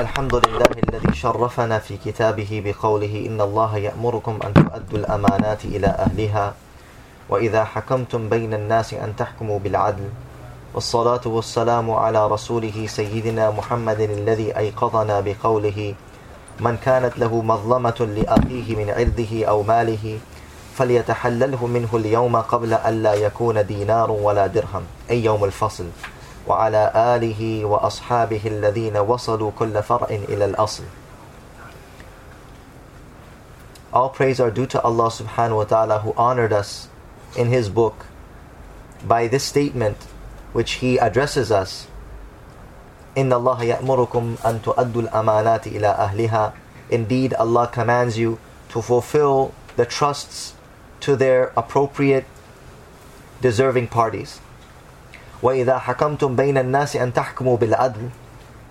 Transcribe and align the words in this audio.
الحمد 0.00 0.34
لله 0.34 0.70
الذي 0.88 1.12
شرفنا 1.14 1.78
في 1.78 1.96
كتابه 1.96 2.62
بقوله 2.64 3.26
إن 3.28 3.40
الله 3.40 3.76
يأمركم 3.76 4.38
أن 4.44 4.54
تؤدوا 4.54 4.98
الأمانات 4.98 5.64
إلى 5.64 5.86
أهلها 5.86 6.54
وإذا 7.28 7.64
حكمتم 7.64 8.28
بين 8.28 8.54
الناس 8.54 8.94
أن 8.94 9.16
تحكموا 9.16 9.58
بالعدل 9.58 10.08
والصلاة 10.74 11.20
والسلام 11.26 11.90
على 11.90 12.28
رسوله 12.28 12.86
سيدنا 12.86 13.50
محمد 13.50 14.00
الذي 14.00 14.56
أيقظنا 14.56 15.20
بقوله 15.20 15.94
من 16.60 16.76
كانت 16.76 17.18
له 17.18 17.42
مظلمة 17.42 18.00
لأخيه 18.16 18.76
من 18.76 18.90
عرضه 18.90 19.44
أو 19.44 19.62
ماله 19.62 20.18
فليتحلله 20.76 21.66
منه 21.66 21.90
اليوم 21.94 22.36
قبل 22.36 22.74
أن 22.74 23.02
لا 23.02 23.14
يكون 23.14 23.66
دينار 23.66 24.10
ولا 24.10 24.46
درهم 24.46 24.82
أي 25.10 25.24
يوم 25.24 25.44
الفصل. 25.44 25.86
وعلى 26.47 26.91
آله 26.95 27.65
وأصحابه 27.65 28.41
الذين 28.45 28.97
وصلوا 28.97 29.51
كل 29.59 29.83
فرع 29.83 30.07
إلى 30.09 30.45
الأصل 30.45 30.83
All 33.93 34.09
praise 34.09 34.39
are 34.41 34.51
due 34.51 34.65
to 34.67 34.81
Allah 34.81 35.07
subhanahu 35.07 35.57
wa 35.57 35.63
ta'ala 35.63 35.99
who 35.99 36.13
honored 36.17 36.51
us 36.51 36.89
in 37.37 37.47
His 37.47 37.69
book 37.69 38.05
by 39.07 39.27
this 39.27 39.43
statement 39.43 39.97
which 40.51 40.83
He 40.83 40.97
addresses 40.99 41.51
us 41.51 41.87
إن 43.17 43.31
الله 43.31 43.63
يأمركم 43.63 44.35
أن 44.45 44.61
تؤدوا 44.61 45.01
الأمانات 45.01 45.67
إلى 45.67 45.87
أهلها 45.87 46.53
Indeed, 46.89 47.33
Allah 47.33 47.67
commands 47.67 48.17
you 48.17 48.37
to 48.69 48.81
fulfill 48.81 49.53
the 49.75 49.85
trusts 49.85 50.53
to 50.99 51.15
their 51.15 51.51
appropriate 51.57 52.25
deserving 53.41 53.87
parties. 53.87 54.39
وإذا 55.41 55.77
حكمتم 55.79 56.35
بين 56.35 56.57
الناس 56.57 56.95
أن 56.95 57.13
تحكموا 57.13 57.57
بالعدل 57.57 58.09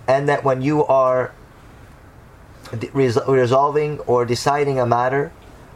and 0.07 0.29
that 0.29 0.43
when 0.43 0.61
you 0.61 0.85
are 0.85 1.31
resolving 2.93 3.99
or 4.01 4.25
deciding 4.25 4.79
a 4.79 4.85
matter 4.85 5.31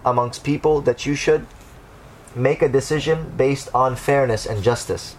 amongst 0.05 0.43
people 0.43 0.81
that 0.81 1.05
you 1.05 1.15
should 1.15 1.45
make 2.35 2.61
a 2.61 2.69
decision 2.69 3.33
based 3.35 3.69
on 3.73 3.95
fairness 3.95 4.45
and 4.45 4.63
justice. 4.63 5.15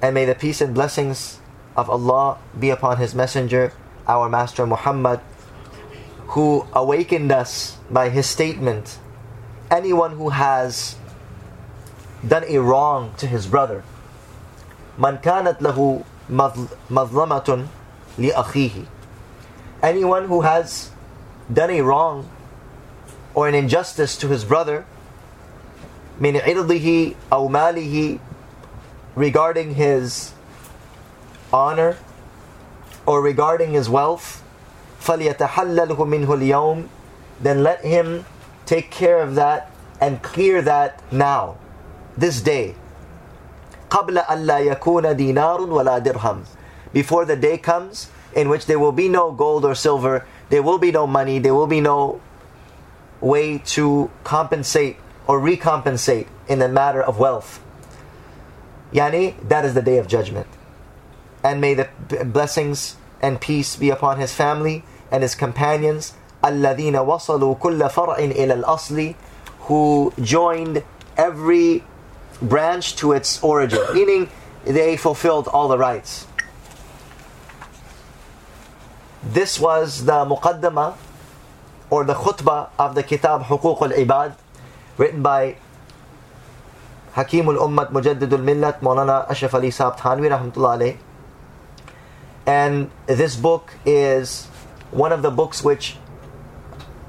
And 0.00 0.14
may 0.14 0.24
the 0.24 0.34
peace 0.34 0.60
and 0.60 0.74
blessings 0.74 1.40
of 1.76 1.90
Allah 1.90 2.38
be 2.58 2.70
upon 2.70 2.96
His 2.96 3.14
Messenger, 3.14 3.72
our 4.08 4.28
Master 4.28 4.66
Muhammad, 4.66 5.20
who 6.32 6.66
awakened 6.72 7.30
us 7.30 7.76
by 7.90 8.08
his 8.08 8.26
statement 8.26 8.98
anyone 9.70 10.12
who 10.12 10.30
has 10.30 10.96
done 12.26 12.44
a 12.48 12.58
wrong 12.58 13.12
to 13.18 13.26
his 13.26 13.46
brother 13.46 13.84
من 14.98 15.16
كانت 15.16 15.62
له 15.62 16.00
مظلمة 16.90 17.66
لأخيه 18.18 18.84
anyone 19.82 20.28
who 20.28 20.42
has 20.42 20.90
done 21.52 21.70
a 21.70 21.80
wrong 21.80 22.28
or 23.34 23.48
an 23.48 23.54
injustice 23.54 24.16
to 24.16 24.28
his 24.28 24.44
brother 24.44 24.84
من 26.20 26.36
عرضه 26.36 27.14
أو 27.32 27.48
ماله 27.48 28.18
regarding 29.16 29.74
his 29.74 30.32
honor 31.52 31.96
or 33.06 33.20
regarding 33.20 33.72
his 33.72 33.88
wealth 33.88 34.42
فَلْيَتَحَلَّلْهُ 35.02 35.96
مِنْهُ 35.96 36.26
الْيَوْمِ 36.26 36.88
Then 37.40 37.62
let 37.62 37.84
him 37.84 38.24
take 38.66 38.90
care 38.90 39.20
of 39.20 39.34
that 39.34 39.70
and 40.00 40.22
clear 40.22 40.62
that 40.62 41.02
now, 41.12 41.56
this 42.16 42.40
day. 42.40 42.76
قَبْلَ 43.90 44.24
أَلَّا 44.26 44.74
يَكُونَ 44.74 45.16
دِينَارٌ 45.16 45.68
وَلَا 45.68 46.02
دِرْهَمٌ 46.02 46.46
Before 46.92 47.24
the 47.24 47.36
day 47.36 47.58
comes 47.58 48.08
in 48.34 48.48
which 48.48 48.66
there 48.66 48.78
will 48.78 48.92
be 48.92 49.08
no 49.08 49.32
gold 49.32 49.64
or 49.64 49.74
silver, 49.74 50.26
there 50.48 50.62
will 50.62 50.78
be 50.78 50.90
no 50.90 51.06
money, 51.06 51.38
there 51.38 51.54
will 51.54 51.66
be 51.66 51.80
no 51.80 52.20
way 53.20 53.58
to 53.58 54.10
compensate 54.24 54.96
or 55.26 55.40
recompensate 55.40 56.26
in 56.48 56.58
the 56.58 56.68
matter 56.68 57.02
of 57.02 57.18
wealth. 57.18 57.62
Yani, 58.92 59.34
that 59.48 59.64
is 59.64 59.74
the 59.74 59.82
day 59.82 59.98
of 59.98 60.06
judgment. 60.06 60.46
And 61.44 61.60
may 61.60 61.74
the 61.74 61.88
blessings 62.24 62.96
and 63.20 63.40
peace 63.40 63.76
be 63.76 63.90
upon 63.90 64.18
his 64.18 64.34
family 64.34 64.84
and 65.10 65.22
his 65.22 65.34
companions 65.34 66.14
الذين 66.44 66.96
وصلوا 67.06 67.58
كل 67.58 67.90
فرع 67.90 68.16
إلى 68.18 68.64
الأصل 68.64 69.14
who 69.68 70.12
joined 70.20 70.82
every 71.16 71.84
branch 72.41 72.95
to 72.97 73.13
its 73.13 73.41
origin, 73.43 73.79
meaning 73.93 74.29
they 74.65 74.97
fulfilled 74.97 75.47
all 75.47 75.67
the 75.67 75.77
rights. 75.77 76.27
This 79.23 79.59
was 79.59 80.05
the 80.05 80.25
muqaddama 80.25 80.95
or 81.89 82.03
the 82.03 82.13
khutbah 82.13 82.69
of 82.77 82.95
the 82.95 83.03
kitab 83.03 83.43
Hukuk 83.43 83.81
al-Ibad 83.81 84.35
written 84.97 85.21
by 85.21 85.57
Hakim 87.13 87.47
al-Ummat 87.49 87.91
Mujaddid 87.91 88.31
al-Millat 88.31 88.79
Maulana 88.81 89.29
Ashraf 89.29 89.53
Ali 89.55 89.69
Saab 89.69 89.97
Thanwi 89.97 90.29
rahmatullah. 90.29 90.97
And 92.45 92.91
this 93.05 93.35
book 93.35 93.73
is 93.85 94.45
one 94.91 95.11
of 95.11 95.21
the 95.21 95.31
books 95.31 95.63
which 95.63 95.97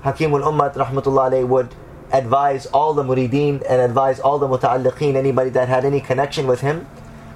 Hakim 0.02 0.32
al-Ummat 0.32 0.74
rahmatullah 0.74 1.46
would 1.46 1.74
advise 2.12 2.66
all 2.66 2.94
the 2.94 3.02
murideen 3.02 3.62
and 3.68 3.80
advise 3.80 4.20
all 4.20 4.38
the 4.38 4.48
muta'alliqeen, 4.48 5.14
anybody 5.14 5.50
that 5.50 5.68
had 5.68 5.84
any 5.84 6.00
connection 6.00 6.46
with 6.46 6.60
him. 6.60 6.86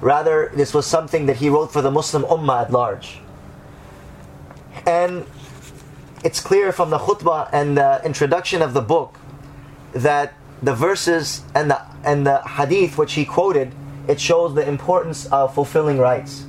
Rather, 0.00 0.50
this 0.54 0.74
was 0.74 0.86
something 0.86 1.26
that 1.26 1.36
he 1.36 1.48
wrote 1.48 1.72
for 1.72 1.82
the 1.82 1.90
Muslim 1.90 2.24
Ummah 2.24 2.62
at 2.62 2.72
large. 2.72 3.18
And 4.86 5.26
it's 6.24 6.40
clear 6.40 6.72
from 6.72 6.90
the 6.90 6.98
khutbah 6.98 7.48
and 7.52 7.76
the 7.76 8.00
introduction 8.04 8.62
of 8.62 8.74
the 8.74 8.80
book 8.80 9.18
that 9.92 10.34
the 10.62 10.74
verses 10.74 11.42
and 11.54 11.70
the 11.70 11.80
and 12.04 12.26
the 12.26 12.38
hadith 12.42 12.98
which 12.98 13.12
he 13.12 13.24
quoted, 13.24 13.72
it 14.08 14.20
shows 14.20 14.54
the 14.54 14.66
importance 14.66 15.26
of 15.26 15.54
fulfilling 15.54 15.98
rights 15.98 16.46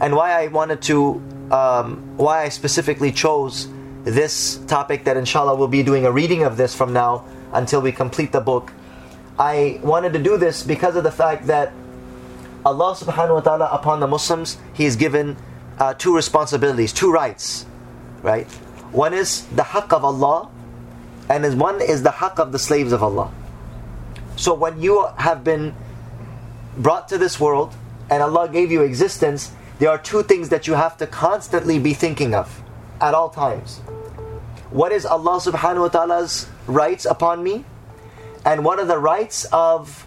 and 0.00 0.14
why 0.14 0.32
I 0.32 0.48
wanted 0.48 0.82
to, 0.82 1.22
um, 1.50 2.16
why 2.16 2.42
I 2.42 2.48
specifically 2.48 3.12
chose 3.12 3.68
this 4.04 4.58
topic 4.66 5.04
that 5.04 5.16
inshallah 5.16 5.54
we'll 5.56 5.68
be 5.68 5.82
doing 5.82 6.04
a 6.04 6.12
reading 6.12 6.44
of 6.44 6.56
this 6.56 6.74
from 6.74 6.92
now 6.92 7.24
until 7.52 7.80
we 7.80 7.90
complete 7.90 8.32
the 8.32 8.40
book. 8.40 8.72
I 9.38 9.80
wanted 9.82 10.12
to 10.12 10.22
do 10.22 10.36
this 10.36 10.62
because 10.62 10.94
of 10.96 11.04
the 11.04 11.10
fact 11.10 11.46
that 11.46 11.72
Allah 12.64 12.94
subhanahu 12.94 13.34
wa 13.34 13.40
ta'ala 13.40 13.68
upon 13.72 14.00
the 14.00 14.06
Muslims, 14.06 14.58
He 14.72 14.84
has 14.84 14.96
given 14.96 15.36
uh, 15.78 15.94
two 15.94 16.14
responsibilities, 16.14 16.92
two 16.92 17.10
rights, 17.10 17.66
right? 18.22 18.46
One 18.92 19.12
is 19.12 19.44
the 19.46 19.62
haqq 19.62 19.92
of 19.92 20.04
Allah, 20.04 20.48
and 21.28 21.58
one 21.58 21.80
is 21.80 22.02
the 22.02 22.10
haqq 22.10 22.38
of 22.38 22.52
the 22.52 22.58
slaves 22.58 22.92
of 22.92 23.02
Allah. 23.02 23.32
So 24.36 24.54
when 24.54 24.80
you 24.80 25.08
have 25.16 25.44
been 25.44 25.74
brought 26.76 27.08
to 27.08 27.18
this 27.18 27.38
world 27.38 27.74
and 28.10 28.22
Allah 28.22 28.48
gave 28.48 28.70
you 28.70 28.82
existence, 28.82 29.52
there 29.78 29.90
are 29.90 29.98
two 29.98 30.22
things 30.22 30.48
that 30.50 30.66
you 30.66 30.74
have 30.74 30.96
to 30.98 31.06
constantly 31.06 31.78
be 31.78 31.94
thinking 31.94 32.34
of 32.34 32.62
at 33.00 33.14
all 33.14 33.28
times. 33.28 33.80
What 34.74 34.90
is 34.90 35.06
Allah 35.06 35.38
subhanahu 35.38 35.86
wa 35.86 35.88
ta'ala's 35.88 36.50
rights 36.66 37.06
upon 37.06 37.44
me? 37.44 37.64
And 38.44 38.64
what 38.64 38.80
are 38.80 38.84
the 38.84 38.98
rights 38.98 39.46
of 39.52 40.04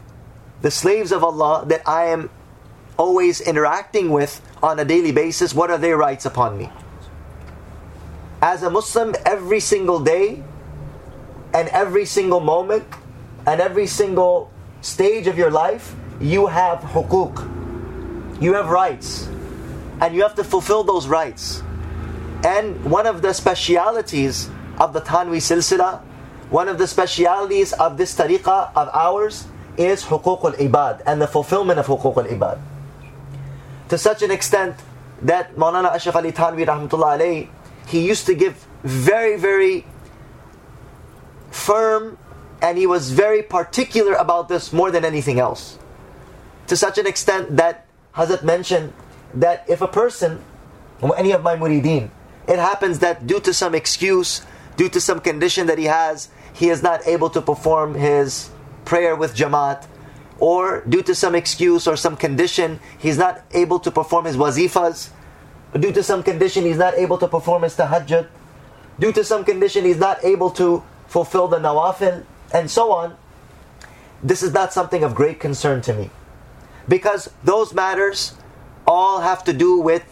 the 0.61 0.69
slaves 0.69 1.13
of 1.13 1.23
Allah 1.23 1.63
that 1.67 1.87
I 1.87 2.07
am 2.07 2.29
always 2.97 3.39
interacting 3.39 4.11
with 4.11 4.43
on 4.61 4.77
a 4.77 4.83
daily 4.83 5.13
basis? 5.13 5.53
What 5.53 5.71
are 5.71 5.77
their 5.77 5.95
rights 5.95 6.25
upon 6.25 6.57
me? 6.57 6.69
As 8.41 8.61
a 8.61 8.69
Muslim, 8.69 9.15
every 9.25 9.61
single 9.61 10.03
day 10.03 10.43
and 11.53 11.69
every 11.69 12.03
single 12.03 12.41
moment 12.41 12.83
and 13.47 13.61
every 13.61 13.87
single 13.87 14.51
stage 14.81 15.27
of 15.27 15.37
your 15.37 15.49
life, 15.49 15.95
you 16.19 16.47
have 16.47 16.79
hukuk. 16.79 17.39
You 18.41 18.55
have 18.55 18.67
rights 18.67 19.27
and 20.01 20.13
you 20.13 20.23
have 20.23 20.35
to 20.35 20.43
fulfill 20.43 20.83
those 20.83 21.07
rights. 21.07 21.63
And 22.43 22.83
one 22.83 23.07
of 23.07 23.21
the 23.21 23.31
specialities 23.31 24.49
of 24.79 24.93
the 24.93 25.01
Thanwi 25.01 25.37
Silsila, 25.37 26.01
one 26.49 26.67
of 26.67 26.77
the 26.77 26.87
specialities 26.87 27.73
of 27.73 27.97
this 27.97 28.15
tariqah 28.15 28.71
of 28.75 28.89
ours 28.93 29.47
is 29.77 30.03
huquq 30.05 30.43
al-ibad 30.43 31.01
and 31.05 31.21
the 31.21 31.27
fulfillment 31.27 31.79
of 31.79 31.87
huquq 31.87 32.17
al-ibad. 32.17 32.59
To 33.89 33.97
such 33.97 34.21
an 34.21 34.31
extent 34.31 34.75
that 35.21 35.55
Maulana 35.55 35.93
Ashraf 35.93 36.15
Ali 36.15 36.31
Thanwi 36.31 36.65
rahmatullah 36.65 37.19
alayhi, 37.19 37.49
he 37.87 38.05
used 38.05 38.25
to 38.25 38.35
give 38.35 38.67
very, 38.83 39.37
very 39.37 39.85
firm 41.51 42.17
and 42.61 42.77
he 42.77 42.87
was 42.87 43.11
very 43.11 43.43
particular 43.43 44.13
about 44.13 44.49
this 44.49 44.73
more 44.73 44.91
than 44.91 45.05
anything 45.05 45.39
else. 45.39 45.77
To 46.67 46.75
such 46.75 46.97
an 46.97 47.07
extent 47.07 47.55
that 47.57 47.85
Hazrat 48.15 48.43
mentioned 48.43 48.93
that 49.33 49.65
if 49.69 49.81
a 49.81 49.87
person, 49.87 50.43
any 51.17 51.31
of 51.31 51.43
my 51.43 51.55
murideen, 51.55 52.09
it 52.47 52.59
happens 52.59 52.99
that 52.99 53.27
due 53.27 53.39
to 53.41 53.53
some 53.53 53.75
excuse, 53.75 54.41
due 54.77 54.87
to 54.89 55.01
some 55.01 55.19
condition 55.19 55.67
that 55.67 55.77
he 55.77 55.85
has, 55.85 56.29
he 56.53 56.69
is 56.69 56.81
not 56.81 57.05
able 57.05 57.29
to 57.31 57.41
perform 57.41 57.95
his 57.95 58.49
prayer 58.85 59.15
with 59.15 59.35
Jamaat, 59.35 59.85
or 60.39 60.81
due 60.87 61.01
to 61.01 61.13
some 61.13 61.35
excuse 61.35 61.87
or 61.87 61.97
some 61.97 62.15
condition, 62.15 62.79
he's 62.97 63.17
not 63.17 63.43
able 63.51 63.79
to 63.79 63.91
perform 63.91 64.25
his 64.25 64.37
wazifas, 64.37 65.09
due 65.77 65.91
to 65.91 66.03
some 66.03 66.23
condition 66.23 66.63
he's 66.63 66.77
not 66.77 66.93
able 66.93 67.17
to 67.17 67.27
perform 67.27 67.63
his 67.63 67.75
tahajjud, 67.75 68.27
due 68.99 69.11
to 69.11 69.23
some 69.23 69.43
condition 69.43 69.83
he's 69.83 69.97
not 69.97 70.23
able 70.23 70.51
to 70.51 70.83
fulfill 71.07 71.47
the 71.47 71.57
nawafil, 71.57 72.23
and 72.53 72.69
so 72.69 72.91
on, 72.91 73.17
this 74.23 74.41
is 74.41 74.53
not 74.53 74.71
something 74.71 75.03
of 75.03 75.13
great 75.15 75.39
concern 75.39 75.81
to 75.81 75.93
me. 75.93 76.09
Because 76.87 77.29
those 77.43 77.73
matters 77.73 78.35
all 78.85 79.21
have 79.21 79.43
to 79.43 79.53
do 79.53 79.79
with 79.79 80.03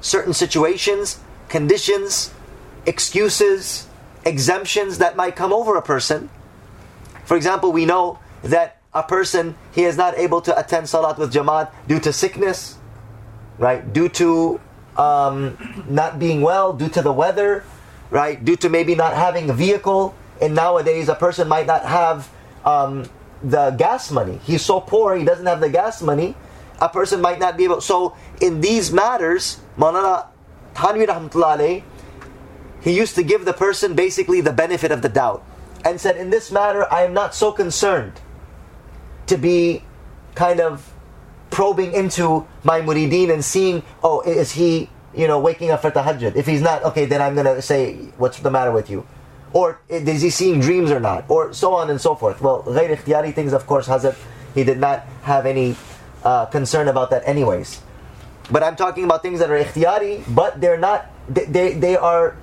certain 0.00 0.32
situations, 0.32 1.20
conditions, 1.48 2.32
excuses, 2.86 3.86
exemptions 4.24 4.98
that 4.98 5.16
might 5.16 5.36
come 5.36 5.52
over 5.52 5.76
a 5.76 5.82
person. 5.82 6.30
For 7.24 7.36
example, 7.36 7.72
we 7.72 7.84
know 7.86 8.18
that 8.42 8.80
a 8.92 9.02
person 9.02 9.56
he 9.72 9.84
is 9.84 9.96
not 9.96 10.16
able 10.16 10.40
to 10.42 10.58
attend 10.58 10.88
salat 10.88 11.18
with 11.18 11.32
jamaat 11.32 11.70
due 11.88 11.98
to 12.00 12.12
sickness, 12.12 12.76
right? 13.58 13.92
Due 13.92 14.08
to 14.10 14.60
um, 14.96 15.84
not 15.88 16.18
being 16.18 16.40
well, 16.40 16.72
due 16.72 16.88
to 16.90 17.02
the 17.02 17.12
weather, 17.12 17.64
right? 18.10 18.42
Due 18.44 18.56
to 18.56 18.68
maybe 18.68 18.94
not 18.94 19.14
having 19.14 19.50
a 19.50 19.52
vehicle. 19.52 20.14
And 20.40 20.54
nowadays, 20.54 21.08
a 21.08 21.14
person 21.14 21.48
might 21.48 21.66
not 21.66 21.84
have 21.84 22.30
um, 22.64 23.08
the 23.42 23.70
gas 23.70 24.10
money. 24.10 24.40
He's 24.44 24.62
so 24.62 24.80
poor, 24.80 25.16
he 25.16 25.24
doesn't 25.24 25.46
have 25.46 25.60
the 25.60 25.68
gas 25.68 26.02
money. 26.02 26.36
A 26.80 26.88
person 26.88 27.20
might 27.20 27.38
not 27.38 27.56
be 27.56 27.64
able. 27.64 27.80
So, 27.80 28.16
in 28.40 28.60
these 28.60 28.92
matters, 28.92 29.60
Maulana 29.78 30.26
Thanvi 30.74 31.06
Rahmatullah 31.06 31.82
he 32.83 32.95
used 32.95 33.15
to 33.15 33.23
give 33.23 33.45
the 33.45 33.53
person 33.53 33.93
basically 33.93 34.41
the 34.41 34.53
benefit 34.53 34.91
of 34.91 35.01
the 35.01 35.09
doubt 35.09 35.43
and 35.83 35.99
said, 35.99 36.17
In 36.17 36.29
this 36.29 36.51
matter, 36.51 36.91
I 36.91 37.03
am 37.03 37.13
not 37.13 37.35
so 37.35 37.51
concerned 37.51 38.19
to 39.27 39.37
be 39.37 39.83
kind 40.35 40.59
of 40.59 40.93
probing 41.49 41.93
into 41.93 42.47
my 42.63 42.81
murideen 42.81 43.31
and 43.31 43.43
seeing, 43.43 43.83
oh, 44.03 44.21
is 44.21 44.51
he, 44.51 44.89
you 45.15 45.27
know, 45.27 45.39
waking 45.39 45.71
up 45.71 45.81
for 45.81 45.91
tahajjud? 45.91 46.35
If 46.35 46.45
he's 46.45 46.61
not, 46.61 46.83
okay, 46.83 47.05
then 47.05 47.21
I'm 47.21 47.33
going 47.33 47.45
to 47.45 47.61
say, 47.61 47.95
what's 48.17 48.39
the 48.39 48.51
matter 48.51 48.71
with 48.71 48.89
you? 48.89 49.05
Or 49.51 49.81
is 49.89 50.21
he 50.21 50.29
seeing 50.29 50.59
dreams 50.59 50.91
or 50.91 50.99
not? 50.99 51.25
Or 51.27 51.53
so 51.53 51.73
on 51.73 51.89
and 51.89 51.99
so 51.99 52.13
forth. 52.13 52.39
Well, 52.39 52.63
غير 52.63 52.95
ikhtiyari 52.95 53.33
things, 53.33 53.51
of 53.51 53.65
course, 53.65 53.87
Hazrat, 53.87 54.15
he 54.53 54.63
did 54.63 54.77
not 54.77 54.99
have 55.23 55.45
any 55.45 55.75
uh, 56.23 56.45
concern 56.45 56.87
about 56.87 57.09
that 57.09 57.27
anyways. 57.27 57.81
But 58.51 58.63
I'm 58.63 58.75
talking 58.75 59.03
about 59.03 59.21
things 59.21 59.39
that 59.39 59.49
are 59.49 59.57
ikhtiyari, 59.57 60.23
but 60.33 60.61
they're 60.61 60.77
not, 60.77 61.09
they, 61.27 61.45
they, 61.45 61.73
they 61.73 61.97
are 61.97 62.35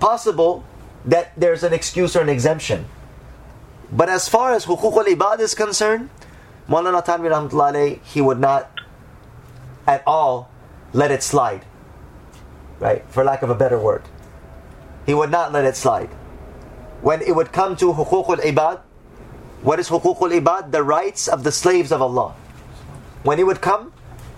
possible 0.00 0.64
that 1.04 1.32
there's 1.36 1.62
an 1.62 1.72
excuse 1.72 2.16
or 2.16 2.20
an 2.20 2.28
exemption. 2.28 2.86
But 3.92 4.08
as 4.08 4.28
far 4.28 4.52
as 4.52 4.66
hukuk 4.66 4.96
al-ibad 4.96 5.40
is 5.40 5.54
concerned, 5.54 6.10
Maulana 6.68 7.04
Thanvi 7.04 7.30
Rahmatullah 7.30 8.00
he 8.02 8.20
would 8.20 8.38
not 8.38 8.70
at 9.86 10.02
all 10.06 10.50
let 10.92 11.10
it 11.10 11.22
slide. 11.22 11.64
Right? 12.78 13.04
For 13.08 13.24
lack 13.24 13.42
of 13.42 13.50
a 13.50 13.54
better 13.54 13.78
word. 13.78 14.02
He 15.06 15.14
would 15.14 15.30
not 15.30 15.52
let 15.52 15.64
it 15.64 15.76
slide. 15.76 16.08
When 17.02 17.20
it 17.22 17.34
would 17.34 17.52
come 17.52 17.76
to 17.76 17.92
hukuk 17.92 18.28
al-ibad, 18.28 18.80
what 19.62 19.78
is 19.80 19.88
hukuk 19.88 20.20
al-ibad? 20.20 20.70
The 20.70 20.82
rights 20.82 21.28
of 21.28 21.44
the 21.44 21.52
slaves 21.52 21.92
of 21.92 22.00
Allah. 22.00 22.34
When 23.22 23.38
it 23.38 23.46
would 23.46 23.60
come 23.60 23.92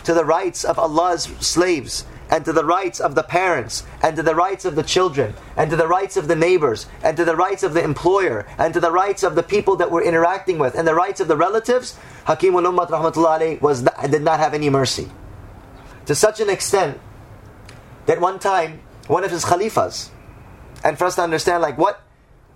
to 0.04 0.14
the 0.14 0.24
rights 0.24 0.64
of 0.64 0.78
Allah's 0.78 1.24
slaves, 1.40 2.04
and 2.32 2.46
to 2.46 2.52
the 2.52 2.64
rights 2.64 2.98
of 2.98 3.14
the 3.14 3.22
parents, 3.22 3.84
and 4.02 4.16
to 4.16 4.22
the 4.22 4.34
rights 4.34 4.64
of 4.64 4.74
the 4.74 4.82
children, 4.82 5.34
and 5.54 5.68
to 5.68 5.76
the 5.76 5.86
rights 5.86 6.16
of 6.16 6.28
the 6.28 6.34
neighbors, 6.34 6.86
and 7.04 7.14
to 7.14 7.26
the 7.26 7.36
rights 7.36 7.62
of 7.62 7.74
the 7.74 7.84
employer, 7.84 8.46
and 8.56 8.72
to 8.72 8.80
the 8.80 8.90
rights 8.90 9.22
of 9.22 9.34
the 9.34 9.42
people 9.42 9.76
that 9.76 9.90
we're 9.90 10.02
interacting 10.02 10.58
with, 10.58 10.74
and 10.74 10.88
the 10.88 10.94
rights 10.94 11.20
of 11.20 11.28
the 11.28 11.36
relatives, 11.36 11.94
Hakim 12.24 12.54
al 12.54 12.62
Ummat 12.62 12.88
rahmatullahi 12.88 13.60
was 13.60 13.82
did 14.10 14.22
not 14.22 14.40
have 14.40 14.54
any 14.54 14.70
mercy. 14.70 15.10
To 16.06 16.14
such 16.14 16.40
an 16.40 16.48
extent 16.48 16.98
that 18.06 18.18
one 18.18 18.38
time, 18.38 18.80
one 19.08 19.24
of 19.24 19.30
his 19.30 19.44
khalifas, 19.44 20.08
and 20.82 20.96
for 20.96 21.04
us 21.04 21.16
to 21.16 21.22
understand 21.22 21.60
like 21.60 21.76
what 21.76 22.00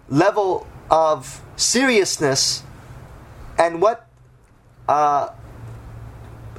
level 0.08 0.67
of 0.90 1.43
seriousness 1.56 2.62
and 3.58 3.82
what 3.82 4.08
uh, 4.88 5.28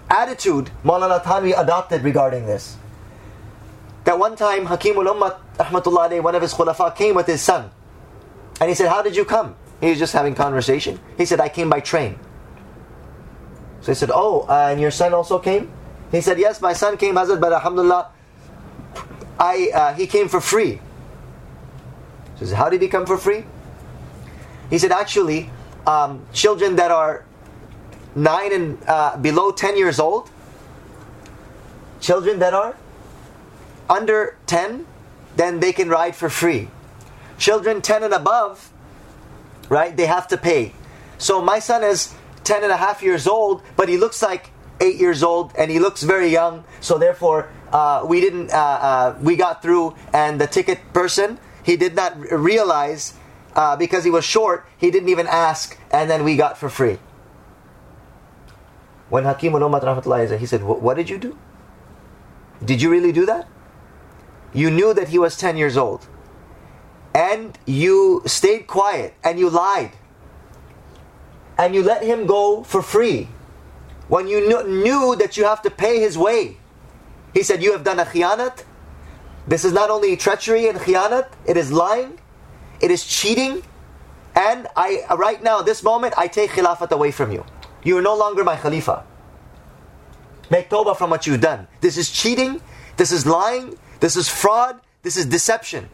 attitude 0.07 0.69
Maulana 0.85 1.17
adopted 1.59 2.03
regarding 2.03 2.45
this 2.45 2.77
that 4.07 4.18
one 4.18 4.38
time 4.38 4.65
Hakim 4.65 4.95
al-Ummat, 4.95 5.38
rahmatullah 5.57 6.24
one 6.24 6.33
of 6.33 6.42
his 6.42 6.54
khulafa, 6.54 6.95
came 6.95 7.13
with 7.13 7.27
his 7.27 7.42
son. 7.42 7.69
And 8.62 8.69
he 8.69 8.74
said, 8.74 8.88
How 8.88 9.01
did 9.01 9.18
you 9.18 9.25
come? 9.25 9.57
He 9.81 9.89
was 9.89 10.00
just 10.00 10.13
having 10.13 10.33
conversation. 10.33 10.98
He 11.18 11.25
said, 11.25 11.42
I 11.42 11.50
came 11.50 11.69
by 11.69 11.81
train. 11.81 12.18
So 13.81 13.92
he 13.92 13.95
said, 13.95 14.09
Oh, 14.13 14.45
uh, 14.48 14.69
and 14.71 14.80
your 14.80 14.92
son 14.92 15.13
also 15.13 15.39
came? 15.39 15.69
He 16.09 16.21
said, 16.21 16.39
Yes, 16.39 16.62
my 16.62 16.71
son 16.71 16.95
came, 16.95 17.15
Hazrat, 17.15 17.42
but 17.42 17.51
alhamdulillah, 17.51 18.09
I, 19.38 19.71
uh, 19.74 19.94
he 19.94 20.07
came 20.07 20.30
for 20.30 20.39
free. 20.39 20.80
So 22.36 22.39
he 22.39 22.45
said, 22.45 22.56
How 22.56 22.69
did 22.69 22.81
he 22.81 22.88
come 22.88 23.06
for 23.06 23.18
free? 23.18 23.44
He 24.69 24.77
said, 24.77 24.94
Actually, 24.94 25.50
um, 25.86 26.25
children 26.31 26.77
that 26.77 26.92
are 26.92 27.25
nine 28.15 28.53
and 28.53 28.77
uh, 28.88 29.18
below 29.18 29.51
10 29.51 29.77
years 29.77 30.00
old, 30.00 30.30
children 32.00 32.39
that 32.39 32.53
are 32.53 32.77
under 33.89 34.38
10, 34.48 34.86
then 35.36 35.60
they 35.60 35.72
can 35.72 35.89
ride 35.89 36.16
for 36.16 36.30
free. 36.30 36.69
Children 37.38 37.81
10 37.81 38.04
and 38.04 38.13
above, 38.13 38.72
right, 39.69 39.95
they 39.95 40.06
have 40.06 40.28
to 40.30 40.38
pay. 40.38 40.74
So 41.18 41.42
my 41.42 41.60
son 41.60 41.84
is 41.84 42.13
10 42.44 42.63
and 42.63 42.72
a 42.72 42.78
half 42.78 43.01
years 43.01 43.28
old, 43.28 43.62
but 43.75 43.89
he 43.89 43.98
looks 43.98 44.22
like 44.22 44.51
8 44.80 44.95
years 44.95 45.24
old 45.24 45.54
and 45.57 45.72
he 45.72 45.80
looks 45.80 46.04
very 46.04 46.30
young. 46.30 46.63
So 46.81 46.98
therefore, 46.98 47.50
uh, 47.72 48.04
we 48.06 48.22
didn't, 48.22 48.51
uh, 48.51 48.56
uh, 48.56 49.18
we 49.22 49.36
got 49.36 49.62
through 49.62 49.95
and 50.13 50.39
the 50.39 50.48
ticket 50.48 50.80
person, 50.94 51.39
he 51.63 51.75
did 51.75 51.95
not 51.95 52.18
realize 52.31 53.13
uh, 53.56 53.75
because 53.75 54.04
he 54.04 54.12
was 54.12 54.24
short, 54.24 54.66
he 54.78 54.92
didn't 54.92 55.10
even 55.10 55.28
ask 55.28 55.78
and 55.92 56.10
then 56.10 56.24
we 56.24 56.36
got 56.36 56.57
for 56.57 56.69
free. 56.69 57.00
When 59.10 59.24
Hakim 59.24 59.56
al 59.56 60.38
he 60.38 60.45
said, 60.45 60.63
What 60.63 60.98
did 60.98 61.10
you 61.10 61.18
do? 61.18 61.38
Did 62.63 62.81
you 62.81 62.89
really 62.89 63.12
do 63.12 63.25
that? 63.25 63.48
You 64.53 64.71
knew 64.71 64.94
that 64.94 65.09
he 65.09 65.19
was 65.19 65.38
10 65.38 65.57
years 65.57 65.77
old, 65.77 66.07
and 67.13 67.57
you 67.65 68.23
stayed 68.25 68.67
quiet 68.67 69.13
and 69.23 69.39
you 69.39 69.49
lied, 69.49 69.91
and 71.57 71.73
you 71.73 71.83
let 71.83 72.03
him 72.03 72.25
go 72.25 72.63
for 72.63 72.81
free 72.81 73.29
when 74.07 74.27
you 74.27 74.63
knew 74.67 75.15
that 75.15 75.38
you 75.38 75.44
have 75.44 75.61
to 75.63 75.69
pay 75.69 75.99
his 75.99 76.17
way. 76.17 76.57
He 77.33 77.44
said, 77.44 77.61
You 77.61 77.71
have 77.73 77.83
done 77.83 77.99
a 77.99 78.05
khiyanat. 78.05 78.63
This 79.48 79.63
is 79.63 79.74
not 79.74 79.89
only 79.89 80.15
treachery 80.17 80.67
and 80.67 80.77
khiyanat, 80.77 81.29
it 81.45 81.57
is 81.57 81.72
lying, 81.72 82.19
it 82.81 82.91
is 82.91 83.05
cheating, 83.05 83.63
and 84.36 84.67
I 84.75 85.03
right 85.15 85.41
now, 85.41 85.62
this 85.62 85.81
moment, 85.81 86.13
I 86.17 86.27
take 86.27 86.51
khilafat 86.51 86.91
away 86.91 87.12
from 87.12 87.31
you. 87.31 87.43
You 87.83 87.98
are 87.98 88.01
no 88.01 88.15
longer 88.15 88.43
my 88.43 88.55
khalifa. 88.55 89.03
Make 90.50 90.69
tawbah 90.69 90.95
from 90.95 91.10
what 91.10 91.25
you've 91.25 91.41
done. 91.41 91.67
This 91.81 91.98
is 91.98 92.10
cheating, 92.12 92.62
this 92.98 93.12
is 93.12 93.25
lying, 93.25 93.77
this 94.00 94.16
is 94.16 94.30
fraud. 94.30 94.80
This 95.04 95.18
is 95.18 95.25
deception. 95.25 95.89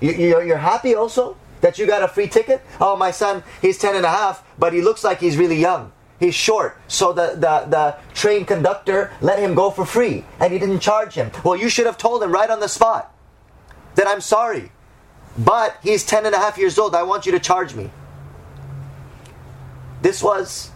You're 0.00 0.56
happy 0.58 0.94
also 0.94 1.36
that 1.60 1.78
you 1.78 1.86
got 1.86 2.02
a 2.02 2.08
free 2.08 2.26
ticket? 2.26 2.60
Oh, 2.80 2.96
my 2.96 3.10
son, 3.10 3.42
he's 3.62 3.78
10 3.78 3.96
and 3.96 4.04
a 4.04 4.10
half, 4.10 4.44
but 4.58 4.72
he 4.72 4.82
looks 4.82 5.02
like 5.02 5.20
he's 5.20 5.36
really 5.36 5.56
young. 5.56 5.92
He's 6.18 6.34
short. 6.34 6.76
So 6.88 7.12
the, 7.12 7.34
the, 7.34 7.66
the 7.68 7.96
train 8.14 8.44
conductor 8.44 9.10
let 9.20 9.38
him 9.38 9.54
go 9.54 9.70
for 9.70 9.84
free 9.84 10.24
and 10.38 10.52
he 10.52 10.58
didn't 10.58 10.80
charge 10.80 11.14
him. 11.14 11.30
Well, 11.44 11.56
you 11.56 11.68
should 11.68 11.86
have 11.86 11.98
told 11.98 12.22
him 12.22 12.30
right 12.30 12.50
on 12.50 12.60
the 12.60 12.68
spot 12.68 13.14
that 13.94 14.06
I'm 14.06 14.20
sorry, 14.20 14.70
but 15.38 15.76
he's 15.82 16.04
10 16.04 16.26
and 16.26 16.34
a 16.34 16.38
half 16.38 16.58
years 16.58 16.78
old. 16.78 16.94
I 16.94 17.02
want 17.02 17.26
you 17.26 17.32
to 17.32 17.40
charge 17.40 17.74
me. 17.74 17.90
This 20.00 20.22
was 20.22 20.70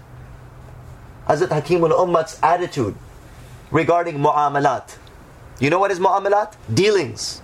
Hazrat 1.28 1.50
Hakim 1.50 1.82
al 1.84 1.90
Ummat's 1.90 2.38
attitude 2.42 2.94
regarding 3.70 4.18
mu'amalat. 4.18 4.96
You 5.58 5.70
know 5.70 5.78
what 5.78 5.90
is 5.90 5.98
mu'amalat? 5.98 6.54
Dealings. 6.72 7.40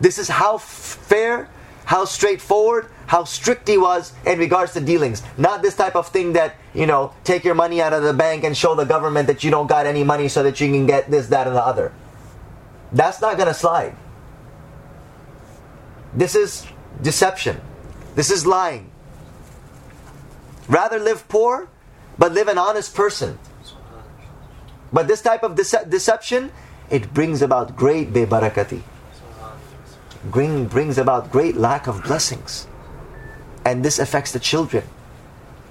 This 0.00 0.18
is 0.18 0.28
how 0.28 0.58
fair, 0.58 1.48
how 1.84 2.04
straightforward, 2.04 2.88
how 3.06 3.24
strict 3.24 3.68
he 3.68 3.78
was 3.78 4.12
in 4.26 4.38
regards 4.38 4.72
to 4.74 4.80
dealings. 4.80 5.22
Not 5.36 5.62
this 5.62 5.74
type 5.74 5.96
of 5.96 6.08
thing 6.08 6.34
that, 6.34 6.56
you 6.74 6.86
know, 6.86 7.14
take 7.24 7.44
your 7.44 7.54
money 7.54 7.80
out 7.80 7.92
of 7.92 8.02
the 8.02 8.12
bank 8.12 8.44
and 8.44 8.56
show 8.56 8.74
the 8.74 8.84
government 8.84 9.26
that 9.28 9.42
you 9.44 9.50
don't 9.50 9.66
got 9.66 9.86
any 9.86 10.04
money 10.04 10.28
so 10.28 10.42
that 10.42 10.60
you 10.60 10.68
can 10.70 10.86
get 10.86 11.10
this, 11.10 11.28
that, 11.28 11.46
and 11.46 11.56
the 11.56 11.64
other. 11.64 11.92
That's 12.92 13.20
not 13.20 13.36
going 13.36 13.48
to 13.48 13.54
slide. 13.54 13.96
This 16.14 16.34
is 16.34 16.66
deception. 17.02 17.60
This 18.14 18.30
is 18.30 18.46
lying. 18.46 18.90
Rather 20.68 20.98
live 20.98 21.28
poor, 21.28 21.68
but 22.18 22.32
live 22.32 22.48
an 22.48 22.58
honest 22.58 22.94
person. 22.94 23.38
But 24.92 25.06
this 25.06 25.22
type 25.22 25.42
of 25.42 25.54
dece- 25.54 25.88
deception 25.88 26.50
it 26.90 27.12
brings 27.12 27.42
about 27.42 27.76
great 27.76 28.12
bebarakati. 28.12 28.82
Bring, 30.24 30.66
brings 30.66 30.98
about 30.98 31.30
great 31.30 31.56
lack 31.56 31.86
of 31.86 32.02
blessings. 32.02 32.66
And 33.64 33.84
this 33.84 33.98
affects 33.98 34.32
the 34.32 34.40
children. 34.40 34.84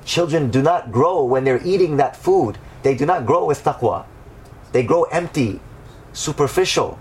Children 0.06 0.52
do 0.52 0.62
not 0.62 0.92
grow 0.92 1.24
when 1.24 1.44
they're 1.44 1.66
eating 1.66 1.98
that 1.98 2.16
food. 2.16 2.58
They 2.84 2.96
do 2.96 3.06
not 3.06 3.26
grow 3.26 3.46
with 3.46 3.64
taqwa. 3.64 4.06
they 4.72 4.84
grow 4.84 5.04
empty, 5.06 5.60
superficial, 6.14 7.00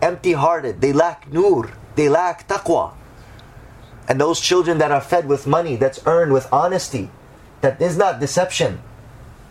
empty 0.00 0.32
hearted. 0.32 0.80
They 0.80 0.92
lack 0.92 1.30
nur, 1.32 1.70
they 1.96 2.08
lack 2.08 2.48
taqwa. 2.48 2.92
And 4.08 4.20
those 4.20 4.40
children 4.40 4.78
that 4.78 4.90
are 4.90 5.00
fed 5.00 5.28
with 5.28 5.46
money, 5.46 5.76
that's 5.76 6.00
earned 6.06 6.32
with 6.32 6.50
honesty, 6.52 7.10
that 7.60 7.80
is 7.82 7.96
not 7.98 8.20
deception, 8.20 8.80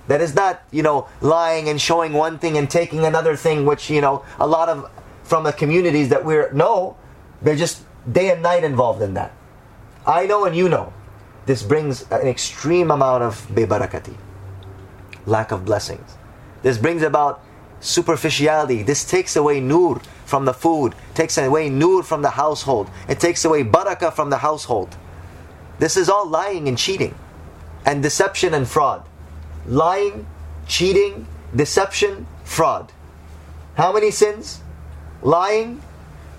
that 0.08 0.22
is 0.22 0.34
not, 0.34 0.62
you 0.72 0.84
know, 0.84 1.08
lying 1.22 1.70
and 1.70 1.80
showing 1.80 2.14
one 2.14 2.40
thing 2.40 2.58
and 2.58 2.70
taking 2.70 3.06
another 3.06 3.36
thing, 3.36 3.66
which, 3.66 3.90
you 3.90 4.02
know, 4.02 4.24
a 4.40 4.48
lot 4.48 4.70
of 4.70 4.90
from 5.24 5.44
the 5.44 5.52
communities 5.52 6.10
that 6.10 6.24
we're, 6.24 6.52
no, 6.54 6.96
they're 7.42 7.56
just 7.56 7.84
day 8.12 8.32
and 8.32 8.42
night 8.42 8.64
involved 8.64 9.02
in 9.02 9.14
that. 9.16 9.34
I 10.06 10.26
know 10.26 10.46
and 10.46 10.56
you 10.56 10.70
know. 10.70 10.94
This 11.46 11.64
brings 11.64 12.10
an 12.12 12.28
extreme 12.28 12.92
amount 12.92 13.24
of 13.24 13.48
bebarakati, 13.48 14.16
lack 15.26 15.52
of 15.52 15.64
blessings. 15.64 16.18
This 16.62 16.78
brings 16.78 17.02
about 17.02 17.42
superficiality. 17.80 18.84
This 18.84 19.06
takes 19.06 19.36
away 19.36 19.62
nur 19.62 20.02
from 20.26 20.44
the 20.44 20.54
food, 20.54 20.94
takes 21.14 21.38
away 21.38 21.70
nur 21.70 22.04
from 22.04 22.22
the 22.22 22.32
household. 22.32 22.90
It 23.08 23.20
takes 23.22 23.46
away 23.46 23.64
barakah 23.64 24.14
from 24.14 24.30
the 24.30 24.38
household. 24.38 24.98
This 25.80 25.96
is 25.96 26.10
all 26.10 26.28
lying 26.28 26.68
and 26.68 26.78
cheating, 26.78 27.16
and 27.86 28.04
deception 28.04 28.54
and 28.54 28.68
fraud. 28.68 29.08
Lying, 29.68 30.26
cheating, 30.68 31.28
deception, 31.56 32.26
fraud. 32.44 32.92
How 33.76 33.92
many 33.92 34.12
sins? 34.12 34.62
Lying, 35.22 35.82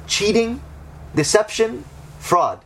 cheating, 0.06 0.60
deception, 1.14 1.84
fraud. 2.18 2.60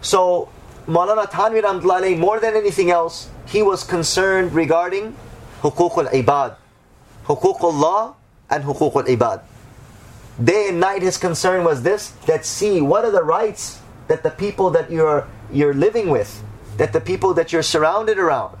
So, 0.00 0.50
Maulana 0.86 1.24
Thanvi 1.30 2.18
more 2.18 2.38
than 2.38 2.54
anything 2.54 2.90
else, 2.90 3.30
he 3.46 3.62
was 3.62 3.84
concerned 3.84 4.52
regarding 4.52 5.16
hukuk 5.62 5.96
al-ibad, 5.96 6.56
hukuk 7.24 7.62
Allah 7.62 8.14
and 8.50 8.64
hukuk 8.64 8.94
al-ibad. 8.94 9.40
Day 10.42 10.68
and 10.68 10.80
night 10.80 11.00
his 11.00 11.16
concern 11.16 11.64
was 11.64 11.82
this, 11.82 12.10
that 12.26 12.44
see, 12.44 12.82
what 12.82 13.04
are 13.04 13.10
the 13.10 13.22
rights 13.22 13.80
that 14.08 14.22
the 14.22 14.30
people 14.30 14.68
that 14.70 14.90
you're, 14.90 15.26
you're 15.54 15.74
living 15.74 16.10
with, 16.10 16.42
that 16.76 16.92
the 16.92 17.00
people 17.00 17.32
that 17.34 17.52
you're 17.52 17.62
surrounded 17.62 18.18
around, 18.18 18.58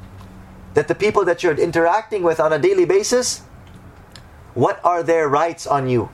that 0.74 0.88
the 0.88 0.94
people 0.94 1.24
that 1.24 1.42
you're 1.42 1.54
interacting 1.54 2.22
with 2.22 2.38
on 2.38 2.52
a 2.52 2.58
daily 2.58 2.84
basis, 2.84 3.42
what 4.54 4.80
are 4.84 5.02
their 5.02 5.28
rights 5.28 5.66
on 5.66 5.88
you? 5.88 6.08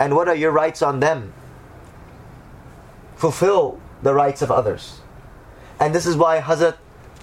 And 0.00 0.16
what 0.16 0.28
are 0.28 0.34
your 0.34 0.50
rights 0.50 0.82
on 0.82 1.00
them? 1.00 1.32
Fulfill 3.16 3.78
the 4.02 4.14
rights 4.14 4.42
of 4.42 4.50
others. 4.50 5.00
And 5.78 5.94
this 5.94 6.06
is 6.06 6.16
why 6.16 6.40
Hazrat 6.40 6.76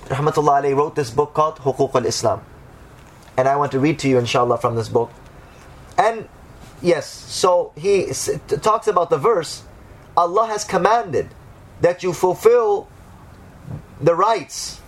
Rahmatullah 0.05 0.75
wrote 0.75 0.96
this 0.96 1.10
book 1.10 1.34
called 1.34 1.58
Huquq 1.58 1.96
al-Islam. 1.96 2.41
And 3.38 3.48
I 3.48 3.55
want 3.55 3.72
to 3.72 3.79
read 3.79 3.98
to 4.00 4.10
you 4.10 4.20
inshallah 4.20 4.58
from 4.60 4.75
this 4.75 4.89
book. 4.89 5.12
And 5.98 6.27
yes, 6.81 7.08
so 7.08 7.72
he 7.75 8.08
talks 8.62 8.88
about 8.88 9.10
the 9.10 9.17
verse, 9.17 9.63
Allah 10.15 10.48
has 10.48 10.63
commanded 10.63 11.29
that 11.81 12.03
you 12.03 12.13
fulfill 12.13 12.88
the 14.01 14.15
rights 14.15 14.81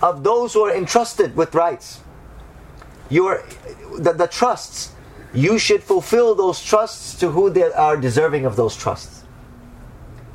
of 0.00 0.24
those 0.24 0.54
who 0.54 0.62
are 0.62 0.74
entrusted 0.74 1.36
with 1.36 1.54
rights. 1.54 2.00
Your 3.08 3.44
the, 3.98 4.12
the 4.12 4.26
trusts, 4.26 4.92
you 5.34 5.58
should 5.58 5.82
fulfill 5.82 6.34
those 6.34 6.62
trusts 6.62 7.14
to 7.20 7.30
who 7.30 7.50
they 7.50 7.70
are 7.72 7.96
deserving 7.96 8.44
of 8.44 8.56
those 8.56 8.76
trusts. 8.76 9.24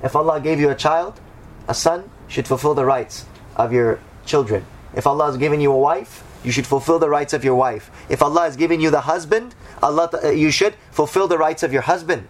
If 0.03 0.15
Allah 0.15 0.39
gave 0.39 0.59
you 0.59 0.69
a 0.69 0.75
child, 0.75 1.19
a 1.67 1.74
son, 1.74 2.09
should 2.27 2.47
fulfill 2.47 2.75
the 2.75 2.86
rights 2.86 3.25
of 3.55 3.74
your 3.74 4.00
children. 4.25 4.65
If 4.95 5.07
Allah 5.07 5.25
has 5.27 5.38
given 5.38 5.59
you 5.59 5.71
a 5.71 5.77
wife, 5.77 6.24
you 6.43 6.51
should 6.51 6.67
fulfill 6.67 7.00
the 7.00 7.09
rights 7.09 7.33
of 7.33 7.43
your 7.43 7.55
wife. 7.55 7.89
If 8.09 8.21
Allah 8.21 8.41
has 8.41 8.55
given 8.55 8.79
you 8.79 8.89
the 8.89 9.01
husband, 9.01 9.55
Allah 9.81 10.09
uh, 10.24 10.29
you 10.29 10.51
should 10.51 10.75
fulfill 10.91 11.27
the 11.27 11.38
rights 11.38 11.63
of 11.63 11.74
your 11.74 11.81
husband. 11.81 12.27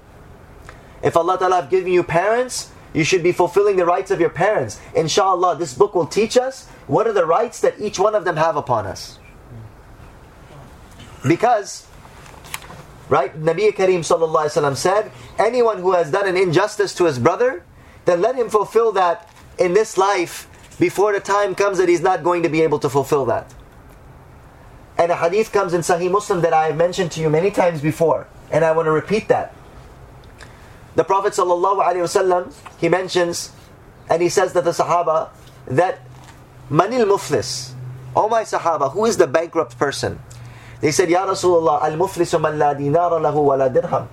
If 1.04 1.16
Allah 1.16 1.38
Ta'ala 1.38 1.62
has 1.62 1.70
given 1.70 1.92
you 1.92 2.04
parents, 2.04 2.72
you 2.94 3.04
should 3.04 3.24
be 3.24 3.32
fulfilling 3.32 3.76
the 3.76 3.86
rights 3.86 4.12
of 4.12 4.20
your 4.20 4.30
parents. 4.30 4.80
Inshallah, 4.96 5.58
this 5.58 5.74
book 5.74 5.94
will 5.94 6.08
teach 6.08 6.38
us 6.38 6.68
what 6.88 7.08
are 7.08 7.14
the 7.14 7.26
rights 7.26 7.62
that 7.62 7.80
each 7.80 8.00
one 8.00 8.16
of 8.16 8.26
them 8.26 8.38
have 8.38 8.56
upon 8.56 8.86
us. 8.86 9.20
Because, 11.28 11.86
right, 13.10 13.38
Nabi 13.40 13.72
Kareem 13.74 14.04
said, 14.76 15.12
anyone 15.38 15.80
who 15.80 15.94
has 15.94 16.12
done 16.12 16.28
an 16.28 16.38
injustice 16.38 16.94
to 16.96 17.06
his 17.06 17.20
brother, 17.20 17.64
then 18.06 18.22
let 18.22 18.36
him 18.36 18.50
fulfill 18.50 18.92
that 18.94 19.30
in 19.58 19.74
this 19.74 19.98
life 19.98 20.48
before 20.80 21.12
the 21.12 21.20
time 21.20 21.56
comes 21.56 21.78
that 21.80 21.90
he's 21.90 22.02
not 22.02 22.24
going 22.24 22.44
to 22.44 22.50
be 22.50 22.62
able 22.62 22.80
to 22.80 22.90
fulfill 22.90 23.26
that. 23.26 23.54
And 24.98 25.12
a 25.12 25.16
hadith 25.16 25.52
comes 25.52 25.74
in 25.74 25.82
Sahih 25.82 26.10
Muslim 26.10 26.42
that 26.42 26.54
I 26.54 26.68
have 26.68 26.78
mentioned 26.78 27.12
to 27.14 27.22
you 27.22 27.30
many 27.30 27.52
times 27.52 27.82
before, 27.82 28.28
and 28.52 28.64
I 28.64 28.72
want 28.72 28.86
to 28.86 28.92
repeat 28.92 29.28
that. 29.28 29.54
The 30.98 31.04
Prophet 31.04 31.34
ﷺ, 31.34 32.54
he 32.82 32.90
mentions, 32.90 33.52
and 34.10 34.20
he 34.20 34.30
says 34.30 34.54
that 34.54 34.64
the 34.64 34.72
Sahaba, 34.72 35.30
that 35.68 36.00
Manil 36.72 37.06
Muflis, 37.06 37.74
O 38.16 38.28
my 38.28 38.42
Sahaba, 38.42 38.92
who 38.92 39.06
is 39.06 39.16
the 39.16 39.28
bankrupt 39.28 39.78
person? 39.78 40.18
They 40.82 40.90
said, 40.90 41.12
Ya 41.12 41.28
Rasulullah, 41.28 41.84
Al 41.84 41.96
dinara 41.96 43.22
lahu 43.22 43.46
wa 43.46 43.54
la 43.54 43.70
dirham. 43.70 44.08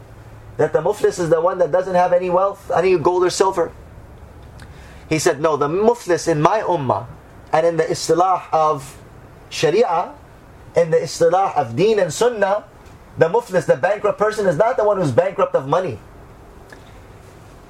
That 0.59 0.75
the 0.75 0.81
Muflis 0.81 1.19
is 1.19 1.31
the 1.31 1.41
one 1.41 1.57
that 1.57 1.73
doesn't 1.73 1.95
have 1.95 2.13
any 2.13 2.29
wealth, 2.29 2.71
any 2.71 2.99
gold 2.99 3.25
or 3.25 3.31
silver. 3.31 3.73
He 5.09 5.19
said, 5.19 5.41
no, 5.41 5.57
the 5.57 5.69
muflis 5.69 6.29
in 6.29 6.43
my 6.43 6.61
ummah 6.61 7.07
and 7.51 7.67
in 7.67 7.77
the 7.79 7.85
istilah 7.85 8.43
of 8.53 9.01
sharia, 9.49 10.13
in 10.77 10.91
the 10.91 10.99
istilah 10.99 11.57
of 11.57 11.77
deen 11.77 11.99
and 11.99 12.13
sunnah, 12.13 12.65
the 13.17 13.31
muflis, 13.31 13.65
the 13.65 13.77
bankrupt 13.77 14.19
person, 14.19 14.47
is 14.47 14.57
not 14.59 14.77
the 14.77 14.85
one 14.85 14.99
who's 14.99 15.13
bankrupt 15.13 15.55
of 15.55 15.67
money. 15.67 15.99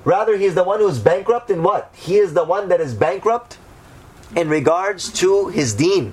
Rather, 0.05 0.37
he 0.37 0.45
is 0.45 0.55
the 0.55 0.65
one 0.65 0.81
who 0.81 0.89
is 0.89 0.99
bankrupt 0.99 1.51
in 1.51 1.63
what? 1.63 1.91
He 1.95 2.17
is 2.17 2.35
the 2.35 2.45
one 2.45 2.69
that 2.69 2.81
is 2.81 2.95
bankrupt 2.95 3.59
in 4.37 4.49
regards 4.49 5.13
to 5.21 5.49
his 5.49 5.75
deen. 5.75 6.13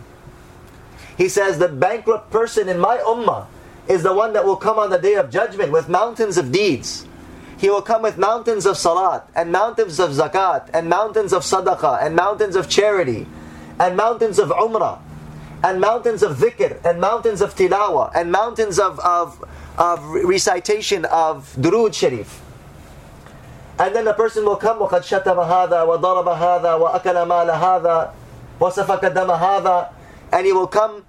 He 1.18 1.28
says, 1.28 1.60
the 1.60 1.68
bankrupt 1.68 2.32
person 2.32 2.70
in 2.70 2.80
my 2.80 2.98
ummah 2.98 3.48
is 3.88 4.04
the 4.04 4.14
one 4.14 4.34
that 4.34 4.46
will 4.46 4.56
come 4.56 4.80
on 4.80 4.90
the 4.90 4.98
day 4.98 5.16
of 5.16 5.30
judgment 5.30 5.72
with 5.72 5.90
mountains 5.90 6.38
of 6.38 6.52
deeds 6.52 7.06
he 7.62 7.70
will 7.70 7.84
come 7.84 8.02
with 8.02 8.18
mountains 8.18 8.66
of 8.66 8.76
salat, 8.76 9.30
and 9.36 9.52
mountains 9.52 10.00
of 10.00 10.10
zakat, 10.10 10.72
and 10.74 10.90
mountains 10.90 11.32
of 11.32 11.44
sadaqah, 11.44 12.04
and 12.04 12.16
mountains 12.16 12.56
of 12.56 12.68
charity, 12.68 13.28
and 13.80 13.96
mountains 13.96 14.40
of 14.40 14.50
umrah, 14.50 14.98
and 15.64 15.80
mountains 15.80 16.24
of 16.24 16.38
dhikr, 16.38 16.84
and 16.84 17.00
mountains 17.00 17.40
of 17.40 17.54
tilawah, 17.54 18.12
and 18.16 18.32
mountains 18.32 18.80
of, 18.80 19.00
of, 19.02 19.46
of 19.78 20.04
recitation 20.26 21.06
of 21.06 21.56
durood 21.60 21.94
sharif. 21.94 22.41
And 23.81 23.95
then 23.95 24.05
the 24.05 24.15
person 24.15 24.45
will 24.45 24.57
come, 24.57 24.79
وَقَدْ 24.79 25.05
شَتَمَ 25.05 25.37
هَذَا 25.37 25.85
وَضَرَبَ 25.85 26.25
هَذَا 26.25 26.81
وَأَكَلَ 26.81 27.17
مَالَ 27.29 27.51
هَذَا 27.53 28.11
وَسَفَكَ 28.61 29.13
دَمَ 29.13 29.29
هَذَا 29.39 29.89
And 30.33 30.47
he 30.47 30.53
will 30.53 30.67
come 30.67 31.05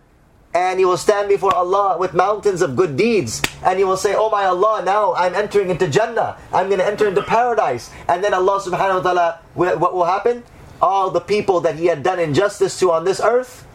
and 0.57 0.79
he 0.79 0.85
will 0.85 0.97
stand 0.97 1.29
before 1.29 1.53
Allah 1.53 1.97
with 1.97 2.13
mountains 2.13 2.61
of 2.61 2.75
good 2.75 2.97
deeds 2.97 3.41
and 3.63 3.77
he 3.77 3.83
will 3.85 3.97
say 3.97 4.15
oh 4.17 4.29
my 4.29 4.45
Allah 4.45 4.81
now 4.83 5.13
I'm 5.13 5.35
entering 5.35 5.69
into 5.69 5.87
Jannah 5.87 6.37
I'm 6.53 6.67
going 6.67 6.79
to 6.79 6.85
enter 6.87 7.07
into 7.07 7.21
paradise 7.21 7.91
and 8.07 8.23
then 8.23 8.33
Allah 8.33 8.59
subhanahu 8.59 9.03
wa 9.03 9.05
ta'ala 9.05 9.27
what 9.53 9.93
will 9.93 10.05
happen 10.09 10.43
all 10.81 11.11
the 11.11 11.19
people 11.21 11.59
that 11.61 11.75
he 11.75 11.85
had 11.85 12.01
done 12.01 12.19
injustice 12.19 12.79
to 12.79 12.91
on 12.91 13.03
this 13.05 13.19
earth 13.21 13.67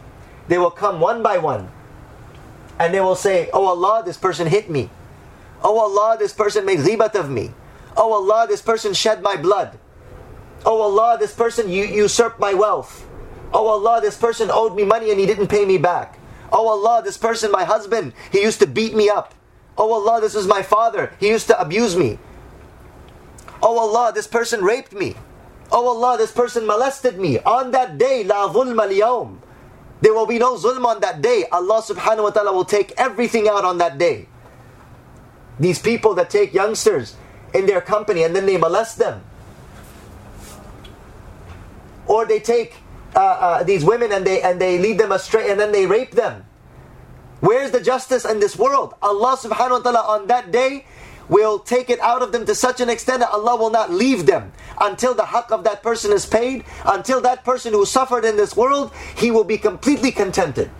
they 0.49 0.57
will 0.57 0.71
come 0.71 0.99
one 0.99 1.23
by 1.23 1.37
one 1.37 1.69
and 2.79 2.93
they 2.93 2.99
will 2.99 3.15
say 3.15 3.49
oh 3.53 3.67
Allah 3.67 4.03
this 4.03 4.17
person 4.17 4.47
hit 4.47 4.69
me 4.69 4.89
oh 5.63 5.79
Allah 5.79 6.17
this 6.19 6.33
person 6.33 6.65
made 6.65 6.79
ghibat 6.79 7.15
of 7.15 7.29
me 7.29 7.51
oh 7.98 8.12
Allah 8.12 8.46
this 8.48 8.62
person 8.62 8.94
shed 8.94 9.20
my 9.20 9.36
blood 9.36 9.78
oh 10.64 10.80
Allah 10.80 11.18
this 11.20 11.34
person 11.34 11.68
usurped 11.68 12.40
my 12.40 12.54
wealth 12.54 13.04
oh 13.52 13.66
Allah 13.66 14.00
this 14.00 14.16
person 14.16 14.48
owed 14.50 14.74
me 14.74 14.84
money 14.84 15.10
and 15.10 15.20
he 15.20 15.26
didn't 15.26 15.48
pay 15.48 15.66
me 15.66 15.76
back 15.76 16.18
Oh 16.52 16.68
Allah, 16.68 17.02
this 17.02 17.18
person, 17.18 17.50
my 17.50 17.64
husband, 17.64 18.12
he 18.32 18.40
used 18.42 18.60
to 18.60 18.66
beat 18.66 18.94
me 18.94 19.08
up. 19.08 19.34
Oh 19.76 19.92
Allah, 19.92 20.20
this 20.20 20.34
is 20.34 20.46
my 20.46 20.62
father, 20.62 21.12
he 21.20 21.28
used 21.28 21.46
to 21.48 21.60
abuse 21.60 21.96
me. 21.96 22.18
Oh 23.62 23.78
Allah, 23.78 24.12
this 24.12 24.26
person 24.26 24.62
raped 24.62 24.92
me. 24.92 25.14
Oh 25.70 25.86
Allah, 25.88 26.16
this 26.16 26.32
person 26.32 26.66
molested 26.66 27.18
me. 27.18 27.38
On 27.40 27.70
that 27.72 27.98
day, 27.98 28.24
la 28.24 28.48
zulma 28.52 28.88
liyawm. 28.88 29.38
There 30.00 30.14
will 30.14 30.26
be 30.26 30.38
no 30.38 30.56
zulm 30.56 30.84
on 30.84 31.00
that 31.00 31.20
day. 31.20 31.44
Allah 31.50 31.82
subhanahu 31.82 32.22
wa 32.22 32.30
ta'ala 32.30 32.52
will 32.52 32.64
take 32.64 32.92
everything 32.96 33.48
out 33.48 33.64
on 33.64 33.78
that 33.78 33.98
day. 33.98 34.28
These 35.58 35.80
people 35.80 36.14
that 36.14 36.30
take 36.30 36.54
youngsters 36.54 37.16
in 37.54 37.66
their 37.66 37.80
company 37.80 38.22
and 38.22 38.34
then 38.34 38.46
they 38.46 38.56
molest 38.56 38.98
them. 38.98 39.22
Or 42.06 42.24
they 42.26 42.40
take 42.40 42.74
uh, 43.14 43.20
uh, 43.20 43.62
these 43.62 43.84
women 43.84 44.12
and 44.12 44.26
they 44.26 44.42
and 44.42 44.60
they 44.60 44.78
lead 44.78 44.98
them 44.98 45.12
astray 45.12 45.50
and 45.50 45.60
then 45.60 45.72
they 45.72 45.86
rape 45.86 46.12
them. 46.12 46.44
Where's 47.40 47.70
the 47.70 47.80
justice 47.80 48.24
in 48.24 48.40
this 48.40 48.56
world? 48.58 48.94
Allah 49.00 49.36
subhanahu 49.36 49.70
wa 49.70 49.90
ta'ala 49.90 50.02
on 50.18 50.26
that 50.26 50.50
day 50.50 50.86
will 51.28 51.58
take 51.58 51.90
it 51.90 52.00
out 52.00 52.22
of 52.22 52.32
them 52.32 52.46
to 52.46 52.54
such 52.54 52.80
an 52.80 52.88
extent 52.88 53.20
that 53.20 53.30
Allah 53.30 53.56
will 53.56 53.70
not 53.70 53.92
leave 53.92 54.26
them 54.26 54.52
until 54.80 55.14
the 55.14 55.22
haqq 55.22 55.50
of 55.50 55.64
that 55.64 55.82
person 55.82 56.12
is 56.12 56.24
paid, 56.26 56.64
until 56.86 57.20
that 57.20 57.44
person 57.44 57.72
who 57.72 57.84
suffered 57.84 58.24
in 58.24 58.36
this 58.36 58.56
world, 58.56 58.92
he 59.16 59.30
will 59.30 59.44
be 59.44 59.58
completely 59.58 60.10
contented. 60.10 60.70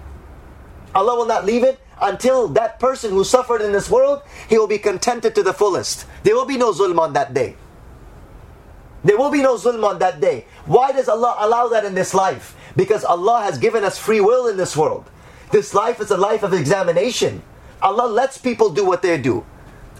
Allah 0.95 1.17
will 1.17 1.27
not 1.27 1.45
leave 1.45 1.63
it 1.63 1.79
until 2.01 2.49
that 2.49 2.79
person 2.81 3.11
who 3.11 3.25
suffered 3.25 3.61
in 3.61 3.73
this 3.73 3.91
world, 3.91 4.23
he 4.49 4.59
will 4.59 4.67
be 4.67 4.79
contented 4.79 5.35
to 5.35 5.43
the 5.43 5.53
fullest. 5.53 6.07
There 6.23 6.35
will 6.35 6.47
be 6.47 6.57
no 6.57 6.73
zulm 6.73 6.99
on 6.99 7.13
that 7.15 7.35
day. 7.35 7.57
There 9.05 9.17
will 9.17 9.31
be 9.31 9.43
no 9.43 9.57
zulm 9.57 9.85
on 9.85 9.99
that 10.01 10.21
day. 10.21 10.47
Why 10.67 10.93
does 10.93 11.09
Allah 11.09 11.37
allow 11.39 11.69
that 11.69 11.85
in 11.85 11.95
this 11.95 12.15
life? 12.15 12.57
Because 12.77 13.05
Allah 13.05 13.43
has 13.43 13.59
given 13.59 13.85
us 13.85 13.99
free 13.99 14.21
will 14.21 14.49
in 14.49 14.57
this 14.57 14.77
world. 14.77 15.09
This 15.51 15.73
life 15.75 16.01
is 16.01 16.11
a 16.11 16.17
life 16.17 16.43
of 16.43 16.53
examination. 16.53 17.43
Allah 17.81 18.07
lets 18.09 18.39
people 18.39 18.71
do 18.71 18.85
what 18.85 19.03
they 19.03 19.19
do. 19.19 19.47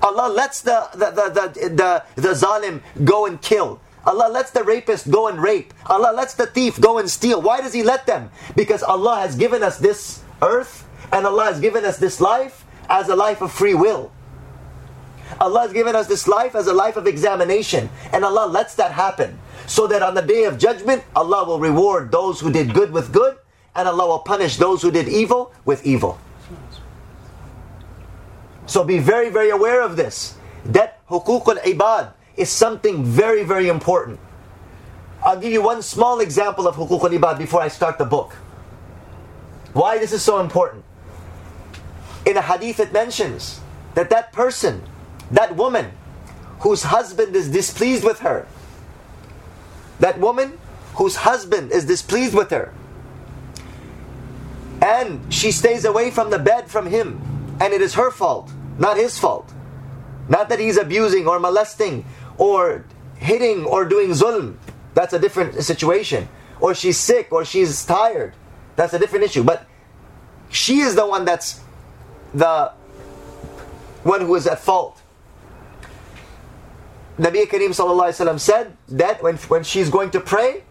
Allah 0.03 0.33
lets 0.33 0.63
the, 0.63 0.89
the, 0.93 1.11
the, 1.11 1.31
the, 1.31 1.69
the, 1.69 2.23
the 2.23 2.29
zalim 2.35 2.83
go 3.05 3.27
and 3.27 3.41
kill. 3.41 3.81
Allah 4.05 4.31
lets 4.33 4.51
the 4.51 4.65
rapist 4.65 5.11
go 5.11 5.29
and 5.29 5.41
rape. 5.41 5.75
Allah 5.87 6.13
lets 6.15 6.35
the 6.35 6.47
thief 6.47 6.81
go 6.81 6.99
and 6.99 7.11
steal. 7.11 7.43
Why 7.43 7.61
does 7.61 7.73
He 7.73 7.83
let 7.83 8.07
them? 8.07 8.31
Because 8.57 8.83
Allah 8.83 9.17
has 9.21 9.37
given 9.37 9.63
us 9.63 9.79
this 9.79 10.23
earth 10.41 10.88
and 11.13 11.27
Allah 11.27 11.45
has 11.47 11.61
given 11.61 11.85
us 11.85 11.99
this 11.99 12.21
life 12.21 12.65
as 12.89 13.09
a 13.09 13.17
life 13.17 13.41
of 13.41 13.53
free 13.53 13.75
will. 13.75 14.11
Allah 15.41 15.61
has 15.63 15.73
given 15.73 15.95
us 15.95 16.07
this 16.07 16.27
life 16.27 16.55
as 16.55 16.67
a 16.67 16.73
life 16.73 16.97
of 16.97 17.07
examination. 17.07 17.91
And 18.13 18.25
Allah 18.25 18.47
lets 18.47 18.75
that 18.77 18.93
happen. 18.93 19.39
So 19.67 19.87
that 19.87 20.03
on 20.03 20.15
the 20.15 20.23
day 20.23 20.45
of 20.45 20.59
judgment, 20.59 21.05
Allah 21.15 21.45
will 21.45 21.61
reward 21.61 22.11
those 22.11 22.41
who 22.41 22.51
did 22.51 22.73
good 22.73 22.91
with 22.91 23.13
good, 23.13 23.37
and 23.75 23.87
Allah 23.87 24.07
will 24.07 24.19
punish 24.21 24.57
those 24.57 24.81
who 24.81 24.91
did 24.91 25.09
evil 25.09 25.53
with 25.65 25.85
evil. 25.87 26.19
So 28.67 28.85
be 28.85 28.99
very, 28.99 29.29
very 29.29 29.51
aware 29.51 29.83
of 29.83 29.97
this. 29.97 30.37
That 30.65 31.07
hukuk 31.09 31.47
al-ibad 31.49 32.13
is 32.37 32.49
something 32.49 33.05
very, 33.05 33.45
very 33.45 33.69
important. 33.69 34.21
I'll 35.23 35.41
give 35.41 35.53
you 35.53 35.63
one 35.63 35.83
small 35.83 36.21
example 36.21 36.67
of 36.67 36.77
hukuk 36.77 37.05
al-ibad 37.05 37.39
before 37.39 37.61
I 37.61 37.69
start 37.69 37.99
the 37.99 38.05
book. 38.05 38.33
Why 39.75 39.99
this 39.99 40.13
is 40.13 40.23
so 40.23 40.41
important. 40.41 40.85
In 42.27 42.37
a 42.37 42.43
hadith 42.43 42.81
it 42.81 42.93
mentions 42.93 43.61
that 43.95 44.11
that 44.11 44.33
person, 44.33 44.83
that 45.31 45.57
woman, 45.57 45.93
whose 46.61 46.85
husband 46.85 47.35
is 47.37 47.49
displeased 47.51 48.05
with 48.05 48.21
her, 48.21 48.47
that 50.01 50.19
woman 50.19 50.59
whose 50.95 51.17
husband 51.17 51.73
is 51.73 51.85
displeased 51.85 52.35
with 52.35 52.51
her, 52.51 52.73
and 54.83 55.33
she 55.33 55.51
stays 55.51 55.85
away 55.85 56.11
from 56.11 56.31
the 56.31 56.39
bed 56.39 56.71
from 56.71 56.87
him, 56.87 57.21
and 57.61 57.73
it 57.73 57.81
is 57.81 57.95
her 57.95 58.11
fault 58.11 58.51
not 58.79 58.97
his 58.97 59.19
fault. 59.19 59.53
Not 60.29 60.49
that 60.49 60.59
he's 60.59 60.77
abusing 60.77 61.27
or 61.27 61.39
molesting 61.39 62.05
or 62.39 62.85
hitting 63.17 63.65
or 63.65 63.85
doing 63.85 64.11
zulm. 64.11 64.57
That's 64.95 65.13
a 65.13 65.19
different 65.19 65.63
situation. 65.63 66.29
Or 66.61 66.75
she's 66.75 66.99
sick 66.99 67.33
or 67.33 67.45
she's 67.45 67.85
tired. 67.85 68.35
That's 68.77 68.95
a 68.95 68.99
different 68.99 69.25
issue. 69.25 69.43
But 69.43 69.67
she 70.49 70.81
is 70.81 70.95
the 70.95 71.07
one 71.07 71.25
that's 71.25 71.61
the 72.35 72.73
one 74.03 74.21
who 74.23 74.35
is 74.35 74.47
at 74.47 74.59
fault. 74.59 75.01
Nabi 77.19 77.47
Kareem 77.47 77.71
Sallallahu 77.71 78.39
said 78.39 78.77
that 78.89 79.23
when, 79.23 79.37
when 79.37 79.65
she's 79.65 79.91
going 79.91 80.11
to 80.13 80.21
pray, 80.21 80.63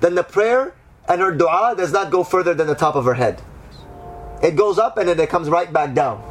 then 0.00 0.14
the 0.14 0.22
prayer 0.22 0.74
and 1.08 1.20
her 1.20 1.32
dua 1.32 1.74
does 1.76 1.92
not 1.92 2.10
go 2.10 2.24
further 2.24 2.54
than 2.54 2.66
the 2.66 2.74
top 2.74 2.94
of 2.94 3.04
her 3.04 3.14
head. 3.14 3.42
It 4.42 4.56
goes 4.56 4.78
up 4.78 4.96
and 4.96 5.08
then 5.08 5.20
it 5.20 5.28
comes 5.28 5.48
right 5.48 5.70
back 5.72 5.94
down. 5.94 6.22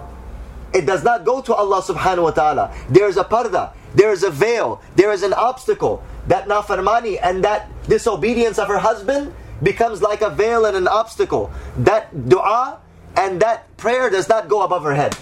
It 0.74 0.88
does 0.88 1.04
not 1.04 1.26
go 1.26 1.42
to 1.42 1.54
Allah 1.54 1.82
subhanahu 1.82 2.24
wa 2.24 2.32
ta'ala. 2.32 2.76
There 2.90 3.08
is 3.08 3.18
a 3.18 3.24
parda, 3.24 3.74
there 3.94 4.12
is 4.12 4.24
a 4.24 4.32
veil, 4.32 4.82
there 4.96 5.12
is 5.12 5.22
an 5.22 5.34
obstacle. 5.34 6.04
That 6.28 6.48
nafarmani 6.48 7.20
and 7.22 7.44
that 7.44 7.70
disobedience 7.88 8.58
of 8.58 8.68
her 8.68 8.80
husband 8.80 9.34
becomes 9.62 10.02
like 10.02 10.22
a 10.22 10.30
veil 10.30 10.66
and 10.66 10.76
an 10.76 10.88
obstacle. 10.88 11.52
That 11.78 12.30
dua 12.30 12.80
and 13.16 13.42
that 13.42 13.76
prayer 13.78 14.10
does 14.10 14.30
not 14.30 14.48
go 14.48 14.64
above 14.64 14.84
her 14.84 14.96
head. 14.96 15.16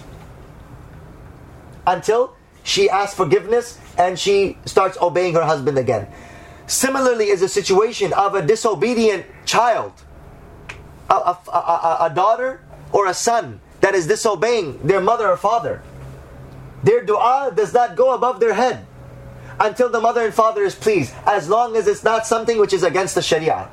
Until 1.86 2.36
she 2.64 2.90
asks 2.90 3.16
forgiveness 3.16 3.80
and 3.98 4.18
she 4.18 4.58
starts 4.66 4.98
obeying 5.02 5.34
her 5.34 5.44
husband 5.44 5.78
again. 5.78 6.08
Similarly, 6.68 7.28
is 7.28 7.42
a 7.42 7.50
situation 7.50 8.14
of 8.14 8.34
a 8.36 8.42
disobedient 8.42 9.26
child, 9.46 9.92
a, 11.10 11.14
a, 11.14 11.40
a, 11.52 11.98
a 12.02 12.12
daughter 12.14 12.62
or 12.94 13.08
a 13.08 13.14
son 13.14 13.60
that 13.82 13.94
is 13.94 14.08
disobeying 14.08 14.80
their 14.86 15.02
mother 15.02 15.28
or 15.28 15.38
father. 15.38 15.82
Their 16.84 17.04
dua 17.04 17.52
does 17.56 17.74
not 17.74 17.96
go 17.96 18.14
above 18.14 18.40
their 18.40 18.54
head 18.54 18.86
until 19.60 19.90
the 19.90 20.00
mother 20.00 20.22
and 20.22 20.34
father 20.34 20.64
is 20.64 20.74
pleased, 20.74 21.14
as 21.26 21.50
long 21.50 21.76
as 21.76 21.88
it's 21.88 22.04
not 22.04 22.26
something 22.26 22.58
which 22.58 22.74
is 22.74 22.84
against 22.84 23.16
the 23.16 23.22
Sharia. 23.22 23.70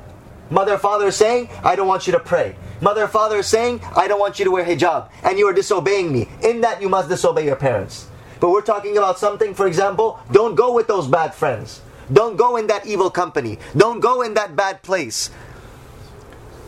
Mother 0.49 0.77
father 0.77 1.07
is 1.07 1.15
saying, 1.15 1.49
I 1.63 1.75
don't 1.75 1.87
want 1.87 2.07
you 2.07 2.13
to 2.13 2.19
pray. 2.19 2.55
Mother 2.81 3.07
father 3.07 3.37
is 3.37 3.47
saying, 3.47 3.81
I 3.95 4.07
don't 4.07 4.19
want 4.19 4.39
you 4.39 4.45
to 4.45 4.51
wear 4.51 4.65
hijab, 4.65 5.09
and 5.23 5.37
you 5.37 5.47
are 5.47 5.53
disobeying 5.53 6.11
me. 6.11 6.27
In 6.41 6.61
that, 6.61 6.81
you 6.81 6.89
must 6.89 7.09
disobey 7.09 7.45
your 7.45 7.55
parents. 7.55 8.07
But 8.39 8.49
we're 8.49 8.61
talking 8.61 8.97
about 8.97 9.19
something, 9.19 9.53
for 9.53 9.67
example, 9.67 10.19
don't 10.31 10.55
go 10.55 10.73
with 10.73 10.87
those 10.87 11.07
bad 11.07 11.35
friends. 11.35 11.81
Don't 12.11 12.37
go 12.37 12.57
in 12.57 12.67
that 12.67 12.87
evil 12.87 13.11
company. 13.11 13.59
Don't 13.75 13.99
go 13.99 14.21
in 14.21 14.33
that 14.33 14.55
bad 14.55 14.81
place. 14.81 15.29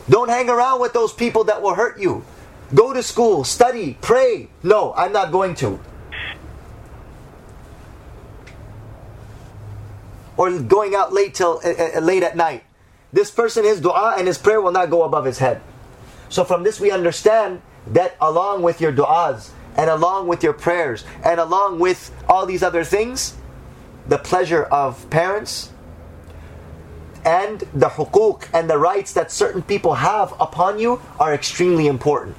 Don't 0.10 0.30
hang 0.30 0.50
around 0.50 0.82
with 0.82 0.94
those 0.94 1.14
people 1.14 1.46
that 1.46 1.62
will 1.62 1.74
hurt 1.74 2.00
you. 2.00 2.24
Go 2.76 2.94
to 2.94 3.02
school, 3.02 3.44
study, 3.44 3.98
pray. 4.02 4.50
No, 4.64 4.94
I'm 4.94 5.12
not 5.12 5.32
going 5.32 5.56
to. 5.56 5.80
Or 10.38 10.52
going 10.60 10.96
out 10.96 11.14
late 11.14 11.34
till 11.36 11.62
uh, 11.64 12.00
late 12.00 12.24
at 12.24 12.36
night. 12.36 12.64
This 13.14 13.30
person, 13.30 13.66
his 13.66 13.82
dua 13.82 14.16
and 14.18 14.28
his 14.28 14.38
prayer 14.38 14.62
will 14.62 14.72
not 14.72 14.90
go 14.90 15.04
above 15.04 15.26
his 15.26 15.40
head. 15.40 15.62
So 16.30 16.44
from 16.44 16.64
this 16.64 16.80
we 16.80 16.92
understand 16.92 17.62
that 17.88 18.16
along 18.22 18.62
with 18.62 18.80
your 18.80 18.94
du'as 18.94 19.50
and 19.76 19.90
along 19.90 20.28
with 20.28 20.44
your 20.44 20.54
prayers 20.54 21.04
and 21.24 21.40
along 21.40 21.80
with 21.80 22.12
all 22.30 22.46
these 22.46 22.64
other 22.64 22.84
things, 22.84 23.36
the 24.08 24.18
pleasure 24.18 24.64
of 24.64 25.10
parents 25.10 25.72
and 27.26 27.60
the 27.74 27.90
hukuk 27.90 28.48
and 28.54 28.70
the 28.70 28.78
rights 28.78 29.14
that 29.14 29.32
certain 29.32 29.62
people 29.62 29.96
have 29.96 30.34
upon 30.40 30.80
you 30.80 31.02
are 31.20 31.34
extremely 31.34 31.88
important. 31.88 32.36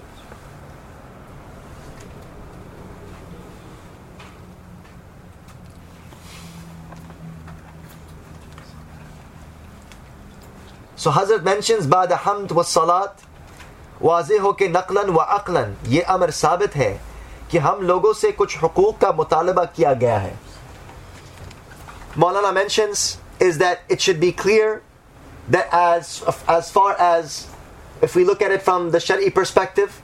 So 11.01 11.11
Hazrat 11.11 11.43
mentions 11.43 11.85
बाद 11.87 12.13
हमद 12.25 12.51
व 12.51 12.63
सलात 12.63 13.21
वाजे 14.01 14.37
हो 14.37 14.51
के 14.53 14.67
नकलन 14.67 15.09
व 15.09 15.17
अकलन 15.17 15.75
ये 15.87 16.01
अमर 16.15 16.31
साबित 16.31 16.75
है 16.75 16.91
कि 17.51 17.57
हम 17.57 17.81
लोगों 17.87 18.13
से 18.13 18.31
कुछ 18.31 18.61
हुकूक 18.61 18.97
का 19.01 19.11
मुतालबा 19.17 19.63
किया 19.75 19.93
गया 19.93 20.17
है 20.17 20.33
Maulana 22.15 22.51
mentions 22.51 23.17
is 23.39 23.59
that 23.59 23.81
it 23.89 24.01
should 24.01 24.19
be 24.19 24.31
clear 24.31 24.81
that 25.49 25.67
as 25.71 26.23
as 26.47 26.71
far 26.71 26.95
as 26.99 27.47
if 28.01 28.15
we 28.15 28.23
look 28.25 28.41
at 28.41 28.51
it 28.51 28.63
from 28.63 28.89
the 28.91 28.99
Shari 28.99 29.29
perspective 29.29 30.01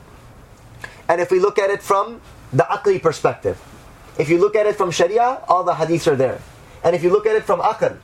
and 1.08 1.20
if 1.20 1.32
we 1.32 1.40
look 1.40 1.58
at 1.58 1.72
it 1.72 1.82
from 1.82 2.22
the 2.54 2.64
Aqli 2.64 3.02
perspective 3.02 3.58
if 4.18 4.30
you 4.30 4.38
look 4.38 4.56
at 4.56 4.68
it 4.68 4.76
from 4.76 4.92
Sharia 4.92 5.42
all 5.48 5.64
the 5.64 5.74
hadiths 5.74 6.06
are 6.06 6.16
there 6.16 6.40
and 6.84 6.96
if 6.96 7.04
you 7.04 7.10
look 7.10 7.26
at 7.26 7.36
it 7.36 7.44
from 7.44 7.60
Aql 7.62 7.98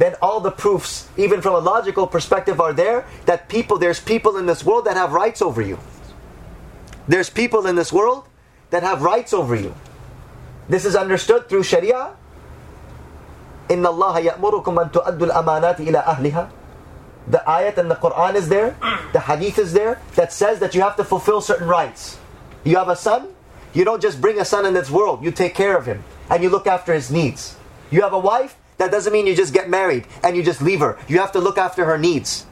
then 0.00 0.14
all 0.22 0.40
the 0.40 0.50
proofs, 0.50 1.08
even 1.18 1.42
from 1.42 1.54
a 1.54 1.58
logical 1.58 2.06
perspective, 2.06 2.58
are 2.58 2.72
there 2.72 3.04
that 3.26 3.50
people, 3.50 3.76
there's 3.76 4.00
people 4.00 4.38
in 4.38 4.46
this 4.46 4.64
world 4.64 4.86
that 4.86 4.96
have 4.96 5.12
rights 5.12 5.42
over 5.42 5.60
you. 5.60 5.78
There's 7.06 7.28
people 7.28 7.66
in 7.66 7.76
this 7.76 7.92
world 7.92 8.26
that 8.70 8.82
have 8.82 9.02
rights 9.02 9.34
over 9.34 9.54
you. 9.54 9.74
This 10.70 10.86
is 10.86 10.96
understood 10.96 11.50
through 11.50 11.64
Sharia. 11.64 12.16
In 13.68 13.84
Allah 13.84 14.22
ya'murukum 14.22 14.80
an 14.80 14.88
tu'addu 14.88 15.30
amanati 15.32 15.80
ila 15.88 16.02
ahliha. 16.02 16.50
The 17.28 17.42
ayat 17.46 17.76
and 17.76 17.90
the 17.90 17.96
Quran 17.96 18.36
is 18.36 18.48
there, 18.48 18.74
the 19.12 19.20
hadith 19.20 19.58
is 19.58 19.74
there 19.74 20.00
that 20.14 20.32
says 20.32 20.60
that 20.60 20.74
you 20.74 20.80
have 20.80 20.96
to 20.96 21.04
fulfill 21.04 21.42
certain 21.42 21.68
rights. 21.68 22.18
You 22.64 22.78
have 22.78 22.88
a 22.88 22.96
son, 22.96 23.28
you 23.74 23.84
don't 23.84 24.00
just 24.00 24.18
bring 24.18 24.40
a 24.40 24.46
son 24.46 24.64
in 24.64 24.72
this 24.72 24.90
world, 24.90 25.22
you 25.22 25.30
take 25.30 25.54
care 25.54 25.76
of 25.76 25.84
him 25.84 26.02
and 26.30 26.42
you 26.42 26.48
look 26.48 26.66
after 26.66 26.94
his 26.94 27.10
needs. 27.10 27.56
You 27.90 28.00
have 28.00 28.14
a 28.14 28.18
wife, 28.18 28.56
that 28.80 28.90
doesn't 28.90 29.12
mean 29.12 29.26
you 29.28 29.36
just 29.36 29.54
get 29.54 29.68
married 29.68 30.06
and 30.24 30.36
you 30.36 30.42
just 30.42 30.62
leave 30.62 30.80
her. 30.80 30.98
You 31.06 31.20
have 31.20 31.32
to 31.32 31.40
look 31.40 31.58
after 31.58 31.84
her 31.84 31.98
needs. 31.98 32.46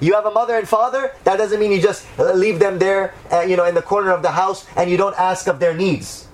You 0.00 0.14
have 0.14 0.26
a 0.26 0.30
mother 0.30 0.56
and 0.56 0.68
father, 0.68 1.12
that 1.24 1.38
doesn't 1.38 1.58
mean 1.58 1.72
you 1.72 1.80
just 1.82 2.06
leave 2.18 2.58
them 2.60 2.78
there, 2.78 3.14
uh, 3.32 3.40
you 3.40 3.56
know, 3.56 3.64
in 3.64 3.74
the 3.74 3.82
corner 3.82 4.12
of 4.12 4.22
the 4.22 4.32
house 4.32 4.66
and 4.76 4.90
you 4.90 4.98
don't 4.98 5.18
ask 5.18 5.48
of 5.48 5.60
their 5.60 5.74
needs. 5.74 6.28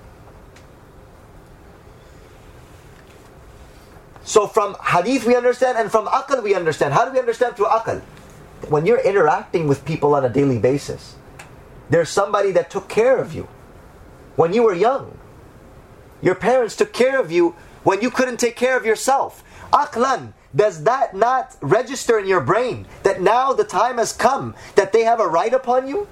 So 4.23 4.47
from 4.47 4.75
hadith 4.83 5.25
we 5.25 5.35
understand 5.35 5.77
and 5.77 5.91
from 5.91 6.07
akal 6.07 6.43
we 6.43 6.55
understand. 6.55 6.93
How 6.93 7.05
do 7.05 7.11
we 7.13 7.19
understand 7.19 7.55
through 7.57 7.67
akal? 7.67 8.01
When 8.69 8.85
you're 8.85 9.01
interacting 9.01 9.67
with 9.67 9.85
people 9.85 10.15
on 10.15 10.25
a 10.25 10.29
daily 10.29 10.59
basis, 10.59 11.15
there's 11.89 12.09
somebody 12.09 12.51
that 12.53 12.69
took 12.69 12.89
care 12.89 13.17
of 13.17 13.33
you. 13.33 13.47
when 14.35 14.53
you 14.53 14.63
were 14.63 14.73
young. 14.73 15.17
Your 16.21 16.35
parents 16.35 16.75
took 16.75 16.93
care 16.93 17.19
of 17.19 17.31
you 17.31 17.55
when 17.85 18.01
you 18.01 18.11
couldn't 18.11 18.37
take 18.37 18.57
care 18.57 18.75
of 18.75 18.85
yourself. 18.85 19.43
Aqlan, 19.71 20.33
does 20.53 20.83
that 20.83 21.15
not 21.15 21.55
register 21.61 22.19
in 22.19 22.27
your 22.27 22.41
brain 22.41 22.85
that 23.03 23.21
now 23.21 23.53
the 23.53 23.63
time 23.63 23.97
has 23.97 24.11
come 24.11 24.55
that 24.75 24.91
they 24.91 25.03
have 25.03 25.21
a 25.21 25.27
right 25.27 25.53
upon 25.53 25.87
you? 25.87 26.07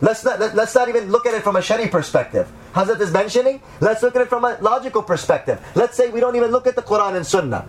Let's 0.00 0.24
not, 0.24 0.40
let, 0.40 0.58
us 0.58 0.74
not 0.74 0.88
even 0.88 1.10
look 1.10 1.26
at 1.26 1.34
it 1.34 1.42
from 1.42 1.56
a 1.56 1.62
Shari 1.62 1.88
perspective. 1.88 2.50
Hazrat 2.74 3.00
is 3.00 3.12
mentioning, 3.12 3.62
let's 3.80 4.02
look 4.02 4.16
at 4.16 4.22
it 4.22 4.28
from 4.28 4.44
a 4.44 4.58
logical 4.60 5.02
perspective. 5.02 5.64
Let's 5.74 5.96
say 5.96 6.10
we 6.10 6.20
don't 6.20 6.36
even 6.36 6.50
look 6.50 6.66
at 6.66 6.74
the 6.74 6.82
Quran 6.82 7.16
and 7.16 7.26
Sunnah. 7.26 7.68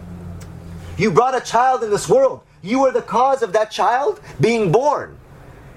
You 0.97 1.11
brought 1.11 1.35
a 1.35 1.41
child 1.41 1.83
in 1.83 1.89
this 1.89 2.07
world. 2.07 2.41
You 2.61 2.85
are 2.85 2.91
the 2.91 3.01
cause 3.01 3.41
of 3.43 3.53
that 3.53 3.71
child 3.71 4.21
being 4.39 4.71
born. 4.71 5.17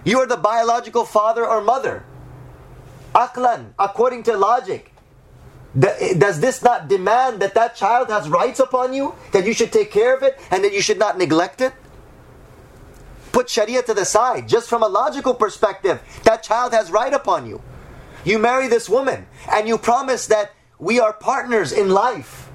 You 0.05 0.21
are 0.21 0.27
the 0.27 0.37
biological 0.37 1.05
father 1.05 1.47
or 1.47 1.61
mother. 1.61 2.05
Aklan, 3.15 3.73
according 3.79 4.23
to 4.25 4.37
logic, 4.37 4.93
Eh, 5.83 6.15
does 6.15 6.41
this 6.41 6.63
not 6.63 6.89
demand 6.89 7.41
that 7.41 7.55
that 7.55 7.77
child 7.77 8.09
has 8.09 8.29
rights 8.29 8.61
upon 8.61 8.93
you? 8.93 9.15
That 9.33 9.47
you 9.47 9.53
should 9.53 9.73
take 9.73 9.91
care 9.91 10.15
of 10.15 10.23
it 10.23 10.39
and 10.51 10.65
that 10.65 10.73
you 10.73 10.81
should 10.81 10.99
not 10.99 11.19
neglect 11.19 11.61
it? 11.61 11.73
Put 13.33 13.51
Sharia 13.51 13.83
to 13.83 13.95
the 13.95 14.05
side. 14.05 14.49
Just 14.49 14.69
from 14.69 14.83
a 14.83 14.89
logical 14.89 15.35
perspective, 15.35 16.01
that 16.25 16.43
child 16.43 16.73
has 16.73 16.91
right 16.91 17.13
upon 17.13 17.47
you. 17.47 17.61
You 18.25 18.39
marry 18.39 18.69
this 18.69 18.89
woman 18.89 19.27
and 19.53 19.69
you 19.69 19.79
promise 19.79 20.27
that 20.29 20.53
we 20.79 20.99
are 20.99 21.13
partners 21.13 21.73
in 21.73 21.91
life. 21.91 22.51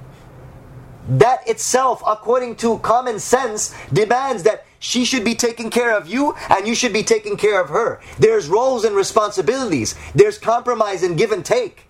That 1.07 1.47
itself, 1.47 2.01
according 2.05 2.57
to 2.57 2.79
common 2.79 3.19
sense, 3.19 3.73
demands 3.91 4.43
that 4.43 4.65
she 4.79 5.05
should 5.05 5.23
be 5.23 5.35
taking 5.35 5.69
care 5.69 5.95
of 5.95 6.07
you 6.07 6.35
and 6.49 6.67
you 6.67 6.75
should 6.75 6.93
be 6.93 7.03
taking 7.03 7.37
care 7.37 7.61
of 7.61 7.69
her. 7.69 8.01
There's 8.19 8.47
roles 8.47 8.83
and 8.83 8.95
responsibilities, 8.95 9.95
there's 10.15 10.37
compromise 10.37 11.03
and 11.03 11.17
give 11.17 11.31
and 11.31 11.45
take. 11.45 11.87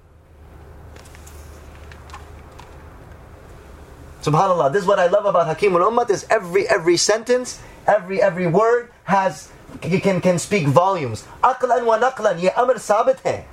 Subhanallah, 4.22 4.72
this 4.72 4.82
is 4.82 4.88
what 4.88 4.98
I 4.98 5.06
love 5.06 5.24
about 5.24 5.46
Hakim 5.46 5.76
al 5.76 5.90
Ummah 5.90 6.11
is 6.11 6.26
every 6.28 6.68
every 6.68 6.96
sentence, 6.96 7.61
every 7.87 8.20
every 8.20 8.46
word 8.46 8.90
has 9.04 9.48
can 9.80 10.20
can 10.20 10.38
speak 10.38 10.66
volumes. 10.66 11.24
Aqlan 11.44 11.87
wa 11.87 11.98
naqlan, 11.98 12.42
ye 12.42 12.50
amr 12.50 12.74
sabit 12.74 13.20
hai. 13.22 13.44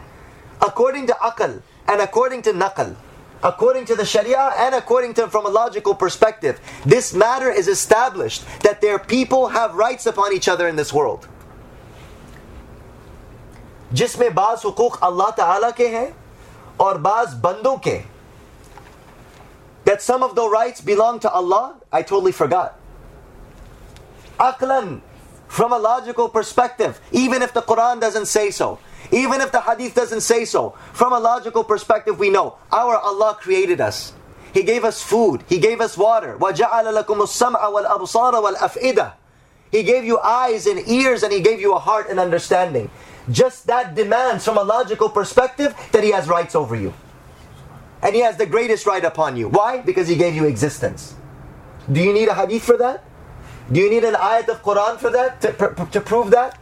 According 0.61 1.07
to 1.07 1.13
aql 1.13 1.61
and 1.87 2.01
according 2.01 2.41
to 2.43 2.53
naql, 2.53 2.95
according 3.43 3.85
to 3.85 3.95
the 3.95 4.05
Sharia 4.05 4.53
and 4.57 4.73
according 4.73 5.13
to 5.15 5.27
from 5.27 5.45
a 5.45 5.49
logical 5.49 5.93
perspective, 5.93 6.59
this 6.85 7.13
matter 7.13 7.51
is 7.51 7.67
established 7.67 8.43
that 8.61 8.81
their 8.81 8.97
people 8.97 9.49
have 9.49 9.75
rights 9.75 10.05
upon 10.05 10.33
each 10.33 10.47
other 10.47 10.67
in 10.67 10.75
this 10.75 10.93
world. 10.93 11.27
जिसमें 13.93 14.33
बाज 14.33 14.63
हुकूक 14.65 14.95
अल्लाह 15.03 15.29
ताला 15.37 15.69
के 15.77 15.87
हैं 15.87 16.07
और 16.81 16.97
बाज 16.97 17.33
बंदों 17.43 17.75
के 17.77 18.01
that 19.88 20.02
some 20.02 20.22
of 20.22 20.34
the 20.34 20.46
rights 20.46 20.82
belong 20.82 21.18
to 21.18 21.30
Allah, 21.30 21.80
I 21.90 22.02
totally 22.02 22.30
forgot. 22.30 22.78
Aqlan, 24.38 25.00
from 25.48 25.72
a 25.72 25.78
logical 25.78 26.28
perspective, 26.28 27.00
even 27.10 27.40
if 27.40 27.54
the 27.54 27.62
Quran 27.62 27.98
doesn't 27.98 28.26
say 28.26 28.50
so, 28.50 28.78
even 29.10 29.40
if 29.40 29.50
the 29.50 29.62
Hadith 29.62 29.94
doesn't 29.94 30.20
say 30.20 30.44
so, 30.44 30.76
from 30.92 31.14
a 31.14 31.18
logical 31.18 31.64
perspective, 31.64 32.18
we 32.18 32.28
know 32.28 32.58
our 32.70 32.98
Allah 32.98 33.38
created 33.40 33.80
us. 33.80 34.12
He 34.52 34.62
gave 34.62 34.84
us 34.84 35.02
food, 35.02 35.42
He 35.48 35.58
gave 35.58 35.80
us 35.80 35.96
water. 35.96 36.36
He 39.70 39.82
gave 39.82 40.04
you 40.04 40.18
eyes 40.18 40.66
and 40.66 40.86
ears, 40.86 41.22
and 41.22 41.32
He 41.32 41.40
gave 41.40 41.60
you 41.62 41.72
a 41.72 41.78
heart 41.78 42.10
and 42.10 42.20
understanding. 42.20 42.90
Just 43.30 43.66
that 43.68 43.94
demands, 43.94 44.44
from 44.44 44.58
a 44.58 44.62
logical 44.62 45.08
perspective, 45.08 45.74
that 45.92 46.04
He 46.04 46.10
has 46.10 46.28
rights 46.28 46.54
over 46.54 46.76
you. 46.76 46.92
And 48.01 48.15
he 48.15 48.21
has 48.21 48.37
the 48.37 48.45
greatest 48.45 48.85
right 48.85 49.03
upon 49.03 49.37
you. 49.37 49.47
Why? 49.47 49.81
Because 49.81 50.07
he 50.07 50.15
gave 50.15 50.35
you 50.35 50.45
existence. 50.45 51.15
Do 51.91 52.01
you 52.01 52.13
need 52.13 52.27
a 52.27 52.33
hadith 52.33 52.63
for 52.63 52.77
that? 52.77 53.03
Do 53.71 53.79
you 53.79 53.89
need 53.89 54.03
an 54.03 54.15
ayat 54.15 54.49
of 54.49 54.61
Quran 54.61 54.97
for 54.97 55.09
that? 55.09 55.41
To, 55.41 55.87
to 55.91 56.01
prove 56.01 56.31
that? 56.31 56.59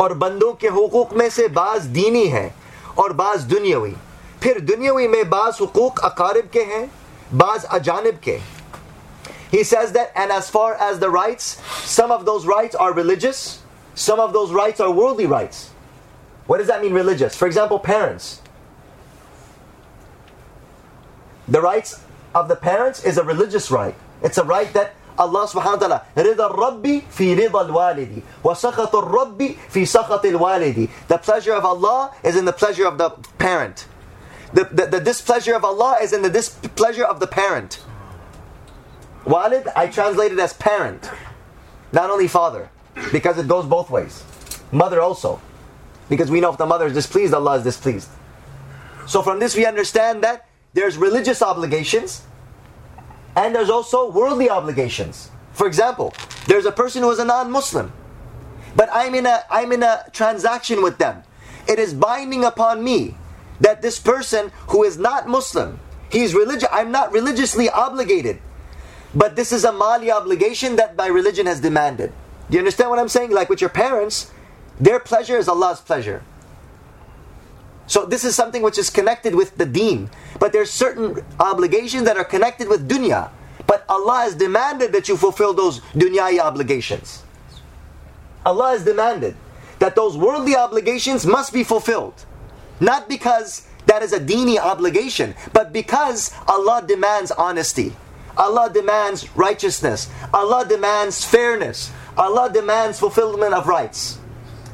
और 0.00 0.14
बंदों 0.14 0.52
के 0.60 0.68
हुकूक 0.74 1.12
में 1.12 1.28
से 1.30 1.46
बाज 1.56 1.86
दीनी 1.96 2.26
है 2.28 2.54
और 2.98 3.12
बाज 3.12 3.42
दुनियावी 3.48 3.94
फिर 4.42 4.60
दुनियावी 4.60 5.08
में 5.08 5.28
बाज 5.30 5.58
हुकूक 5.60 5.98
अकारब 6.04 6.48
के 6.52 6.62
हैं 6.72 6.90
बाज 7.42 7.64
अजानब 7.78 8.20
के 8.24 8.38
He 9.50 9.64
says 9.64 9.90
that, 9.92 10.12
and 10.14 10.30
as 10.30 10.48
far 10.48 10.74
as 10.74 11.00
the 11.00 11.10
rights, 11.10 11.46
some 11.84 12.12
of 12.12 12.24
those 12.24 12.46
rights 12.46 12.76
are 12.76 12.92
religious, 12.92 13.58
some 13.94 14.20
of 14.20 14.32
those 14.32 14.52
rights 14.52 14.80
are 14.80 14.90
worldly 14.90 15.26
rights. 15.26 15.70
What 16.46 16.58
does 16.58 16.66
that 16.68 16.82
mean, 16.82 16.92
religious? 16.92 17.36
For 17.36 17.46
example, 17.46 17.78
parents. 17.78 18.40
The 21.46 21.60
rights 21.60 22.02
of 22.34 22.48
the 22.48 22.56
parents 22.56 23.04
is 23.04 23.18
a 23.18 23.24
religious 23.24 23.70
right. 23.70 23.94
It's 24.22 24.38
a 24.38 24.44
right 24.44 24.72
that 24.72 24.94
Allah 25.18 25.46
subhanahu 25.46 25.80
wa 25.80 25.98
ta'ala 25.98 26.02
رضا 26.16 26.46
الرب 26.50 27.02
في 27.12 27.34
رضا 27.34 27.68
الوالد 27.68 28.22
وسخط 28.42 28.96
الرب 28.96 29.56
في 29.70 29.86
سخط 29.86 30.24
الوالد 30.24 30.88
The 31.08 31.18
pleasure 31.18 31.52
of 31.52 31.64
Allah 31.64 32.12
is 32.22 32.36
in 32.36 32.46
the 32.46 32.52
pleasure 32.52 32.86
of 32.86 32.96
the 32.98 33.10
parent. 33.38 33.86
The, 34.52 34.64
the, 34.64 34.86
the 34.86 35.00
displeasure 35.00 35.54
of 35.54 35.64
Allah 35.64 35.98
is 36.02 36.12
in 36.12 36.22
the 36.22 36.30
displeasure 36.30 37.04
of 37.04 37.20
the 37.20 37.26
parent. 37.26 37.80
Walid, 39.24 39.68
I 39.76 39.86
translate 39.86 40.32
it 40.32 40.38
as 40.38 40.54
parent, 40.54 41.10
not 41.92 42.10
only 42.10 42.26
father. 42.26 42.70
Because 43.11 43.37
it 43.37 43.47
goes 43.47 43.65
both 43.65 43.89
ways. 43.89 44.23
Mother 44.71 45.01
also. 45.01 45.41
Because 46.09 46.29
we 46.29 46.39
know 46.39 46.51
if 46.51 46.57
the 46.57 46.65
mother 46.65 46.85
is 46.85 46.93
displeased, 46.93 47.33
Allah 47.33 47.57
is 47.57 47.63
displeased. 47.63 48.09
So 49.07 49.21
from 49.21 49.39
this 49.39 49.55
we 49.55 49.65
understand 49.65 50.23
that 50.23 50.47
there's 50.73 50.97
religious 50.97 51.41
obligations 51.41 52.23
and 53.35 53.53
there's 53.53 53.69
also 53.69 54.11
worldly 54.11 54.49
obligations. 54.49 55.29
For 55.53 55.67
example, 55.67 56.13
there's 56.47 56.65
a 56.65 56.71
person 56.71 57.01
who 57.01 57.11
is 57.11 57.19
a 57.19 57.25
non-Muslim, 57.25 57.91
but 58.75 58.89
I'm 58.91 59.15
in 59.15 59.25
a 59.25 59.43
I'm 59.49 59.71
in 59.71 59.83
a 59.83 60.05
transaction 60.11 60.83
with 60.83 60.97
them. 60.97 61.23
It 61.67 61.79
is 61.79 61.93
binding 61.93 62.43
upon 62.43 62.83
me 62.83 63.15
that 63.61 63.81
this 63.81 63.99
person 63.99 64.51
who 64.67 64.83
is 64.83 64.97
not 64.97 65.27
Muslim, 65.27 65.79
he's 66.11 66.33
religious. 66.33 66.69
I'm 66.71 66.91
not 66.91 67.11
religiously 67.11 67.69
obligated, 67.69 68.39
but 69.13 69.35
this 69.35 69.51
is 69.51 69.63
a 69.63 69.71
mali 69.71 70.11
obligation 70.11 70.75
that 70.75 70.95
my 70.95 71.07
religion 71.07 71.45
has 71.45 71.61
demanded. 71.61 72.11
Do 72.49 72.53
you 72.53 72.59
understand 72.59 72.89
what 72.89 72.99
I'm 72.99 73.09
saying? 73.09 73.31
Like 73.31 73.49
with 73.49 73.61
your 73.61 73.69
parents, 73.69 74.31
their 74.79 74.99
pleasure 74.99 75.37
is 75.37 75.47
Allah's 75.47 75.81
pleasure. 75.81 76.23
So 77.87 78.05
this 78.05 78.23
is 78.23 78.35
something 78.35 78.61
which 78.61 78.77
is 78.77 78.89
connected 78.89 79.35
with 79.35 79.57
the 79.57 79.65
deen. 79.65 80.09
But 80.39 80.53
there's 80.53 80.71
certain 80.71 81.23
obligations 81.39 82.05
that 82.05 82.17
are 82.17 82.23
connected 82.23 82.67
with 82.67 82.89
dunya. 82.89 83.29
But 83.67 83.85
Allah 83.89 84.21
has 84.23 84.35
demanded 84.35 84.91
that 84.93 85.07
you 85.07 85.17
fulfill 85.17 85.53
those 85.53 85.79
dunyai 85.93 86.39
obligations. 86.39 87.23
Allah 88.45 88.71
has 88.71 88.83
demanded 88.83 89.35
that 89.79 89.95
those 89.95 90.17
worldly 90.17 90.55
obligations 90.55 91.25
must 91.25 91.51
be 91.53 91.63
fulfilled. 91.63 92.25
Not 92.79 93.09
because 93.09 93.67
that 93.85 94.03
is 94.03 94.13
a 94.13 94.19
dini 94.19 94.57
obligation, 94.59 95.35
but 95.53 95.71
because 95.71 96.31
Allah 96.47 96.83
demands 96.85 97.31
honesty. 97.31 97.95
Allah 98.37 98.69
demands 98.71 99.35
righteousness. 99.35 100.09
Allah 100.33 100.65
demands 100.67 101.23
fairness. 101.23 101.91
Allah 102.17 102.51
demands 102.51 102.99
fulfillment 102.99 103.53
of 103.53 103.67
rights. 103.67 104.19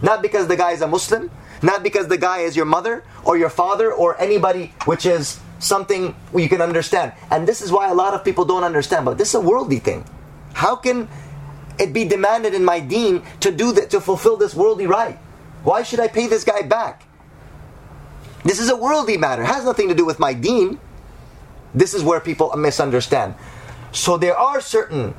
Not 0.01 0.21
because 0.21 0.47
the 0.47 0.57
guy 0.57 0.71
is 0.71 0.81
a 0.81 0.87
Muslim, 0.87 1.29
not 1.61 1.83
because 1.83 2.07
the 2.07 2.17
guy 2.17 2.39
is 2.39 2.55
your 2.55 2.65
mother 2.65 3.03
or 3.23 3.37
your 3.37 3.49
father 3.49 3.91
or 3.91 4.19
anybody 4.19 4.73
which 4.85 5.05
is 5.05 5.39
something 5.59 6.15
you 6.35 6.49
can 6.49 6.61
understand. 6.61 7.13
And 7.29 7.47
this 7.47 7.61
is 7.61 7.71
why 7.71 7.89
a 7.89 7.93
lot 7.93 8.13
of 8.13 8.23
people 8.23 8.45
don't 8.45 8.63
understand, 8.63 9.05
but 9.05 9.17
this 9.17 9.29
is 9.29 9.35
a 9.35 9.41
worldly 9.41 9.79
thing. 9.79 10.05
How 10.53 10.75
can 10.75 11.07
it 11.79 11.93
be 11.93 12.05
demanded 12.05 12.53
in 12.53 12.65
my 12.65 12.79
deen 12.79 13.23
to 13.41 13.51
do 13.51 13.71
that 13.73 13.91
to 13.91 14.01
fulfill 14.01 14.37
this 14.37 14.55
worldly 14.55 14.87
right? 14.87 15.17
Why 15.63 15.83
should 15.83 15.99
I 15.99 16.07
pay 16.07 16.27
this 16.27 16.43
guy 16.43 16.63
back? 16.63 17.05
This 18.43 18.59
is 18.59 18.69
a 18.69 18.75
worldly 18.75 19.17
matter. 19.17 19.43
It 19.43 19.47
has 19.47 19.65
nothing 19.65 19.87
to 19.89 19.95
do 19.95 20.05
with 20.05 20.19
my 20.19 20.33
deen. 20.33 20.79
This 21.73 21.93
is 21.93 22.03
where 22.03 22.19
people 22.19 22.55
misunderstand. 22.57 23.35
So 23.91 24.17
there 24.17 24.35
are 24.35 24.61
certain 24.61 25.13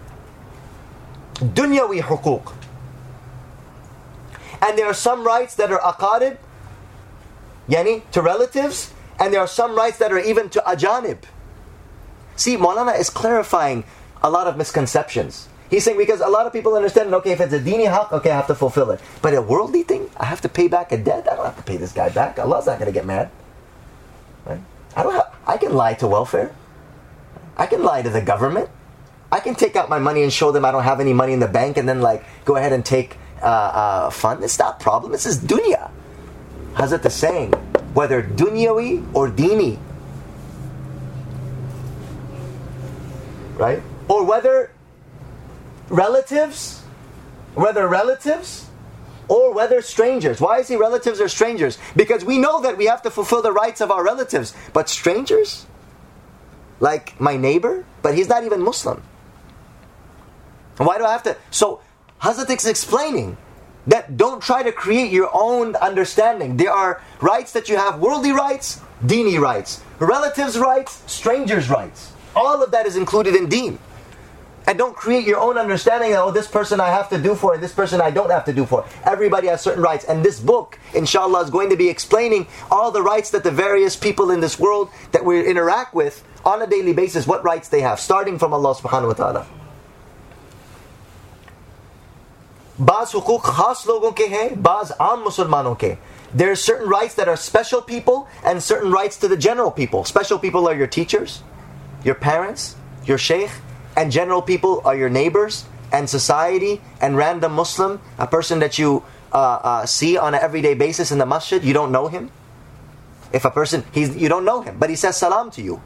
dunyawi 1.42 2.00
hukuk. 2.02 2.54
And 4.60 4.78
there 4.78 4.86
are 4.86 4.94
some 4.94 5.24
rights 5.24 5.56
that 5.56 5.72
are 5.72 5.80
aqarib, 5.80 6.38
yani 7.68 8.08
to 8.12 8.22
relatives, 8.22 8.92
and 9.18 9.32
there 9.32 9.40
are 9.40 9.48
some 9.48 9.74
rights 9.74 9.98
that 9.98 10.12
are 10.12 10.18
even 10.18 10.48
to 10.50 10.62
ajanib. 10.66 11.18
See, 12.36 12.56
Maulana 12.56 12.98
is 12.98 13.10
clarifying 13.10 13.84
a 14.22 14.30
lot 14.30 14.46
of 14.46 14.56
misconceptions. 14.56 15.48
He's 15.68 15.84
saying 15.84 15.96
because 15.96 16.20
a 16.20 16.28
lot 16.28 16.46
of 16.46 16.52
people 16.52 16.74
understand, 16.74 17.14
okay, 17.14 17.32
if 17.32 17.40
it's 17.40 17.52
a 17.52 17.58
dini 17.58 17.90
haq, 17.90 18.12
okay, 18.12 18.30
I 18.30 18.36
have 18.36 18.46
to 18.48 18.54
fulfill 18.54 18.90
it. 18.90 19.00
But 19.22 19.34
a 19.34 19.40
worldly 19.40 19.82
thing, 19.82 20.10
I 20.18 20.26
have 20.26 20.42
to 20.42 20.48
pay 20.48 20.68
back 20.68 20.92
a 20.92 20.98
debt. 20.98 21.26
I 21.30 21.34
don't 21.34 21.46
have 21.46 21.56
to 21.56 21.62
pay 21.62 21.78
this 21.78 21.92
guy 21.92 22.10
back. 22.10 22.38
Allah's 22.38 22.66
not 22.66 22.78
going 22.78 22.86
to 22.86 22.92
get 22.92 23.06
mad. 23.06 23.30
Right? 24.44 24.60
I 24.94 25.02
don't. 25.02 25.14
Have, 25.14 25.34
I 25.46 25.56
can 25.56 25.72
lie 25.74 25.94
to 25.94 26.06
welfare. 26.06 26.54
I 27.56 27.66
can 27.66 27.82
lie 27.82 28.02
to 28.02 28.10
the 28.10 28.20
government. 28.20 28.68
I 29.32 29.40
can 29.40 29.54
take 29.54 29.76
out 29.76 29.88
my 29.88 29.98
money 29.98 30.22
and 30.22 30.30
show 30.30 30.52
them 30.52 30.66
I 30.66 30.70
don't 30.70 30.82
have 30.82 31.00
any 31.00 31.14
money 31.14 31.32
in 31.32 31.40
the 31.40 31.48
bank 31.48 31.78
and 31.78 31.88
then 31.88 32.02
like 32.02 32.22
go 32.44 32.56
ahead 32.56 32.74
and 32.74 32.84
take 32.84 33.16
uh, 33.42 34.10
uh. 34.12 34.38
It's 34.42 34.58
not 34.58 34.80
a 34.80 34.82
problem. 34.84 35.10
This 35.10 35.24
is 35.24 35.38
dunya. 35.38 35.90
Hazrat 36.74 37.02
the 37.02 37.10
saying, 37.10 37.52
whether 37.94 38.22
dunyawi 38.22 39.04
or 39.14 39.28
dini, 39.28 39.78
right? 43.56 43.82
Or 44.08 44.24
whether 44.24 44.70
relatives, 45.88 46.82
whether 47.54 47.88
relatives 47.88 48.66
or 49.28 49.54
whether 49.54 49.80
strangers. 49.82 50.40
Why 50.40 50.58
is 50.58 50.68
he 50.68 50.76
relatives 50.76 51.20
or 51.20 51.28
strangers? 51.28 51.78
Because 51.96 52.24
we 52.24 52.38
know 52.38 52.60
that 52.62 52.76
we 52.76 52.86
have 52.86 53.02
to 53.02 53.10
fulfill 53.10 53.42
the 53.42 53.52
rights 53.52 53.80
of 53.80 53.90
our 53.90 54.04
relatives. 54.04 54.54
But 54.72 54.88
strangers? 54.88 55.66
Like 56.80 57.18
my 57.20 57.36
neighbor? 57.36 57.84
But 58.02 58.14
he's 58.14 58.28
not 58.28 58.44
even 58.44 58.62
Muslim. 58.62 59.02
Why 60.76 60.98
do 60.98 61.04
I 61.04 61.12
have 61.12 61.22
to? 61.24 61.36
So, 61.50 61.80
Hazrat 62.20 62.50
is 62.50 62.66
explaining 62.66 63.36
that 63.86 64.16
don't 64.16 64.42
try 64.42 64.62
to 64.62 64.72
create 64.72 65.10
your 65.10 65.28
own 65.32 65.74
understanding. 65.76 66.56
There 66.56 66.70
are 66.70 67.02
rights 67.20 67.52
that 67.52 67.68
you 67.68 67.76
have 67.76 67.98
worldly 67.98 68.32
rights, 68.32 68.80
dini 69.04 69.40
rights, 69.40 69.82
relatives' 69.98 70.58
rights, 70.58 71.02
strangers' 71.06 71.68
rights. 71.68 72.12
All 72.34 72.62
of 72.62 72.70
that 72.70 72.86
is 72.86 72.96
included 72.96 73.34
in 73.34 73.48
deen. 73.48 73.78
And 74.66 74.78
don't 74.78 74.94
create 74.94 75.26
your 75.26 75.40
own 75.40 75.58
understanding 75.58 76.12
that, 76.12 76.22
oh, 76.22 76.30
this 76.30 76.46
person 76.46 76.78
I 76.78 76.88
have 76.88 77.08
to 77.08 77.18
do 77.20 77.34
for 77.34 77.54
and 77.54 77.62
this 77.62 77.72
person 77.72 78.00
I 78.00 78.12
don't 78.12 78.30
have 78.30 78.44
to 78.44 78.52
do 78.52 78.64
for. 78.64 78.86
Everybody 79.04 79.48
has 79.48 79.60
certain 79.60 79.82
rights. 79.82 80.04
And 80.04 80.24
this 80.24 80.38
book, 80.38 80.78
inshallah, 80.94 81.42
is 81.42 81.50
going 81.50 81.70
to 81.70 81.76
be 81.76 81.88
explaining 81.88 82.46
all 82.70 82.92
the 82.92 83.02
rights 83.02 83.30
that 83.30 83.42
the 83.42 83.50
various 83.50 83.96
people 83.96 84.30
in 84.30 84.38
this 84.38 84.60
world 84.60 84.90
that 85.10 85.24
we 85.24 85.44
interact 85.44 85.94
with 85.94 86.22
on 86.44 86.62
a 86.62 86.66
daily 86.68 86.92
basis, 86.92 87.26
what 87.26 87.42
rights 87.42 87.68
they 87.68 87.80
have, 87.80 87.98
starting 87.98 88.38
from 88.38 88.54
Allah 88.54 88.76
subhanahu 88.76 89.08
wa 89.08 89.14
ta'ala. 89.14 89.46
बाज 92.81 93.11
हुकूक 93.15 93.45
खास 93.45 93.83
लोगों 93.87 94.11
के 94.11 94.25
हैं 94.27 94.61
बाज 94.63 94.91
आम 95.01 95.19
मुसलमानों 95.19 95.75
के 95.83 95.95
there 96.35 96.51
are 96.51 96.55
certain 96.55 96.89
rights 96.89 97.15
that 97.15 97.27
are 97.27 97.37
special 97.37 97.81
people 97.81 98.27
and 98.43 98.61
certain 98.61 98.91
rights 98.91 99.17
to 99.17 99.27
the 99.27 99.37
general 99.37 99.71
people 99.71 100.03
special 100.03 100.37
people 100.37 100.67
are 100.67 100.75
your 100.75 100.87
teachers 100.87 101.41
your 102.03 102.15
parents 102.15 102.75
your 103.05 103.17
sheikh 103.17 103.49
and 103.95 104.11
general 104.11 104.41
people 104.41 104.81
are 104.85 104.95
your 104.95 105.09
neighbors 105.09 105.65
and 105.91 106.09
society 106.09 106.81
and 107.01 107.17
random 107.17 107.53
muslim 107.53 107.99
a 108.17 108.27
person 108.27 108.59
that 108.59 108.77
you 108.77 109.03
uh, 109.31 109.37
uh, 109.37 109.85
see 109.85 110.17
on 110.17 110.35
an 110.35 110.41
everyday 110.41 110.73
basis 110.73 111.11
in 111.11 111.17
the 111.17 111.25
masjid 111.25 111.63
you 111.63 111.73
don't 111.73 111.91
know 111.91 112.07
him 112.07 112.29
if 113.33 113.45
a 113.45 113.51
person 113.51 113.83
he's, 113.91 114.15
you 114.15 114.29
don't 114.29 114.45
know 114.45 114.61
him 114.61 114.77
but 114.77 114.89
he 114.89 114.95
says 114.95 115.15
salam 115.15 115.49
to 115.49 115.61
you 115.61 115.81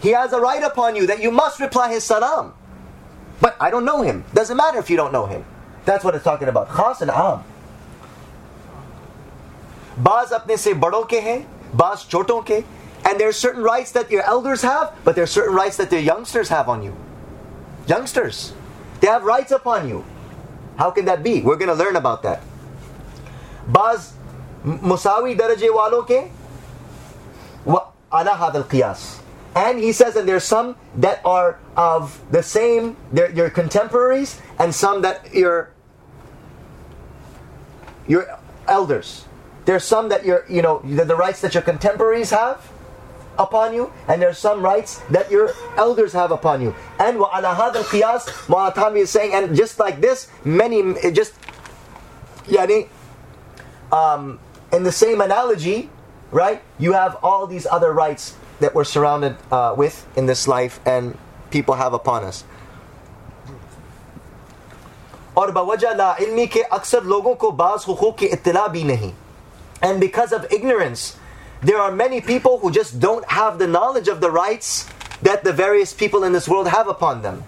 he 0.00 0.10
has 0.10 0.32
a 0.32 0.40
right 0.40 0.62
upon 0.62 0.94
you 0.94 1.06
that 1.06 1.22
you 1.22 1.30
must 1.30 1.58
reply 1.58 1.90
his 1.90 2.04
salam 2.04 2.52
but 3.40 3.56
i 3.60 3.70
don't 3.70 3.84
know 3.84 4.02
him 4.02 4.24
doesn't 4.34 4.56
matter 4.56 4.78
if 4.78 4.90
you 4.90 4.96
don't 4.96 5.12
know 5.12 5.26
him 5.26 5.44
that's 5.85 6.03
what 6.03 6.15
it's 6.15 6.23
talking 6.23 6.47
about. 6.47 6.69
Khas 6.69 7.01
and 7.01 7.11
aam. 7.11 7.43
Baz 9.97 10.31
apne 10.31 10.57
se 10.57 10.73
bado 10.73 11.07
ke 11.07 11.21
hai, 11.21 11.45
baz 11.73 12.05
choton. 12.05 12.65
And 13.03 13.19
there 13.19 13.29
are 13.29 13.33
certain 13.33 13.63
rights 13.63 13.91
that 13.93 14.11
your 14.11 14.23
elders 14.23 14.61
have, 14.61 14.93
but 15.03 15.15
there 15.15 15.23
are 15.23 15.27
certain 15.27 15.55
rights 15.55 15.77
that 15.77 15.89
the 15.89 15.99
youngsters 15.99 16.49
have 16.49 16.69
on 16.69 16.83
you. 16.83 16.95
Youngsters. 17.87 18.53
They 18.99 19.07
have 19.07 19.23
rights 19.23 19.51
upon 19.51 19.89
you. 19.89 20.05
How 20.77 20.91
can 20.91 21.05
that 21.05 21.23
be? 21.23 21.41
We're 21.41 21.57
going 21.57 21.69
to 21.69 21.75
learn 21.75 21.95
about 21.95 22.21
that. 22.23 22.41
Baz 23.67 24.13
musawi 24.63 25.37
daraje 25.37 25.67
walo 25.73 26.03
ke 26.03 26.31
wa 27.65 27.87
ala 28.11 28.31
hadal. 28.31 29.20
And 29.55 29.79
he 29.79 29.91
says, 29.91 30.15
and 30.15 30.27
there's 30.27 30.45
some 30.45 30.77
that 30.95 31.19
are 31.25 31.59
of 31.75 32.21
the 32.31 32.41
same, 32.41 32.95
they're 33.11 33.31
your 33.31 33.49
contemporaries, 33.49 34.39
and 34.57 34.73
some 34.73 35.01
that 35.01 35.33
you're 35.33 35.71
your 38.07 38.39
elders. 38.67 39.25
There's 39.65 39.83
some 39.83 40.09
that 40.09 40.25
you're, 40.25 40.45
you 40.49 40.61
know, 40.61 40.79
the, 40.79 41.05
the 41.05 41.15
rights 41.15 41.41
that 41.41 41.53
your 41.53 41.63
contemporaries 41.63 42.31
have 42.31 42.71
upon 43.37 43.73
you, 43.73 43.91
and 44.07 44.21
there's 44.21 44.37
some 44.37 44.63
rights 44.63 44.99
that 45.09 45.29
your 45.29 45.51
elders 45.77 46.13
have 46.13 46.31
upon 46.31 46.61
you. 46.61 46.75
And 46.99 47.19
wa 47.19 47.37
ala 47.37 47.53
hadal 47.53 47.83
qiyas, 47.83 48.25
Mu'atami 48.47 48.99
is 48.99 49.09
saying, 49.09 49.33
and 49.33 49.55
just 49.55 49.79
like 49.79 50.01
this, 50.01 50.29
many, 50.43 50.81
just, 51.11 51.33
yani, 52.45 52.87
um, 53.91 54.39
in 54.71 54.83
the 54.83 54.91
same 54.91 55.21
analogy, 55.21 55.89
right, 56.31 56.61
you 56.79 56.93
have 56.93 57.17
all 57.21 57.47
these 57.47 57.65
other 57.65 57.91
rights 57.91 58.35
that 58.60 58.74
we're 58.74 58.84
surrounded 58.84 59.36
uh, 59.52 59.74
with 59.76 60.06
in 60.16 60.26
this 60.26 60.48
life 60.48 60.80
and 60.86 61.16
people 61.50 61.74
have 61.74 61.92
upon 61.92 62.24
us. 62.24 62.44
और 65.36 65.50
बवजह 65.52 65.92
ला 65.94 66.14
इल्मी 66.20 66.46
के 66.46 66.60
अक्सर 66.72 67.02
लोगों 67.04 67.34
को 67.34 67.50
बाज 67.52 67.84
हुकूक 67.88 68.16
की 68.18 68.26
इत्तला 68.26 68.66
भी 68.68 68.84
नहीं 68.84 69.12
and 69.82 70.00
because 70.00 70.32
of 70.32 70.46
ignorance 70.50 71.16
there 71.62 71.78
are 71.78 71.92
many 71.92 72.20
people 72.20 72.58
who 72.58 72.70
just 72.70 72.98
don't 73.00 73.26
have 73.30 73.58
the 73.58 73.66
knowledge 73.66 74.08
of 74.08 74.22
the 74.22 74.30
rights 74.30 74.86
that 75.28 75.44
the 75.44 75.52
various 75.52 75.92
people 75.92 76.24
in 76.24 76.32
this 76.32 76.48
world 76.48 76.68
have 76.68 76.88
upon 76.88 77.20
them 77.26 77.42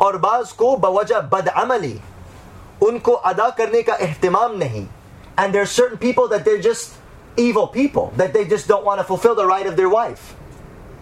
और 0.00 0.16
बाज 0.18 0.52
को 0.52 0.76
बवजह 0.76 1.20
बदअमली 1.34 1.98
उनको 2.86 3.12
अदा 3.32 3.48
करने 3.58 3.82
का 3.82 3.94
एहतमाम 4.06 4.56
नहीं 4.58 4.86
and 5.36 5.54
there 5.54 5.62
are 5.62 5.72
certain 5.74 5.98
people 5.98 6.28
that 6.28 6.44
they're 6.44 6.64
just 6.70 6.96
evil 7.36 7.68
people 7.68 8.12
that 8.16 8.32
they 8.32 8.44
just 8.44 8.68
don't 8.68 8.84
want 8.84 9.00
to 9.00 9.04
fulfill 9.04 9.34
the 9.34 9.46
right 9.46 9.66
of 9.66 9.76
their 9.76 9.88
wife. 9.88 10.34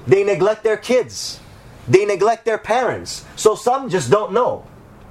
They 0.07 0.23
neglect 0.23 0.63
their 0.63 0.77
kids. 0.77 1.41
They 1.89 2.05
neglect 2.05 2.45
their 2.45 2.59
parents. 2.59 3.25
So 3.37 3.55
some 3.55 3.89
just 3.89 4.11
don't 4.11 4.33
know. 4.33 4.67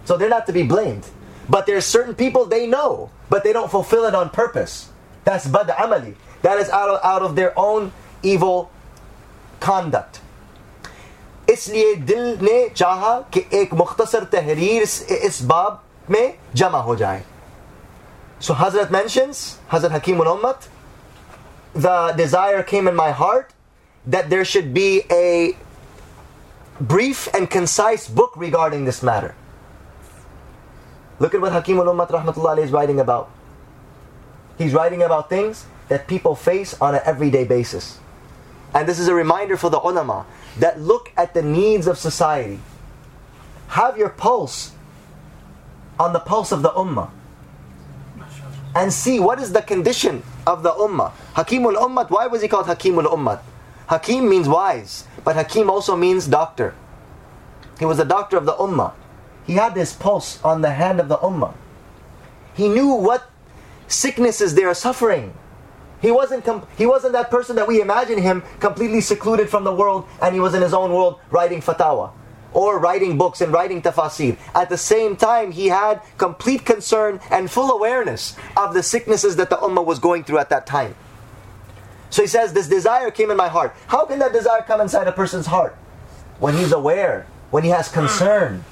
So 0.06 0.18
they're 0.18 0.30
not 0.30 0.46
to 0.48 0.54
be 0.54 0.64
blamed. 0.64 1.08
But 1.50 1.66
there's 1.66 1.86
certain 1.86 2.16
people 2.16 2.46
they 2.46 2.68
know, 2.68 3.10
but 3.30 3.44
they 3.44 3.54
don't 3.54 3.70
fulfill 3.70 4.06
it 4.06 4.16
on 4.16 4.30
purpose. 4.30 4.90
That's 5.24 5.48
bad 5.48 5.68
amali. 5.68 6.16
That 6.42 6.60
is 6.60 6.70
out 6.70 6.90
of, 6.90 7.00
out 7.04 7.22
of 7.22 7.36
their 7.36 7.58
own 7.58 7.92
evil 8.24 8.72
conduct. 9.60 10.22
इसलिए 11.50 11.96
दिल 12.10 12.38
ने 12.42 12.58
चाहा 12.70 13.20
कि 13.34 13.46
एक 13.54 13.74
मुख्तसर 13.74 14.24
तहरीर 14.34 14.82
इस 14.82 15.42
बाब 15.46 15.82
में 16.10 16.38
जमा 16.56 16.80
हो 16.82 16.96
जाए 16.96 17.24
So 18.40 18.54
Hazrat 18.54 18.92
mentions, 18.92 19.58
Hazrat 19.72 19.92
Hakim 19.92 20.20
al-Ummat, 20.20 20.68
the 21.75 22.15
desire 22.17 22.63
came 22.63 22.89
in 22.89 22.95
my 22.95 23.11
heart 23.11 23.53
that 24.07 24.31
there 24.31 24.45
should 24.45 24.75
be 24.75 25.03
a 25.11 25.57
brief 26.81 27.29
and 27.35 27.51
concise 27.51 28.09
book 28.09 28.33
regarding 28.37 28.85
this 28.85 29.03
matter. 29.03 29.35
Look 31.19 31.35
at 31.35 31.41
what 31.41 31.53
Hakim 31.53 31.79
al-Ummat 31.79 32.09
rahmatullah 32.09 32.59
is 32.59 32.71
writing 32.71 32.99
about. 32.99 33.31
He's 34.57 34.73
writing 34.73 35.03
about 35.03 35.29
things 35.29 35.67
that 35.89 36.07
people 36.09 36.35
face 36.35 36.75
on 36.81 36.95
an 36.95 37.03
everyday 37.05 37.45
basis. 37.45 37.99
And 38.73 38.89
this 38.89 38.99
is 38.99 39.09
a 39.09 39.15
reminder 39.15 39.57
for 39.57 39.69
the 39.69 39.81
ulama 39.81 40.25
that 40.59 40.81
look 40.81 41.13
at 41.17 41.35
the 41.35 41.43
needs 41.43 41.87
of 41.87 41.99
society. 41.99 42.61
Have 43.69 43.99
your 43.99 44.09
pulse 44.09 44.73
on 45.99 46.13
the 46.13 46.21
pulse 46.21 46.53
of 46.53 46.63
the 46.63 46.71
ummah 46.71 47.11
and 48.75 48.93
see 48.93 49.21
what 49.21 49.41
is 49.41 49.53
the 49.53 49.63
condition 49.63 50.23
of 50.47 50.63
the 50.63 50.73
ummah. 50.73 51.13
Hakimul 51.35 51.77
Ummat, 51.77 52.11
why 52.11 52.27
was 52.27 52.43
he 52.43 52.49
called 52.49 52.67
Hakimul 52.67 53.07
Ummat? 53.07 53.41
Hakim 53.89 54.29
means 54.29 54.49
wise, 54.49 55.05
but 55.25 55.37
Hakim 55.37 55.69
also 55.69 55.97
means 55.97 56.27
doctor. 56.27 56.75
He 57.79 57.85
was 57.85 57.99
a 57.99 58.05
doctor 58.05 58.37
of 58.37 58.47
the 58.47 58.53
ummah. 58.53 58.93
He 59.47 59.55
had 59.55 59.75
this 59.75 59.93
pulse 59.93 60.41
on 60.45 60.61
the 60.61 60.71
hand 60.71 61.01
of 61.01 61.09
the 61.09 61.17
ummah. 61.19 61.55
He 62.55 62.69
knew 62.69 62.95
what 62.95 63.25
sicknesses 63.89 64.55
they 64.55 64.65
are 64.65 64.75
suffering. 64.75 65.35
He 66.01 66.11
wasn't, 66.11 66.45
com- 66.45 66.67
he 66.79 66.87
wasn't 66.87 67.15
that 67.15 67.31
person 67.31 67.57
that 67.57 67.67
we 67.67 67.81
imagine 67.81 68.19
him 68.19 68.43
completely 68.61 69.01
secluded 69.01 69.51
from 69.51 69.65
the 69.65 69.75
world 69.75 70.07
and 70.23 70.35
he 70.35 70.41
was 70.41 70.55
in 70.55 70.63
his 70.63 70.73
own 70.73 70.93
world 70.93 71.19
writing 71.31 71.61
fatwa 71.61 72.13
or 72.54 72.80
writing 72.80 73.18
books 73.18 73.42
and 73.42 73.52
writing 73.52 73.82
tafsir. 73.82 74.38
At 74.54 74.70
the 74.70 74.78
same 74.78 75.16
time, 75.16 75.52
he 75.52 75.68
had 75.68 76.02
complete 76.18 76.66
concern 76.66 77.20
and 77.30 77.52
full 77.52 77.70
awareness 77.72 78.36
of 78.56 78.74
the 78.74 78.82
sicknesses 78.82 79.36
that 79.36 79.50
the 79.50 79.58
ummah 79.58 79.86
was 79.86 80.00
going 80.00 80.24
through 80.24 80.40
at 80.40 80.50
that 80.50 80.66
time. 80.66 80.96
So 82.10 82.22
he 82.22 82.28
says, 82.28 82.54
This 82.54 82.68
desire 82.70 83.12
came 83.12 83.30
in 83.30 83.38
my 83.38 83.50
heart. 83.50 83.76
How 83.88 84.06
can 84.06 84.20
that 84.20 84.32
desire 84.32 84.62
come 84.62 84.80
inside 84.80 85.08
a 85.08 85.12
person's 85.12 85.48
heart? 85.48 85.76
When 86.40 86.56
he's 86.56 86.72
aware, 86.72 87.28
when 87.52 87.64
he 87.64 87.70
has 87.70 87.90
concern. 87.90 88.64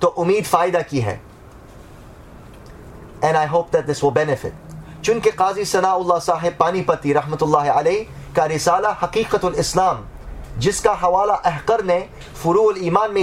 तो 0.00 0.08
उम्मीद 0.20 0.44
फ़ायदा 0.44 0.82
की 0.88 1.00
है 1.00 1.20
and 3.24 3.38
I 3.38 3.46
hope 3.46 3.70
that 3.70 3.86
this 3.86 4.02
will 4.02 4.10
benefit. 4.10 4.52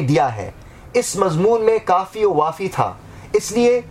दिया 0.03 0.27
है 0.29 0.53
इस 0.97 1.17
मजमून 1.19 1.62
में 1.62 1.79
काफ़ी 1.85 2.23
था 2.69 2.97
इसलिए 3.37 3.83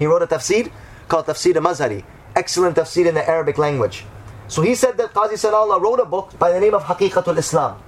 he 0.00 0.06
wrote 0.06 0.22
a 0.22 0.26
tafsir 0.26 0.72
called 1.06 1.26
Tafsir 1.26 1.54
al-Mazhari. 1.54 2.02
excellent 2.34 2.76
tafsir 2.76 3.06
in 3.06 3.14
the 3.14 3.28
Arabic 3.28 3.58
language 3.58 4.04
so 4.48 4.62
he 4.62 4.74
said 4.74 4.96
that 4.98 5.14
Qadi 5.14 5.34
Sana'ullah 5.44 5.80
wrote 5.80 6.00
a 6.00 6.04
book 6.04 6.36
by 6.40 6.50
the 6.50 6.58
name 6.58 6.74
of 6.74 6.82
Haqiqatul 6.82 7.38
Islam 7.38 7.80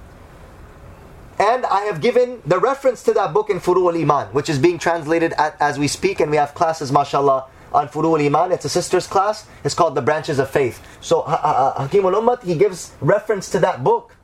and 1.39 1.65
I 1.65 1.81
have 1.81 1.99
given 1.99 2.41
the 2.45 2.59
reference 2.59 3.03
to 3.03 3.13
that 3.13 3.33
book 3.33 3.49
in 3.49 3.59
Furu 3.59 3.91
al 3.91 3.99
Iman, 3.99 4.27
which 4.33 4.49
is 4.49 4.59
being 4.59 4.77
translated 4.77 5.33
at, 5.33 5.59
as 5.59 5.79
we 5.79 5.87
speak, 5.87 6.19
and 6.19 6.29
we 6.29 6.37
have 6.37 6.53
classes, 6.53 6.91
mashallah, 6.91 7.47
on 7.73 7.87
Furu 7.87 8.17
al 8.19 8.25
Iman. 8.25 8.51
It's 8.51 8.65
a 8.65 8.69
sister's 8.69 9.07
class. 9.07 9.47
It's 9.63 9.73
called 9.73 9.95
The 9.95 10.01
Branches 10.01 10.37
of 10.37 10.49
Faith. 10.49 10.81
So 11.01 11.23
Hakim 11.23 12.05
al 12.05 12.13
Ummat, 12.13 12.43
he 12.43 12.55
gives 12.55 12.91
reference 13.01 13.49
to 13.49 13.59
that 13.59 13.83
book 13.83 14.15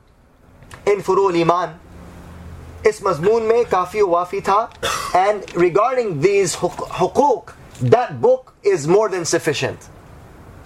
in 0.86 0.99
Furu 0.99 1.34
al 1.34 1.41
Iman. 1.41 1.80
Is 2.86 3.02
mazmoon 3.02 3.47
mein 3.49 3.65
kafi 3.65 4.02
wafi 4.02 4.41
tha. 4.43 4.69
And 5.13 5.43
regarding 5.56 6.21
these 6.21 6.56
hukuk, 6.56 7.54
that 7.80 8.20
book 8.20 8.54
is 8.62 8.87
more 8.87 9.09
than 9.09 9.24
sufficient. 9.24 9.88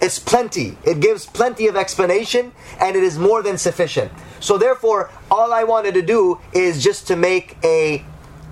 It's 0.01 0.19
plenty. 0.19 0.79
It 0.85 1.01
gives 1.01 1.27
plenty 1.27 1.67
of 1.67 1.77
explanation 1.77 2.53
and 2.81 2.97
it 2.97 3.03
is 3.03 3.19
more 3.19 3.43
than 3.43 3.59
sufficient. 3.59 4.12
So 4.41 4.57
therefore, 4.57 5.11
all 5.31 5.53
I 5.53 5.64
wanted 5.64 5.95
to 5.95 6.03
do 6.03 6.38
is 6.53 6.83
just 6.83 7.09
to 7.09 7.17
make 7.17 7.57
a 7.64 8.05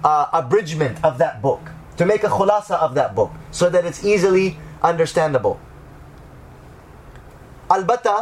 uh, 0.02 0.26
abridgment 0.32 1.04
of 1.04 1.18
that 1.18 1.40
book, 1.40 1.60
to 1.98 2.06
make 2.06 2.24
a 2.24 2.28
khulasa 2.28 2.76
of 2.78 2.94
that 2.94 3.14
book, 3.14 3.30
so 3.50 3.70
that 3.70 3.84
it's 3.84 4.04
easily 4.04 4.58
understandable. 4.82 5.60
अलबत्ता 7.70 8.16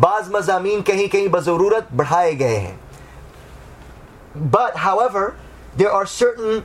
बाज 0.00 0.28
मजामीन 0.32 0.82
कहीं 0.88 1.08
कहीं 1.08 1.28
बजरूरत 1.28 1.88
बढ़ाए 1.92 2.34
गए 2.34 2.56
हैं 2.56 2.78
But 4.34 4.76
however, 4.76 5.36
there 5.76 5.90
are 5.90 6.06
certain 6.06 6.64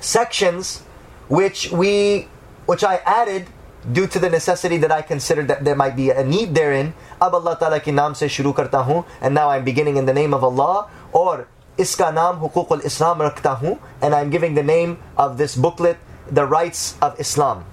sections 0.00 0.82
which 1.28 1.70
we 1.70 2.28
which 2.68 2.84
I 2.84 2.96
added 3.04 3.46
due 3.92 4.06
to 4.06 4.18
the 4.18 4.30
necessity 4.30 4.78
that 4.78 4.90
I 4.90 5.02
considered 5.02 5.48
that 5.48 5.64
there 5.64 5.76
might 5.76 5.96
be 5.96 6.10
a 6.10 6.24
need 6.24 6.54
therein 6.54 6.92
अब 7.22 7.34
अल्लाह 7.34 7.54
ताला 7.60 7.78
के 7.78 7.92
नाम 7.92 8.12
से 8.20 8.28
शुरू 8.28 8.52
करता 8.52 8.78
हूँ 8.78 9.02
and 9.22 9.34
now 9.34 9.48
I'm 9.50 9.64
beginning 9.64 9.96
in 9.96 10.06
the 10.06 10.14
name 10.14 10.34
of 10.34 10.44
Allah 10.44 10.88
और 11.14 11.46
इसका 11.80 12.10
नाम 12.10 12.36
हुकूक 12.36 12.80
इस्लाम 12.84 13.22
रखता 13.22 13.50
हूँ 13.62 13.76
and 14.02 14.14
I'm 14.14 14.30
giving 14.30 14.54
the 14.54 14.62
name 14.62 14.96
of 15.18 15.36
this 15.38 15.56
booklet 15.56 15.96
the 16.32 16.46
rights 16.46 16.96
of 17.02 17.20
Islam 17.20 17.64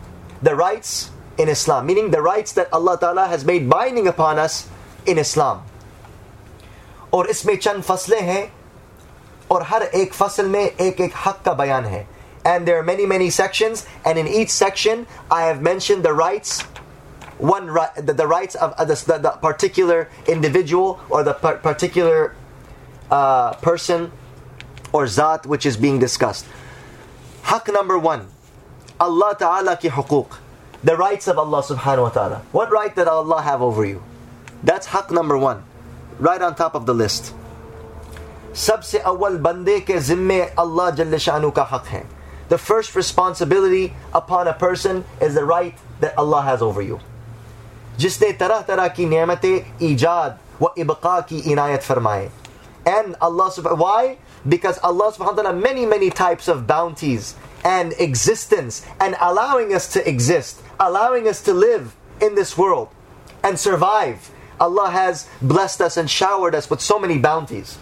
the 0.44 0.56
rights 0.56 1.12
in 1.40 1.50
Islam 1.50 1.86
meaning 1.86 2.12
the 2.12 2.22
rights 2.22 2.54
that 2.54 2.74
Allah 2.74 2.98
Ta'ala 3.00 3.28
has 3.28 3.46
made 3.46 3.70
binding 3.70 4.08
upon 4.08 4.40
us 4.40 4.68
in 5.08 5.18
Islam 5.18 5.68
और 7.14 7.28
इसमें 7.30 7.56
चंद 7.58 7.84
फसलें 7.84 8.22
हैं 8.22 8.52
और 9.52 9.64
हर 9.68 9.84
एक 9.84 10.14
फसल 10.14 10.46
में 10.48 10.62
एक 10.62 11.02
एक 11.02 11.14
हक 11.26 11.42
का 11.46 11.54
बयान 11.54 11.86
है 11.86 12.08
and 12.46 12.68
there 12.68 12.78
are 12.78 12.84
many 12.84 13.06
many 13.06 13.30
sections 13.30 13.86
and 14.06 14.18
in 14.18 14.28
each 14.28 14.50
section 14.50 15.06
I 15.30 15.44
have 15.44 15.62
mentioned 15.62 16.04
the 16.04 16.14
rights 16.14 16.64
one 17.42 17.68
right, 17.68 17.94
the, 17.96 18.14
the 18.14 18.28
rights 18.28 18.54
of 18.56 18.74
uh, 18.74 18.86
the, 18.86 18.94
the, 18.94 19.32
particular 19.42 20.10
individual 20.28 21.02
or 21.10 21.24
the 21.24 21.34
particular 21.34 22.36
uh, 23.10 23.54
person 23.56 24.12
or 24.94 25.08
zat 25.08 25.46
which 25.48 25.66
is 25.66 25.76
being 25.76 25.98
discussed. 25.98 26.46
Haq 27.42 27.68
number 27.74 27.98
one, 27.98 28.28
Allah 29.00 29.36
Ta'ala 29.38 29.76
ki 29.76 29.90
huquq, 29.90 30.38
the 30.84 30.96
rights 30.96 31.28
of 31.28 31.40
Allah 31.40 31.64
Subhanahu 31.64 32.04
wa 32.04 32.10
Ta'ala. 32.10 32.42
What 32.52 32.72
right 32.72 32.96
did 32.96 33.08
Allah 33.08 33.42
have 33.42 33.62
over 33.62 33.86
you? 33.86 34.04
That's 34.64 34.86
haq 34.86 35.10
number 35.10 35.38
one, 35.38 35.64
right 36.20 36.42
on 36.42 36.56
top 36.56 36.76
of 36.76 36.86
the 36.86 36.94
list. 36.94 37.34
सबसे 38.54 39.00
अव्वल 39.00 39.38
बंदे 39.42 39.80
के 39.88 40.00
जिम्मे 40.00 40.40
अल्लाह 40.60 40.90
जल्ल 41.00 41.18
शानु 41.18 41.52
का 41.56 41.64
हक 41.72 41.86
है. 41.88 42.06
The 42.50 42.58
first 42.58 42.96
responsibility 42.96 43.94
upon 44.14 44.48
a 44.48 44.54
person 44.54 45.06
is 45.22 45.36
the 45.36 45.46
right 45.46 45.78
that 46.02 46.18
Allah 46.18 46.42
has 46.42 46.62
over 46.62 46.82
you. 46.82 47.00
जिसने 48.00 48.32
तरह 48.40 48.62
तरह 48.68 48.88
की 48.98 49.06
नेमतें 49.06 49.88
ईजाद 49.88 50.38
व 50.62 50.74
इबका 50.78 51.20
की 51.30 51.40
इनायत 51.52 51.84
फरमाए 51.84 52.30
and 52.86 53.16
Allah 53.22 53.52
subhanahu 53.52 53.78
why 53.78 54.18
because 54.48 54.80
Allah 54.80 55.12
subhanahu 55.12 55.38
wa 55.38 55.44
ta'ala 55.44 55.54
many 55.54 55.86
many 55.86 56.10
types 56.10 56.48
of 56.48 56.66
bounties 56.66 57.36
and 57.64 57.94
existence 58.00 58.84
and 59.00 59.16
allowing 59.22 59.74
us 59.74 59.88
to 59.94 60.08
exist 60.10 60.64
allowing 60.80 61.28
us 61.28 61.42
to 61.44 61.54
live 61.54 61.96
in 62.20 62.34
this 62.34 62.58
world 62.58 62.90
and 63.44 63.60
survive 63.60 64.32
Allah 64.60 64.90
has 64.90 65.28
blessed 65.42 65.82
us 65.82 65.98
and 65.98 66.10
showered 66.10 66.56
us 66.56 66.70
with 66.70 66.82
so 66.82 66.98
many 67.00 67.20
bounties 67.20 67.78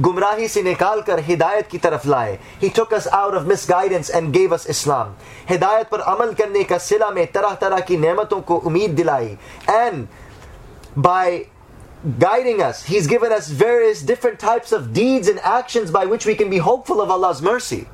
gumrahi 0.00 0.48
se 0.48 0.62
nikal 0.62 1.04
kar 1.06 1.18
hidayat 1.18 1.68
ki 1.68 1.78
taraf 1.78 2.04
laye 2.04 2.38
he 2.60 2.68
took 2.68 2.92
us 2.92 3.06
out 3.08 3.34
of 3.34 3.46
misguidance 3.46 4.10
and 4.10 4.32
gave 4.32 4.52
us 4.52 4.68
islam. 4.68 5.16
Hidayat 5.48 5.90
par 5.90 6.00
amal 6.06 6.34
karne 6.34 6.66
ka 6.68 6.78
sila 6.78 7.12
mein 7.14 7.28
tarah 7.28 7.58
tarah 7.58 7.82
ki 7.82 7.96
ne'maton 7.96 8.44
ko 8.44 8.60
umeed 8.60 8.96
dilayi. 8.96 9.38
And 9.68 10.08
by 10.96 11.46
guiding 12.18 12.62
us 12.62 12.84
he's 12.84 13.06
given 13.06 13.32
us 13.32 13.48
various 13.48 14.02
different 14.02 14.38
types 14.38 14.70
of 14.70 14.92
deeds 14.92 15.28
and 15.28 15.40
actions 15.40 15.90
by 15.90 16.04
which 16.04 16.26
we 16.26 16.34
can 16.34 16.48
be 16.50 16.58
hopeful 16.58 17.00
of 17.00 17.10
allah's 17.10 17.42
mercy 17.42 17.86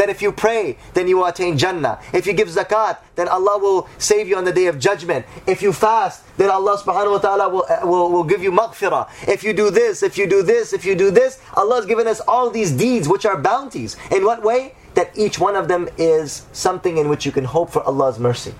that 0.00 0.08
if 0.08 0.22
you 0.22 0.32
pray, 0.32 0.78
then 0.94 1.06
you 1.08 1.18
will 1.18 1.26
attain 1.26 1.58
Jannah. 1.58 2.00
If 2.14 2.26
you 2.26 2.32
give 2.32 2.48
zakat, 2.48 3.00
then 3.16 3.28
Allah 3.28 3.58
will 3.58 3.86
save 3.98 4.28
you 4.28 4.36
on 4.38 4.44
the 4.44 4.52
day 4.52 4.64
of 4.64 4.78
judgment. 4.78 5.26
If 5.46 5.60
you 5.60 5.74
fast, 5.74 6.24
then 6.38 6.48
Allah 6.48 6.78
subhanahu 6.78 7.10
wa 7.12 7.18
ta'ala 7.18 7.48
will, 7.50 7.66
uh, 7.68 7.86
will, 7.86 8.10
will 8.10 8.24
give 8.24 8.42
you 8.42 8.50
maghfirah. 8.50 9.28
If 9.28 9.44
you 9.44 9.52
do 9.52 9.70
this, 9.70 10.02
if 10.02 10.16
you 10.16 10.26
do 10.26 10.42
this, 10.42 10.72
if 10.72 10.86
you 10.86 10.94
do 10.94 11.10
this, 11.10 11.38
Allah 11.52 11.76
has 11.76 11.84
given 11.84 12.06
us 12.06 12.20
all 12.26 12.48
these 12.48 12.72
deeds 12.72 13.10
which 13.10 13.26
are 13.26 13.36
bounties. 13.36 13.98
In 14.10 14.24
what 14.24 14.42
way? 14.42 14.74
That 14.94 15.10
each 15.18 15.38
one 15.38 15.54
of 15.54 15.68
them 15.68 15.86
is 15.98 16.46
something 16.52 16.96
in 16.96 17.10
which 17.10 17.26
you 17.26 17.32
can 17.32 17.44
hope 17.44 17.68
for 17.68 17.82
Allah's 17.82 18.18
mercy. 18.18 18.54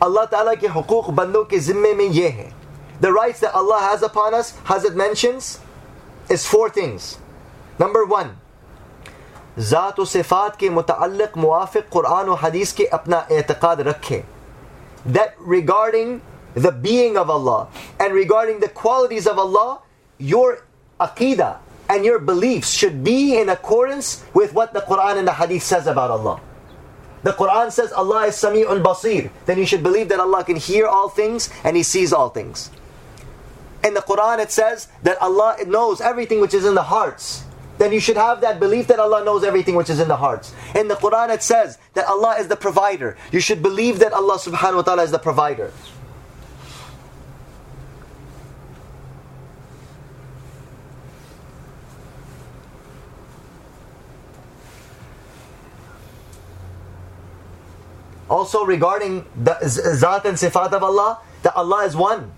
Allah 0.00 0.26
Ta'ala 0.28 0.56
ke 0.56 0.66
huquq 0.66 1.14
bando 1.14 1.44
ke 1.44 1.54
zimme 1.54 1.96
mein 1.96 2.12
ye. 2.12 2.50
The 2.98 3.12
rights 3.12 3.38
that 3.46 3.54
Allah 3.54 3.78
has 3.78 4.02
upon 4.02 4.34
us, 4.34 4.58
Hazrat 4.66 4.96
mentions, 4.96 5.60
is 6.28 6.44
four 6.44 6.68
things. 6.68 7.18
Number 7.81 8.03
one 8.15 8.31
ज़ात 9.59 9.99
व 9.99 10.05
सिफ़ात 10.05 10.55
के 10.59 10.69
मुतल 10.69 11.27
मुआफ़ 11.37 11.77
कुरान 11.93 12.29
और 12.29 12.39
हदीस 12.43 12.71
के 12.73 12.85
अपना 12.99 13.27
एतक़ाद 13.31 13.81
रखें 13.87 14.21
that 15.07 15.35
regarding 15.39 16.21
the 16.53 16.71
being 16.71 17.17
of 17.17 17.29
Allah 17.29 17.69
and 17.99 18.13
regarding 18.13 18.59
the 18.59 18.67
qualities 18.67 19.27
of 19.27 19.37
Allah, 19.37 19.81
your 20.17 20.65
aqidah 20.99 21.57
and 21.89 22.03
your 22.03 22.19
beliefs 22.19 22.71
should 22.71 23.03
be 23.03 23.37
in 23.37 23.49
accordance 23.49 24.25
with 24.33 24.53
what 24.53 24.73
the 24.73 24.81
Quran 24.81 25.17
and 25.17 25.27
the 25.27 25.33
Hadith 25.33 25.63
says 25.63 25.87
about 25.87 26.11
Allah. 26.11 26.41
The 27.23 27.31
Quran 27.31 27.71
says 27.71 27.91
Allah 27.91 28.27
is 28.27 28.35
Sami'un 28.35 28.83
Basir. 28.83 29.29
Then 29.45 29.57
you 29.57 29.65
should 29.65 29.83
believe 29.83 30.09
that 30.09 30.19
Allah 30.19 30.43
can 30.43 30.55
hear 30.55 30.87
all 30.87 31.09
things 31.09 31.49
and 31.63 31.77
He 31.77 31.83
sees 31.83 32.11
all 32.11 32.29
things. 32.29 32.69
In 33.83 33.93
the 33.93 34.01
Quran 34.01 34.39
it 34.39 34.51
says 34.51 34.87
that 35.03 35.21
Allah 35.21 35.57
knows 35.65 36.01
everything 36.01 36.41
which 36.41 36.53
is 36.53 36.65
in 36.65 36.75
the 36.75 36.83
hearts 36.83 37.43
then 37.78 37.92
you 37.92 38.00
should 38.00 38.16
have 38.16 38.40
that 38.42 38.60
belief 38.60 38.86
that 38.88 38.98
Allah 38.98 39.24
knows 39.24 39.44
everything 39.44 39.74
which 39.74 39.90
is 39.90 39.98
in 39.98 40.08
the 40.08 40.16
hearts. 40.16 40.54
In 40.74 40.88
the 40.88 40.94
Quran, 40.94 41.30
it 41.34 41.42
says 41.42 41.78
that 41.94 42.06
Allah 42.06 42.36
is 42.38 42.48
the 42.48 42.56
provider. 42.56 43.16
You 43.32 43.40
should 43.40 43.62
believe 43.62 43.98
that 44.00 44.12
Allah 44.12 44.38
subhanahu 44.38 44.76
wa 44.76 44.82
ta'ala 44.82 45.02
is 45.02 45.10
the 45.10 45.18
provider. 45.18 45.72
Also, 58.32 58.64
regarding 58.64 59.26
the 59.36 59.58
Zat 59.68 60.24
and 60.24 60.38
Sifat 60.38 60.72
of 60.72 60.82
Allah, 60.82 61.18
that 61.42 61.54
Allah 61.54 61.84
is 61.84 61.94
one. 61.94 62.32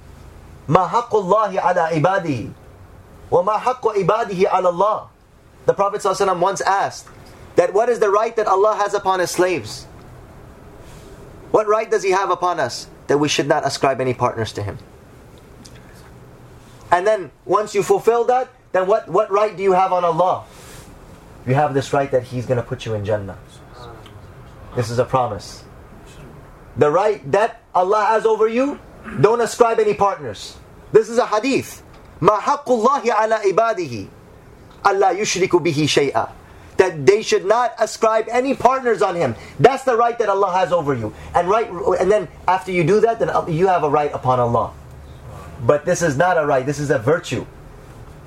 ما 0.69 0.89
حق 0.89 1.11
الله 1.15 1.55
ibadi. 1.55 2.51
Wa 3.31 3.43
وما 3.43 3.59
حق 3.59 3.87
عباده 3.87 4.51
على 4.51 4.67
Allah. 4.67 5.14
the 5.66 5.74
Prophet 5.74 6.02
ﷺ 6.02 6.40
once 6.40 6.62
asked 6.62 7.08
that 7.56 7.74
what 7.74 7.90
is 7.90 8.00
the 8.00 8.10
right 8.10 8.36
that 8.36 8.48
Allah 8.48 8.76
has 8.76 8.94
upon 8.94 9.20
His 9.20 9.32
slaves? 9.32 9.86
What 11.52 11.68
right 11.68 11.90
does 11.90 12.04
He 12.04 12.12
have 12.12 12.30
upon 12.30 12.60
us? 12.60 12.88
That 13.08 13.18
we 13.18 13.28
should 13.28 13.48
not 13.48 13.66
ascribe 13.66 14.00
any 14.00 14.14
partners 14.14 14.54
to 14.54 14.64
Him. 14.64 14.78
And 16.92 17.06
then 17.06 17.32
once 17.46 17.76
you 17.76 17.84
fulfill 17.84 18.26
that, 18.26 18.50
then 18.72 18.88
what, 18.88 19.10
what 19.10 19.32
right 19.32 19.56
do 19.56 19.64
you 19.64 19.74
have 19.74 19.94
on 19.94 20.04
Allah? 20.06 20.46
You 21.46 21.54
have 21.56 21.74
this 21.74 21.94
right 21.94 22.10
that 22.12 22.24
He's 22.24 22.46
going 22.46 22.58
to 22.58 22.66
put 22.66 22.86
you 22.86 22.94
in 22.94 23.06
Jannah. 23.06 23.38
This 24.76 24.90
is 24.90 25.00
a 25.00 25.06
promise. 25.06 25.64
The 26.78 26.90
right 26.90 27.20
that 27.32 27.62
Allah 27.74 28.06
has 28.10 28.26
over 28.26 28.48
you, 28.48 28.80
don't 29.22 29.42
ascribe 29.42 29.80
any 29.80 29.94
partners. 29.94 30.58
This 30.92 31.10
is 31.10 31.18
a 31.18 31.26
hadith. 31.26 31.84
ما 32.22 32.40
حق 32.40 32.68
الله 32.70 33.12
على 33.12 33.36
عباده 33.36 34.08
Allah 34.84 35.14
yushriku 35.16 35.60
bihi 35.64 35.86
shay'a. 35.86 36.32
That 36.78 37.06
they 37.06 37.22
should 37.22 37.46
not 37.46 37.74
ascribe 37.78 38.28
any 38.32 38.56
partners 38.56 39.02
on 39.02 39.16
him. 39.16 39.36
That's 39.60 39.84
the 39.84 39.98
right 39.98 40.18
that 40.18 40.30
Allah 40.30 40.52
has 40.54 40.72
over 40.72 40.94
you. 40.94 41.14
And 41.36 41.50
right, 41.50 41.70
and 42.00 42.10
then 42.10 42.30
after 42.48 42.72
you 42.72 42.84
do 42.86 43.02
that, 43.02 43.20
then 43.20 43.30
you 43.54 43.68
have 43.68 43.84
a 43.84 43.90
right 43.90 44.14
upon 44.14 44.40
Allah. 44.40 44.72
But 45.66 45.84
this 45.86 46.02
is 46.02 46.16
not 46.16 46.38
a 46.38 46.46
right. 46.46 46.66
This 46.66 46.80
is 46.80 46.90
a 46.90 46.98
virtue, 46.98 47.46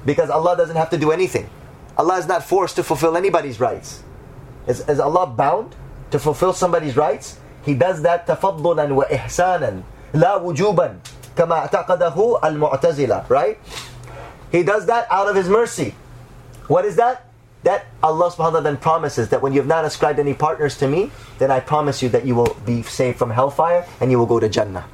because 0.04 0.28
Allah 0.28 0.54
doesn't 0.54 0.76
have 0.76 0.90
to 0.90 0.98
do 0.98 1.12
anything. 1.12 1.48
Allah 1.96 2.18
is 2.18 2.26
not 2.26 2.44
forced 2.44 2.76
to 2.76 2.82
fulfill 2.82 3.16
anybody's 3.16 3.58
rights. 3.58 4.02
Is, 4.66 4.86
is 4.86 5.00
Allah 5.00 5.26
bound 5.26 5.74
to 6.10 6.18
fulfill 6.18 6.52
somebody's 6.52 6.96
rights? 6.96 7.38
He 7.64 7.74
does 7.74 8.02
that 8.02 8.26
تفضلا 8.26 8.92
وإحسانا 8.92 9.82
لا 10.14 10.36
وجوبا 10.36 10.98
كما 11.36 11.54
اعتقده 11.58 12.40
المعتزلة 12.44 13.28
right 13.28 13.58
he 14.50 14.62
does 14.62 14.86
that 14.86 15.06
out 15.10 15.28
of 15.28 15.36
his 15.36 15.48
mercy 15.48 15.94
what 16.68 16.84
is 16.84 16.96
that 16.96 17.28
that 17.64 17.86
Allah 18.02 18.30
subhanahu 18.30 18.38
wa 18.38 18.50
ta'ala 18.50 18.62
then 18.62 18.76
promises 18.76 19.28
that 19.28 19.40
when 19.40 19.52
you 19.52 19.60
have 19.60 19.68
not 19.68 19.84
ascribed 19.84 20.18
any 20.18 20.34
partners 20.34 20.76
to 20.78 20.88
me 20.88 21.10
then 21.38 21.50
I 21.50 21.60
promise 21.60 22.02
you 22.02 22.08
that 22.10 22.24
you 22.26 22.34
will 22.34 22.56
be 22.66 22.82
saved 22.82 23.18
from 23.18 23.30
hellfire 23.30 23.86
and 24.00 24.10
you 24.10 24.18
will 24.18 24.26
go 24.26 24.40
to 24.40 24.48
Jannah 24.48 24.84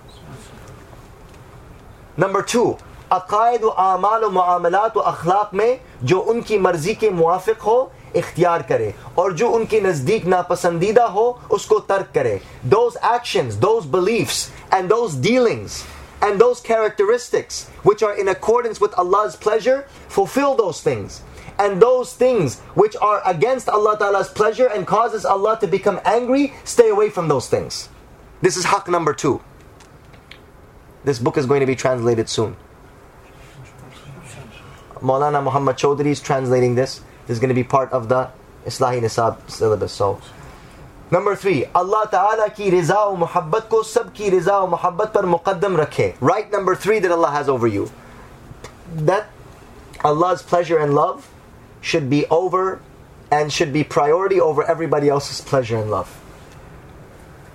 number 2.17 2.43
two 2.43 2.79
अकायद 3.13 3.65
आमाल 3.79 4.25
मामलात 4.33 4.97
अखलाक 4.99 5.51
में 5.55 5.81
जो 6.05 6.19
उनकी 6.31 6.59
मर्जी 6.59 6.95
के 6.95 7.11
मुआफिक 7.11 7.61
हो 7.67 7.77
इख्तियार 8.17 8.63
करे 8.69 8.95
और 9.19 9.33
जो 9.41 9.49
उनके 9.51 9.81
नज़दीक 9.81 10.27
नापसंदीदा 10.27 11.05
हो 11.15 11.25
उसको 11.53 11.79
तर्क 11.89 12.11
करे 12.15 12.41
those 12.65 12.97
actions, 13.03 13.57
those 13.57 13.87
beliefs 13.87 14.51
and 14.73 14.91
those 14.91 15.15
dealings 15.15 15.85
and 16.21 16.41
those 16.41 16.61
characteristics 16.61 17.69
which 17.83 18.03
are 18.03 18.15
in 18.15 18.29
accordance 18.29 18.81
with 18.81 18.93
Allah's 18.99 19.37
pleasure, 19.37 19.87
fulfill 20.09 20.55
those 20.55 20.83
things. 20.83 21.23
And 21.60 21.82
those 21.82 22.14
things 22.14 22.60
which 22.74 22.96
are 22.98 23.22
against 23.26 23.70
Allah 23.70 23.98
Ta'ala's 23.98 24.30
pleasure 24.30 24.68
and 24.68 24.88
causes 24.88 25.26
Allah 25.26 25.58
to 25.62 25.68
become 25.68 26.00
angry, 26.06 26.54
stay 26.64 26.90
away 26.90 27.10
from 27.10 27.28
those 27.28 27.48
things. 27.48 27.90
This 28.42 28.58
is 28.58 28.66
haq 28.66 28.88
number 28.88 29.14
two. 29.14 29.42
This 31.04 31.20
book 31.20 31.38
is 31.38 31.46
going 31.46 31.60
to 31.60 31.66
be 31.66 31.76
translated 31.76 32.30
soon. 32.30 32.56
Maulana 34.96 35.44
Muhammad 35.44 35.76
Chaudhry 35.76 36.08
is 36.08 36.22
translating 36.22 36.76
this. 36.76 37.02
This 37.28 37.36
is 37.36 37.40
going 37.40 37.50
to 37.50 37.56
be 37.56 37.64
part 37.64 37.92
of 37.92 38.08
the 38.08 38.30
Islahi 38.66 39.02
Nisab 39.02 39.38
syllabus. 39.48 39.90
So, 39.90 40.22
number 41.12 41.36
three, 41.36 41.66
Allah 41.76 42.08
Ta'ala 42.10 42.50
ki 42.50 42.72
riza 42.72 42.94
wa 42.94 43.28
muhabbat 43.28 43.68
ko 43.68 43.84
sab 43.84 44.14
ki 44.14 44.30
riza 44.30 44.64
wa 44.64 44.78
muhabbat 44.78 45.12
par 45.12 45.24
muqaddam 45.24 45.76
rakhe. 45.76 46.16
Right 46.22 46.50
number 46.52 46.74
three 46.74 47.00
that 47.00 47.12
Allah 47.12 47.32
has 47.32 47.50
over 47.50 47.68
you. 47.68 47.92
That 48.96 49.30
Allah's 50.06 50.42
pleasure 50.42 50.78
and 50.80 50.94
love 50.94 51.30
should 51.84 52.10
be 52.10 52.26
over 52.28 52.82
and 53.30 53.52
should 53.52 53.74
be 53.74 53.84
priority 53.84 54.40
over 54.40 54.64
everybody 54.64 55.10
else's 55.10 55.42
pleasure 55.42 55.78
and 55.78 55.92
love. 55.92 56.10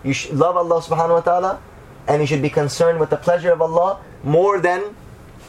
You 0.05 0.13
should 0.13 0.37
love 0.37 0.57
Allah 0.57 0.83
subhanahu 0.83 1.15
wa 1.15 1.21
ta'ala 1.21 1.63
and 2.07 2.21
you 2.21 2.27
should 2.27 2.43
be 2.43 2.51
concerned 2.51 3.01
with 3.01 3.11
the 3.11 3.17
pleasure 3.17 3.51
of 3.51 3.61
Allah 3.63 4.01
more 4.23 4.61
than 4.61 4.95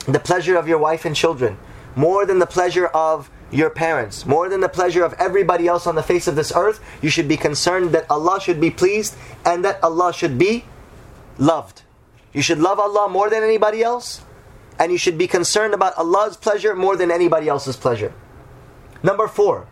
the 0.07 0.19
pleasure 0.19 0.55
of 0.55 0.67
your 0.67 0.77
wife 0.77 1.03
and 1.03 1.15
children, 1.15 1.57
more 1.95 2.25
than 2.25 2.39
the 2.39 2.47
pleasure 2.47 2.88
of 2.88 3.30
your 3.51 3.69
parents, 3.69 4.25
more 4.25 4.47
than 4.47 4.61
the 4.61 4.69
pleasure 4.69 5.03
of 5.03 5.13
everybody 5.13 5.67
else 5.67 5.86
on 5.86 5.95
the 5.95 6.03
face 6.03 6.27
of 6.27 6.36
this 6.36 6.53
earth, 6.55 6.80
you 7.01 7.09
should 7.09 7.27
be 7.27 7.38
concerned 7.38 7.91
that 7.91 8.09
Allah 8.09 8.39
should 8.39 8.61
be 8.61 8.71
pleased 8.71 9.15
and 9.43 9.65
that 9.65 9.84
Allah 9.84 10.13
should 10.13 10.38
be 10.38 10.65
loved. 11.38 11.82
You 12.32 12.41
should 12.41 12.59
love 12.59 12.80
Allah 12.80 13.09
more 13.09 13.30
than 13.30 13.43
anybody 13.43 13.84
else, 13.84 14.21
and 14.77 14.91
you 14.91 14.97
should 14.97 15.17
be 15.17 15.27
concerned 15.27 15.73
about 15.73 15.97
Allah's 15.97 16.38
pleasure 16.38 16.75
more 16.75 16.95
than 16.95 17.11
anybody 17.11 17.49
else's 17.49 17.75
pleasure. 17.75 18.13
Number 19.02 19.28
four, 19.28 19.66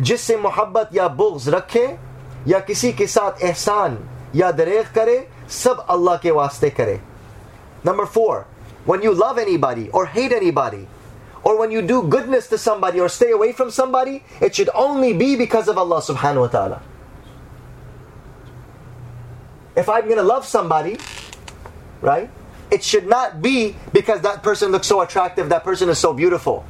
जिससे 0.00 0.36
मोहब्बत 0.36 0.90
या 0.94 1.08
बुग्ज 1.08 1.48
रखे 1.54 1.86
या 2.48 2.58
किसी 2.66 2.92
के 2.92 3.06
साथ 3.06 3.42
एहसान 3.44 3.98
या 4.36 4.50
दरेग 4.52 4.92
करे 4.94 5.18
सब 5.62 5.86
अल्लाह 5.90 6.16
के 6.22 6.30
वास्ते 6.30 6.70
करे 6.70 7.00
Number 7.84 8.06
four, 8.06 8.46
when 8.84 9.02
you 9.02 9.12
love 9.14 9.38
anybody 9.38 9.88
or 9.90 10.06
hate 10.06 10.32
anybody, 10.32 10.86
or 11.42 11.58
when 11.58 11.70
you 11.70 11.80
do 11.80 12.02
goodness 12.02 12.48
to 12.48 12.58
somebody 12.58 13.00
or 13.00 13.08
stay 13.08 13.30
away 13.30 13.52
from 13.52 13.70
somebody, 13.70 14.22
it 14.40 14.54
should 14.54 14.68
only 14.74 15.12
be 15.12 15.36
because 15.36 15.68
of 15.68 15.78
Allah 15.78 16.02
subhanahu 16.02 16.40
wa 16.40 16.48
ta'ala. 16.48 16.82
If 19.76 19.88
I'm 19.88 20.04
going 20.04 20.18
to 20.18 20.22
love 20.22 20.44
somebody, 20.44 20.98
right, 22.02 22.28
it 22.70 22.84
should 22.84 23.06
not 23.06 23.40
be 23.40 23.76
because 23.92 24.20
that 24.20 24.42
person 24.42 24.70
looks 24.70 24.86
so 24.86 25.00
attractive, 25.00 25.48
that 25.48 25.64
person 25.64 25.88
is 25.88 25.98
so 25.98 26.12
beautiful. 26.12 26.64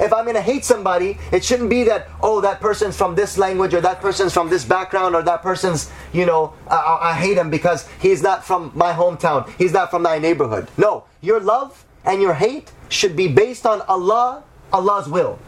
If 0.00 0.14
I'm 0.14 0.24
going 0.24 0.36
to 0.36 0.42
hate 0.42 0.64
somebody, 0.64 1.18
it 1.30 1.44
shouldn't 1.44 1.68
be 1.68 1.84
that, 1.84 2.08
oh, 2.22 2.40
that 2.40 2.60
person's 2.60 2.96
from 2.96 3.14
this 3.14 3.36
language 3.36 3.74
or 3.74 3.82
that 3.82 4.00
person's 4.00 4.32
from 4.32 4.48
this 4.48 4.64
background 4.64 5.14
or 5.14 5.22
that 5.22 5.42
person's, 5.42 5.92
you 6.12 6.24
know, 6.24 6.54
I, 6.68 6.98
I 7.02 7.14
hate 7.14 7.36
him 7.36 7.50
because 7.50 7.86
he's 8.00 8.22
not 8.22 8.42
from 8.42 8.72
my 8.74 8.92
hometown. 8.92 9.48
He's 9.58 9.72
not 9.72 9.90
from 9.90 10.02
my 10.02 10.18
neighborhood. 10.18 10.68
No, 10.78 11.04
your 11.20 11.38
love 11.38 11.84
and 12.04 12.22
your 12.22 12.32
hate 12.32 12.72
should 12.88 13.14
be 13.14 13.28
based 13.28 13.66
on 13.66 13.82
Allah, 13.82 14.42
Allah's 14.72 15.06
will. 15.08 15.38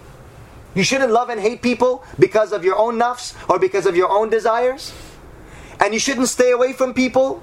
You 0.74 0.82
shouldn't 0.82 1.12
love 1.12 1.28
and 1.28 1.40
hate 1.40 1.62
people 1.62 2.05
because 2.18 2.53
of 2.53 2.64
your 2.64 2.76
own 2.76 2.98
nafs 2.98 3.34
or 3.48 3.59
because 3.59 3.86
of 3.86 3.96
your 3.96 4.11
own 4.11 4.30
desires. 4.30 4.92
And 5.80 5.92
you 5.92 6.00
shouldn't 6.00 6.28
stay 6.28 6.50
away 6.50 6.72
from 6.72 6.94
people 6.94 7.42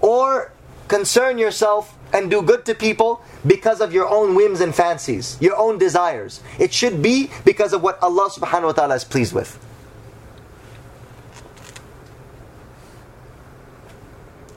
or 0.00 0.52
concern 0.86 1.38
yourself 1.38 1.97
and 2.12 2.30
do 2.30 2.42
good 2.42 2.64
to 2.66 2.74
people 2.74 3.22
because 3.46 3.80
of 3.80 3.92
your 3.92 4.08
own 4.08 4.34
whims 4.34 4.60
and 4.60 4.74
fancies, 4.74 5.36
your 5.40 5.56
own 5.56 5.78
desires. 5.78 6.40
It 6.58 6.72
should 6.72 7.02
be 7.02 7.30
because 7.44 7.72
of 7.72 7.82
what 7.82 8.02
Allah 8.02 8.30
subhanahu 8.30 8.64
wa 8.64 8.72
ta'ala 8.72 8.94
is 8.94 9.04
pleased 9.04 9.34
with. 9.34 9.58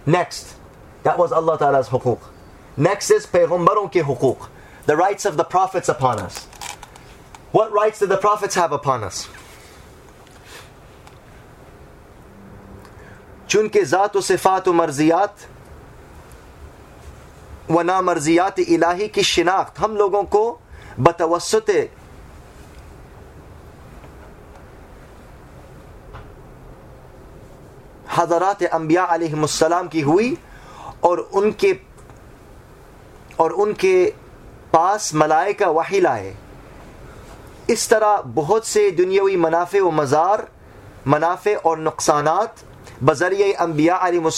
Next, 0.05 0.55
that 1.03 1.17
was 1.17 1.31
Allah 1.31 1.57
Ta'ala's 1.57 1.89
huquq. 1.89 2.19
Next 2.77 3.11
is 3.11 3.25
Payghambaron 3.27 3.91
ki 3.91 4.01
huquq, 4.01 4.47
the 4.85 4.95
rights 4.95 5.25
of 5.25 5.37
the 5.37 5.43
prophets 5.43 5.89
upon 5.89 6.19
us. 6.19 6.45
What 7.51 7.71
rights 7.71 7.99
did 7.99 8.09
the 8.09 8.17
prophets 8.17 8.55
have 8.55 8.71
upon 8.71 9.03
us? 9.03 9.27
چونکہ 13.47 13.83
ذات 13.83 14.15
و 14.15 14.21
صفات 14.21 14.67
و 14.67 14.73
مرضیات 14.73 15.45
व 17.69 17.81
नामर्जियात 17.81 18.59
इलाही 18.59 19.07
की 19.07 19.23
शिनाख्त। 19.23 19.79
हम 19.79 19.95
लोगों 19.95 20.23
को 20.25 20.43
बतवसत 20.99 21.69
हजरात 28.11 28.63
अम्बिया 28.65 29.03
अलैहिस्सलाम 29.05 29.87
की 29.87 30.01
हुई 30.01 30.37
और 31.03 31.19
उनके 31.19 31.73
और 33.39 33.51
उनके 33.55 33.93
पास 34.73 35.13
मलाइका 35.15 35.67
वही 35.69 35.99
लाए। 36.01 36.35
इस 37.69 37.89
तरह 37.89 38.21
बहुत 38.35 38.65
से 38.65 38.89
दुनियावी 38.91 39.35
मुनाफे 39.37 39.79
व 39.79 39.91
मज़ार, 39.91 40.47
मुनाफे 41.07 41.53
और 41.55 41.79
नुकसानात 41.79 42.63
बजरिए 43.03 43.51
अम्बिया 43.55 43.95
आलम 43.97 44.29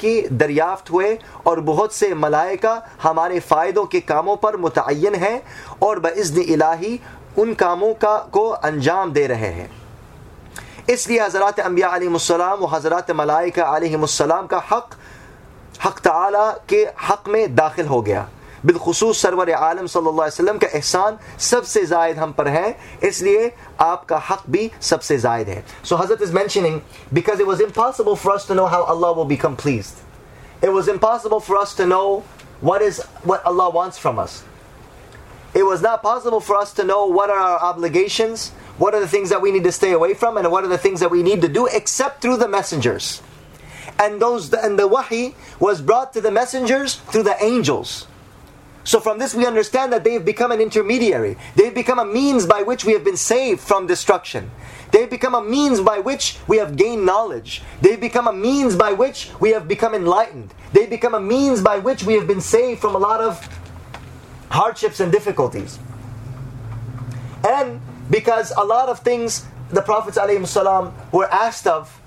की 0.00 0.20
दरियाफ्त 0.34 0.90
हुए 0.90 1.18
और 1.46 1.60
बहुत 1.62 1.94
से 1.94 2.12
मलाइका 2.16 2.72
हमारे 3.02 3.40
फ़ायदों 3.40 3.84
के 3.86 4.00
कामों 4.02 4.36
पर 4.36 4.56
मुतन 4.56 5.14
हैं 5.16 5.42
और 5.82 6.00
बज़न 6.00 6.40
इलाही 6.42 6.98
उन 7.38 7.54
कामों 7.54 7.92
का, 7.94 8.16
को 8.16 8.48
अंजाम 8.48 9.12
दे 9.12 9.26
रहे 9.26 9.52
हैं। 9.52 9.70
इसलिए 10.90 11.20
हज़रत 11.20 11.60
अम्बिया 11.60 11.88
आलम 11.88 12.16
व 12.16 12.66
हज़रत 12.66 13.10
मलाइका 13.12 13.64
आलम 13.66 14.06
का 14.46 14.62
हक़ 14.70 14.94
हक़ 15.84 16.00
ताला 16.00 16.50
के 16.68 16.82
हक़ 17.08 17.30
में 17.30 17.54
दाखिल 17.54 17.86
हो 17.86 18.00
गया। 18.02 18.28
बिलखसूस 18.65 19.21
सरवर 19.21 19.51
आलम 19.53 19.87
सल्लल्लाहु 19.87 20.21
अलैहि 20.21 20.33
वसल्लम 20.33 20.57
का 20.57 20.67
एहसान 20.77 21.17
सबसे 21.49 21.85
जायद 21.85 22.17
हम 22.19 22.31
पर 22.37 22.47
है 22.47 22.77
इसलिए 23.09 23.51
आपका 23.87 24.21
हक 24.29 24.43
भी 24.55 24.69
सबसे 24.91 25.17
जायद 25.25 25.49
है 25.49 25.63
सो 25.89 25.95
हजरत 25.95 26.21
is 26.21 26.33
mentioning 26.33 26.79
because 27.13 27.41
it 27.41 27.47
was 27.47 27.61
impossible 27.61 28.15
for 28.23 28.33
us 28.35 28.47
to 28.47 28.53
know 28.61 28.65
how 28.75 28.83
Allah 28.95 29.11
will 29.19 29.27
become 29.35 29.55
pleased 29.63 30.63
it 30.63 30.69
was 30.69 30.89
impossible 30.89 31.39
for 31.47 31.57
us 31.57 31.77
to 31.77 31.85
know 31.85 32.05
what 32.61 32.81
is 32.81 33.01
what 33.23 33.45
Allah 33.45 33.69
wants 33.69 33.97
from 33.97 34.19
us. 34.19 34.43
It 35.53 35.63
was 35.63 35.81
not 35.81 36.01
possible 36.03 36.39
for 36.39 36.57
us 36.57 36.73
to 36.73 36.83
know 36.83 37.05
what 37.05 37.29
are 37.29 37.37
our 37.37 37.59
obligations, 37.59 38.49
what 38.77 38.93
are 38.93 38.99
the 38.99 39.07
things 39.07 39.29
that 39.29 39.41
we 39.41 39.51
need 39.51 39.63
to 39.63 39.71
stay 39.71 39.91
away 39.91 40.13
from, 40.13 40.37
and 40.37 40.51
what 40.51 40.63
are 40.63 40.67
the 40.67 40.77
things 40.77 40.99
that 40.99 41.09
we 41.09 41.23
need 41.23 41.41
to 41.41 41.47
do, 41.47 41.67
except 41.67 42.21
through 42.21 42.37
the 42.37 42.47
messengers. 42.47 43.21
And 43.97 44.21
those 44.21 44.53
and 44.53 44.77
the 44.77 44.87
wahi 44.87 45.35
was 45.59 45.81
brought 45.81 46.11
to 46.13 46.21
the 46.21 46.31
messengers 46.31 46.95
through 46.95 47.23
the 47.23 47.41
angels. 47.41 48.07
So 48.84 48.98
from 48.98 49.18
this 49.18 49.34
we 49.34 49.46
understand 49.46 49.92
that 49.92 50.04
they've 50.04 50.24
become 50.24 50.52
an 50.52 50.60
intermediary. 50.60 51.36
They've 51.54 51.74
become 51.74 51.98
a 51.98 52.04
means 52.04 52.46
by 52.46 52.62
which 52.62 52.84
we 52.84 52.92
have 52.92 53.04
been 53.04 53.16
saved 53.16 53.60
from 53.60 53.86
destruction. 53.86 54.50
They've 54.90 55.10
become 55.10 55.34
a 55.34 55.42
means 55.42 55.80
by 55.80 55.98
which 55.98 56.38
we 56.48 56.56
have 56.58 56.76
gained 56.76 57.06
knowledge. 57.06 57.62
They've 57.80 58.00
become 58.00 58.26
a 58.26 58.32
means 58.32 58.74
by 58.76 58.92
which 58.92 59.30
we 59.38 59.50
have 59.50 59.68
become 59.68 59.94
enlightened. 59.94 60.52
They've 60.72 60.90
become 60.90 61.14
a 61.14 61.20
means 61.20 61.62
by 61.62 61.78
which 61.78 62.04
we 62.04 62.14
have 62.14 62.26
been 62.26 62.40
saved 62.40 62.80
from 62.80 62.94
a 62.94 62.98
lot 62.98 63.20
of 63.20 63.46
hardships 64.50 64.98
and 65.00 65.12
difficulties. 65.12 65.78
And 67.48 67.80
because 68.10 68.52
a 68.56 68.64
lot 68.64 68.88
of 68.88 69.00
things 69.00 69.46
the 69.70 69.82
Prophets 69.82 70.18
ﷺ 70.18 71.12
were 71.12 71.30
asked 71.32 71.66
of, 71.66 72.00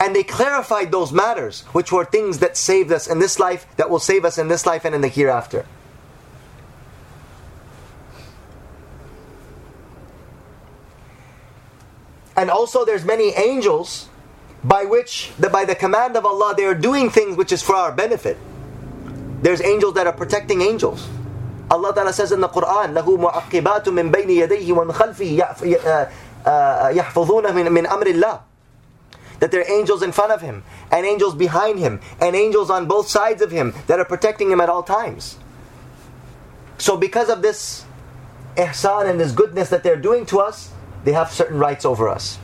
and 0.00 0.14
they 0.14 0.22
clarified 0.22 0.90
those 0.90 1.12
matters, 1.12 1.62
which 1.72 1.92
were 1.92 2.04
things 2.04 2.38
that 2.38 2.56
saved 2.56 2.92
us 2.92 3.08
in 3.08 3.18
this 3.18 3.38
life, 3.38 3.66
that 3.76 3.90
will 3.90 3.98
save 3.98 4.24
us 4.24 4.38
in 4.38 4.48
this 4.48 4.64
life 4.64 4.84
and 4.84 4.94
in 4.94 5.00
the 5.00 5.08
hereafter. 5.08 5.66
And 12.37 12.49
also 12.49 12.85
there's 12.85 13.05
many 13.05 13.29
angels 13.35 14.09
by 14.63 14.85
which, 14.85 15.31
the, 15.37 15.49
by 15.49 15.65
the 15.65 15.75
command 15.75 16.15
of 16.15 16.25
Allah, 16.25 16.53
they 16.55 16.65
are 16.65 16.73
doing 16.73 17.09
things 17.09 17.35
which 17.37 17.51
is 17.51 17.61
for 17.61 17.75
our 17.75 17.91
benefit. 17.91 18.37
There's 19.41 19.61
angels 19.61 19.93
that 19.95 20.07
are 20.07 20.13
protecting 20.13 20.61
angels. 20.61 21.07
Allah 21.69 21.93
Ta'ala 21.93 22.13
says 22.13 22.31
in 22.31 22.39
the 22.39 22.47
Quran, 22.47 22.93
له 22.93 23.05
معقبات 23.05 23.85
من 23.89 24.11
بين 24.11 24.29
يديه 24.29 24.71
ومن 24.71 24.93
خلفه 24.93 25.37
يحفظونه 26.95 27.51
من, 27.51 27.71
من 27.71 27.85
أمر 27.85 28.05
الله. 28.05 28.39
That 29.39 29.51
there 29.51 29.61
are 29.61 29.69
angels 29.69 30.01
in 30.01 30.13
front 30.13 30.31
of 30.31 30.41
him, 30.41 30.63
and 30.91 31.05
angels 31.05 31.35
behind 31.35 31.79
him, 31.79 31.99
and 32.21 32.35
angels 32.35 32.69
on 32.69 32.87
both 32.87 33.09
sides 33.09 33.41
of 33.41 33.51
him 33.51 33.73
that 33.87 33.99
are 33.99 34.05
protecting 34.05 34.49
him 34.49 34.61
at 34.61 34.69
all 34.69 34.83
times. 34.83 35.37
So 36.77 36.95
because 36.95 37.29
of 37.29 37.41
this 37.41 37.83
ihsan 38.55 39.09
and 39.09 39.19
this 39.19 39.31
goodness 39.33 39.69
that 39.69 39.83
they're 39.83 39.97
doing 39.97 40.25
to 40.27 40.39
us, 40.39 40.71
they 41.08 41.14
have 41.14 41.32
certain 41.32 41.58
rights 41.58 41.86
over 41.86 42.06
us. 42.06 42.38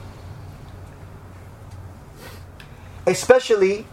Especially 3.07 3.85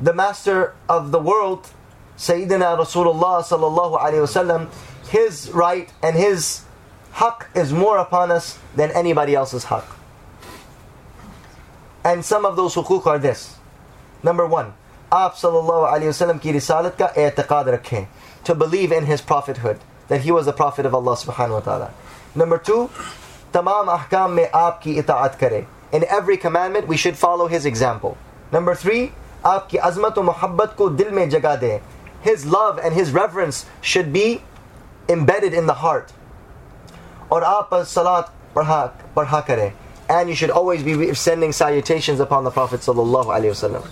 the 0.00 0.12
master 0.12 0.74
of 0.88 1.12
the 1.12 1.20
world, 1.20 1.70
Sayyidina 2.18 2.76
Rasulullah 2.76 3.44
sallallahu 3.44 4.00
alayhi 4.00 4.26
wasallam, 4.26 4.68
his 5.08 5.52
right 5.52 5.88
and 6.02 6.16
his 6.16 6.64
haqq 7.14 7.46
is 7.54 7.72
more 7.72 7.98
upon 7.98 8.32
us 8.32 8.58
than 8.74 8.90
anybody 8.90 9.36
else's 9.36 9.66
haqq. 9.66 9.86
And 12.02 12.24
some 12.24 12.44
of 12.44 12.56
those 12.56 12.74
hukuk 12.74 13.06
are 13.06 13.20
this. 13.20 13.56
Number 14.24 14.48
one, 14.48 14.74
sallallahu 15.12 15.92
alayhi 15.94 16.10
wasallam 16.10 16.42
ki 16.42 16.54
risalat 16.54 16.98
ka. 16.98 18.06
To 18.46 18.54
believe 18.56 18.90
in 18.90 19.06
his 19.06 19.20
prophethood, 19.20 19.78
that 20.08 20.22
he 20.22 20.32
was 20.32 20.48
a 20.48 20.52
prophet 20.52 20.84
of 20.84 20.92
Allah 20.92 21.14
subhanahu 21.14 21.52
wa 21.52 21.60
ta'ala. 21.60 21.94
Number 22.34 22.58
two, 22.58 22.90
tamam 23.52 23.88
ahkam 23.88 24.34
mein 24.34 24.46
aap 24.54 24.80
ki 24.80 25.02
itaat 25.02 25.38
kare. 25.38 25.66
In 25.92 26.04
every 26.04 26.36
commandment, 26.36 26.86
we 26.86 26.96
should 26.96 27.16
follow 27.16 27.48
his 27.48 27.66
example. 27.66 28.16
Number 28.52 28.74
three, 28.74 29.12
aap 29.44 29.68
ki 29.68 29.78
azmat 29.78 30.16
و 30.16 30.22
محبت 30.22 30.76
ko 30.76 30.90
dil 30.90 31.10
mein 31.10 31.30
jagah 31.30 31.58
de. 31.58 31.80
His 32.20 32.46
love 32.46 32.78
and 32.78 32.94
his 32.94 33.10
reverence 33.10 33.66
should 33.80 34.12
be 34.12 34.42
embedded 35.08 35.52
in 35.52 35.66
the 35.66 35.74
heart. 35.74 36.12
Aur 37.30 37.40
aap 37.42 37.84
salat 37.86 38.30
parha, 38.54 38.92
parha 39.14 39.42
kare. 39.42 39.72
And 40.08 40.28
you 40.28 40.34
should 40.34 40.50
always 40.50 40.82
be 40.82 41.14
sending 41.14 41.52
salutations 41.52 42.20
upon 42.20 42.44
the 42.44 42.50
Prophet 42.50 42.80
sallallahu 42.80 43.26
alaihi 43.26 43.54
wasallam. 43.54 43.86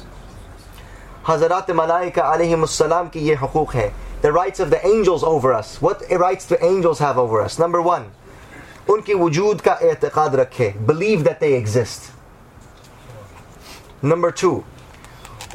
Hazrat 1.25 1.67
Malaika 1.67 2.23
alayhi 2.23 3.13
ki 3.13 3.21
ye 3.21 3.35
hukuk 3.35 3.73
hai. 3.73 3.93
The 4.23 4.33
rights 4.33 4.59
of 4.59 4.71
the 4.71 4.85
angels 4.85 5.23
over 5.23 5.53
us. 5.53 5.81
What 5.81 6.03
rights 6.11 6.47
do 6.47 6.57
angels 6.61 6.99
have 6.99 7.19
over 7.19 7.41
us? 7.41 7.59
Number 7.59 7.81
one, 7.81 8.11
उनकी 8.91 9.15
वजूद 9.15 9.61
का 9.61 9.75
एतक़ाद 9.83 10.35
रखे। 10.37 10.69
Believe 10.89 11.23
that 11.23 11.41
they 11.41 11.57
exist 11.57 12.01
number 14.05 14.31
two 14.41 14.53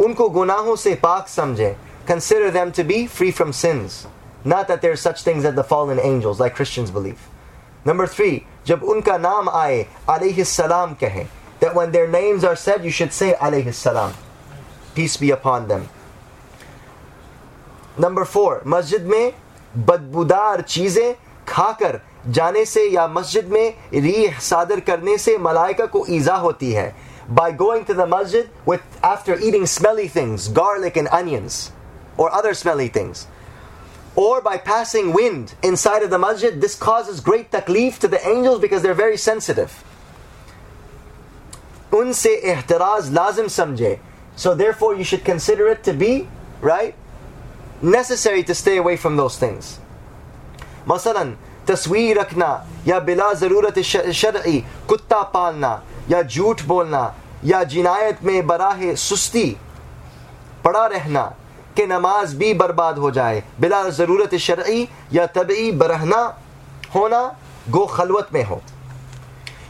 उनको 0.01 0.29
गुनाहों 0.29 0.75
से 0.75 0.95
पाक 1.03 1.27
समझे। 1.27 1.75
Consider 2.07 2.49
them 2.53 2.71
to 2.71 2.83
be 2.83 3.05
free 3.07 3.31
from 3.31 3.51
sins 3.59 4.05
not 4.47 4.67
that 4.67 4.81
there 4.81 4.95
such 4.95 5.25
things 5.27 5.45
at 5.45 5.53
the 5.55 5.61
fallen 5.69 5.99
angels 5.99 6.39
like 6.41 6.55
Christians 6.55 6.89
believe 6.97 7.15
number 7.87 8.07
three 8.07 8.31
जब 8.67 8.83
उनका 8.83 9.17
नाम 9.17 9.49
आए 9.49 9.85
अलैहिस्सलाम 10.09 10.93
कहें, 11.01 11.25
that 11.61 11.75
when 11.75 11.91
their 11.91 12.07
names 12.13 12.43
are 12.43 12.57
said, 12.59 12.85
you 12.85 12.91
should 12.95 13.13
say 13.17 13.27
alayhi 13.47 13.73
salam 13.73 14.15
peace 14.95 15.13
be 15.17 15.29
upon 15.35 15.67
number 17.99 18.23
four 18.23 18.61
मस्जिद 18.67 19.03
में 19.07 19.33
बदबूदार 19.87 20.61
चीज़ें 20.61 21.13
खाकर 21.47 21.99
जाने 22.28 22.64
से 22.64 22.88
या 22.90 23.06
मस्जिद 23.08 23.48
में 23.52 23.74
रीह 23.94 24.38
सादर 24.48 24.80
करने 24.88 25.16
से 25.18 25.36
मलाइका 25.38 25.86
को 25.86 26.04
ईजा 26.18 26.34
होती 26.46 26.72
है 26.72 26.92
by 27.28 27.52
going 27.52 27.84
to 27.84 27.92
the 27.92 28.06
masjid 28.06 28.48
with 28.64 28.80
after 29.02 29.38
eating 29.38 29.66
smelly 29.66 30.08
things 30.08 30.48
garlic 30.48 30.96
and 30.96 31.08
onions 31.08 31.72
or 32.16 32.32
other 32.32 32.54
smelly 32.54 32.88
things 32.88 33.26
or 34.16 34.40
by 34.40 34.56
passing 34.56 35.12
wind 35.12 35.54
inside 35.62 36.02
of 36.02 36.10
the 36.10 36.18
masjid 36.18 36.60
this 36.60 36.74
causes 36.74 37.20
great 37.20 37.50
taklif 37.50 37.98
to 37.98 38.08
the 38.08 38.26
angels 38.26 38.60
because 38.60 38.82
they're 38.82 39.02
very 39.02 39.16
sensitive 39.16 39.84
उनसे 41.92 42.34
एहतराज 42.36 43.10
लाजिम 43.12 43.46
समझे 43.48 43.98
so 44.36 44.54
therefore 44.54 44.94
you 44.94 45.04
should 45.04 45.24
consider 45.24 45.68
it 45.68 45.82
to 45.84 45.92
be 45.92 46.28
right 46.62 46.94
necessary 47.82 48.42
to 48.42 48.54
stay 48.54 48.76
away 48.76 48.96
from 48.96 49.16
those 49.16 49.38
things 49.44 49.78
मसलन 50.88 51.36
तस्वीर 51.67 52.19
रखना 52.19 52.49
या 52.87 52.99
बिला 53.07 53.31
ज़रूरत 53.41 53.79
शरई 53.81 54.57
कुत्ता 54.89 55.21
पालना 55.35 55.71
या 56.09 56.21
झूठ 56.21 56.61
बोलना 56.67 57.03
या 57.45 57.63
जिनायत 57.73 58.23
में 58.23 58.45
बराह 58.47 58.93
सुस्ती 59.07 59.45
पड़ा 60.65 60.85
रहना 60.87 61.23
कि 61.77 61.85
नमाज़ 61.87 62.35
भी 62.37 62.53
बर्बाद 62.53 62.97
हो 62.97 63.11
जाए 63.11 63.43
बिला 63.61 63.83
ज़रूरत 63.99 64.35
शरई 64.47 64.87
या 65.13 65.25
तबई 65.37 65.71
बरहना 65.81 66.21
होना 66.95 67.23
गो 67.71 67.85
खलवत 67.95 68.29
में 68.33 68.43
हो 68.45 68.61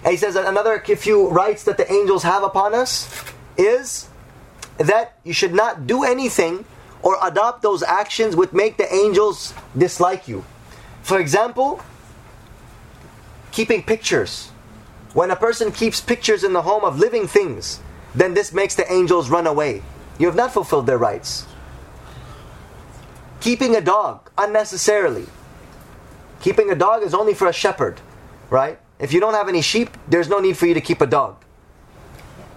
And 0.06 0.12
he 0.12 0.18
says 0.18 0.34
that 0.34 0.46
another 0.46 0.80
few 0.80 1.30
rights 1.30 1.64
that 1.64 1.78
the 1.78 1.90
angels 1.90 2.24
have 2.24 2.44
upon 2.44 2.74
us 2.76 3.24
is 3.58 4.10
that 4.78 5.14
you 5.24 5.32
should 5.32 5.54
not 5.54 5.88
do 5.88 6.04
anything 6.04 6.66
or 7.02 7.18
adopt 7.22 7.62
those 7.62 7.84
actions 7.84 8.36
which 8.36 8.52
make 8.52 8.76
the 8.76 8.94
angels 8.94 9.54
dislike 9.78 10.28
you. 10.28 10.44
For 11.04 11.20
example, 11.20 11.82
keeping 13.52 13.84
pictures. 13.84 14.50
When 15.14 15.30
a 15.30 15.36
person 15.36 15.72
keeps 15.72 16.02
pictures 16.02 16.44
in 16.44 16.54
the 16.54 16.64
home 16.64 16.84
of 16.84 16.98
living 16.98 17.28
things, 17.28 17.80
then 18.16 18.34
this 18.34 18.54
makes 18.54 18.76
the 18.76 18.92
angels 18.92 19.30
run 19.30 19.46
away. 19.46 19.84
You 20.18 20.28
have 20.28 20.36
not 20.36 20.54
fulfilled 20.54 20.88
their 20.88 20.98
rights. 20.98 21.46
Keeping 23.42 23.76
a 23.76 23.82
dog 23.82 24.32
unnecessarily. 24.38 25.28
Keeping 26.42 26.72
a 26.72 26.76
dog 26.76 27.04
is 27.04 27.14
only 27.14 27.34
for 27.34 27.48
a 27.48 27.54
shepherd, 27.54 28.00
right? 28.50 28.80
If 28.98 29.12
you 29.12 29.20
don't 29.20 29.34
have 29.34 29.50
any 29.50 29.62
sheep, 29.62 29.90
there's 30.08 30.30
no 30.30 30.40
need 30.40 30.58
for 30.58 30.66
you 30.66 30.74
to 30.74 30.82
keep 30.82 31.02
a 31.02 31.06
dog. 31.06 31.36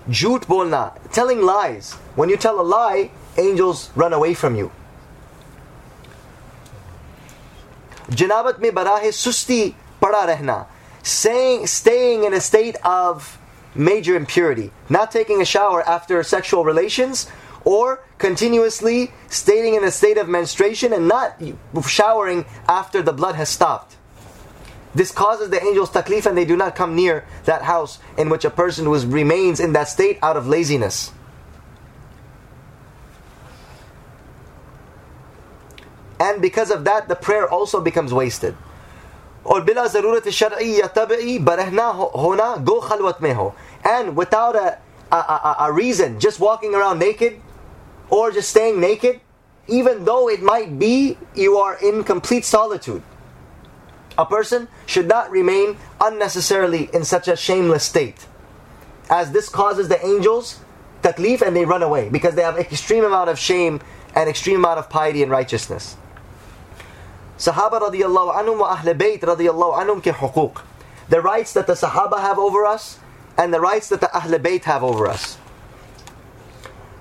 Jhoot 0.08 0.46
bolna, 0.46 0.92
telling 1.12 1.42
lies. 1.42 1.94
When 2.14 2.28
you 2.28 2.36
tell 2.36 2.60
a 2.60 2.62
lie, 2.62 3.10
angels 3.36 3.90
run 3.96 4.12
away 4.12 4.34
from 4.34 4.54
you. 4.54 4.70
Janabat 8.09 8.59
में 8.59 8.73
बराह 8.73 9.09
सुस्ती 9.11 9.75
पड़ा 10.01 10.25
रहना. 10.25 10.65
Saying, 11.03 11.67
staying 11.67 12.23
in 12.23 12.33
a 12.33 12.41
state 12.41 12.75
of 12.83 13.37
major 13.75 14.15
impurity. 14.15 14.71
Not 14.89 15.11
taking 15.11 15.41
a 15.41 15.45
shower 15.45 15.81
after 15.87 16.21
sexual 16.23 16.63
relations 16.63 17.27
or 17.63 18.03
continuously 18.17 19.11
staying 19.29 19.75
in 19.75 19.83
a 19.83 19.91
state 19.91 20.17
of 20.17 20.27
menstruation 20.27 20.93
and 20.93 21.07
not 21.07 21.41
showering 21.87 22.45
after 22.67 23.01
the 23.01 23.13
blood 23.13 23.35
has 23.35 23.49
stopped. 23.49 23.97
This 24.93 25.11
causes 25.11 25.49
the 25.49 25.63
angels 25.63 25.89
taklif 25.91 26.25
and 26.25 26.37
they 26.37 26.45
do 26.45 26.57
not 26.57 26.75
come 26.75 26.95
near 26.95 27.25
that 27.45 27.61
house 27.61 27.99
in 28.17 28.29
which 28.29 28.43
a 28.43 28.49
person 28.49 28.89
was, 28.89 29.05
remains 29.05 29.59
in 29.59 29.73
that 29.73 29.87
state 29.87 30.19
out 30.21 30.35
of 30.35 30.47
laziness. 30.47 31.11
And 36.19 36.41
because 36.41 36.69
of 36.71 36.83
that, 36.83 37.07
the 37.07 37.15
prayer 37.15 37.49
also 37.49 37.81
becomes 37.81 38.13
wasted. 38.13 38.55
और 39.45 39.61
बिला 39.65 39.85
ज़रूरत 39.87 40.29
शरई 40.29 40.71
या 40.79 40.87
तबई 40.95 41.37
बरहना 41.45 41.85
होना 42.15 42.55
गो 42.65 42.79
खलवत 42.79 43.21
में 43.21 43.33
हो 43.33 43.53
and 43.83 44.15
without 44.15 44.55
a, 44.55 44.77
a, 45.11 45.15
a, 45.15 45.55
a 45.59 45.71
reason 45.71 46.19
just 46.19 46.39
walking 46.39 46.75
around 46.75 46.99
naked 46.99 47.39
or 48.09 48.31
just 48.31 48.49
staying 48.49 48.79
naked 48.79 49.19
even 49.67 50.05
though 50.05 50.29
it 50.29 50.43
might 50.43 50.77
be 50.77 51.17
you 51.35 51.57
are 51.57 51.75
in 51.77 52.03
complete 52.03 52.45
solitude 52.45 53.01
a 54.17 54.25
person 54.25 54.67
should 54.85 55.07
not 55.07 55.31
remain 55.31 55.75
unnecessarily 55.99 56.89
in 56.93 57.03
such 57.03 57.27
a 57.27 57.35
shameless 57.35 57.83
state 57.83 58.27
as 59.09 59.31
this 59.31 59.49
causes 59.49 59.87
the 59.87 60.05
angels 60.05 60.59
taklif 61.01 61.41
and 61.41 61.55
they 61.55 61.65
run 61.65 61.81
away 61.81 62.09
because 62.09 62.35
they 62.35 62.43
have 62.43 62.57
extreme 62.59 63.03
amount 63.03 63.29
of 63.29 63.39
shame 63.39 63.81
and 64.13 64.29
extreme 64.29 64.57
amount 64.57 64.77
of 64.77 64.87
piety 64.87 65.23
and 65.23 65.31
righteousness 65.31 65.95
Sahaba 67.37 67.81
radiallahu 67.81 68.35
anhum 68.35 68.59
wa 68.59 68.73
Ahl 68.73 68.93
Bayt 68.93 69.21
radiallahu 69.21 69.77
anhum 69.77 70.01
ke 70.01 70.13
huquq. 70.15 70.61
The 71.09 71.21
rights 71.21 71.53
that 71.53 71.67
the 71.67 71.73
Sahaba 71.73 72.19
have 72.21 72.37
over 72.37 72.65
us 72.65 72.99
and 73.37 73.53
the 73.53 73.59
rights 73.59 73.89
that 73.89 74.01
the 74.01 74.15
Ahl 74.15 74.37
Bayt 74.39 74.63
have 74.63 74.83
over 74.83 75.07
us. 75.07 75.37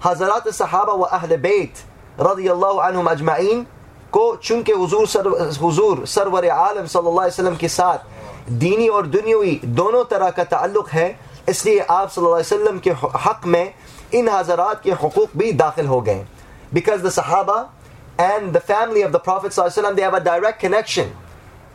Hazarat 0.00 0.48
Sahaba 0.48 0.96
wa 0.98 1.08
Ahl 1.12 1.36
Bayt 1.36 1.84
radiallahu 2.18 2.80
anhum 2.88 3.06
ajma'in 3.06 3.66
को 4.10 4.36
चूंकि 4.42 4.72
हुजूर 4.72 5.06
sir, 5.06 5.26
हुजूर 5.62 6.04
server 6.06 6.48
आलम 6.50 6.86
सल्लल्लाहु 6.86 7.18
अलैहि 7.18 7.30
वसल्लम 7.30 7.56
के 7.56 7.68
साथ 7.68 8.50
दीनी 8.58 8.88
और 8.88 9.06
दुनियावी 9.06 9.60
दोनों 9.64 10.04
तरह 10.10 10.30
का 10.34 10.44
ताल्लुक 10.50 10.88
है 10.90 11.06
इसलिए 11.48 11.78
आप 11.78 12.08
सल्लल्लाहु 12.10 12.42
अलैहि 12.42 12.54
वसल्लम 12.54 12.78
के 12.86 12.90
हक 13.26 13.46
में 13.46 13.74
इन 14.14 14.28
हजरात 14.28 14.82
के 14.82 14.90
हकूक 15.02 15.36
भी 15.36 15.52
दाखिल 15.62 15.86
हो 15.86 16.00
गए 16.00 16.24
because 16.72 17.02
the 17.02 17.08
Sahaba 17.08 17.68
and 18.17 18.53
the 18.53 18.59
family 18.59 19.01
of 19.01 19.11
the 19.11 19.19
Prophet 19.19 19.51
ﷺ, 19.51 19.95
they 19.95 20.01
have 20.01 20.13
a 20.13 20.23
direct 20.23 20.59
connection 20.59 21.15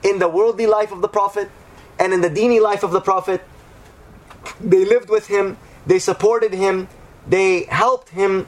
in 0.02 0.18
the 0.18 0.28
worldly 0.28 0.66
life 0.66 0.92
of 0.92 1.00
the 1.02 1.08
Prophet 1.08 1.50
and 1.98 2.12
in 2.12 2.20
the 2.20 2.30
dini 2.30 2.60
life 2.60 2.82
of 2.82 2.92
the 2.92 3.00
Prophet. 3.00 3.42
They 4.60 4.84
lived 4.84 5.10
with 5.10 5.26
him, 5.26 5.58
they 5.86 5.98
supported 5.98 6.54
him, 6.54 6.88
they 7.26 7.64
helped 7.64 8.10
him, 8.10 8.46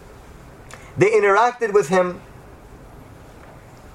they 0.97 1.11
interacted 1.11 1.73
with 1.73 1.89
him, 1.89 2.21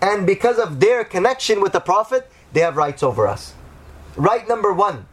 and 0.01 0.27
because 0.27 0.59
of 0.59 0.79
their 0.79 1.03
connection 1.03 1.59
with 1.59 1.73
the 1.73 1.79
Prophet, 1.79 2.29
they 2.53 2.59
have 2.61 2.77
rights 2.77 3.01
over 3.01 3.27
us. 3.27 3.53
Right 4.15 4.47
number 4.47 4.71
one, 4.71 5.07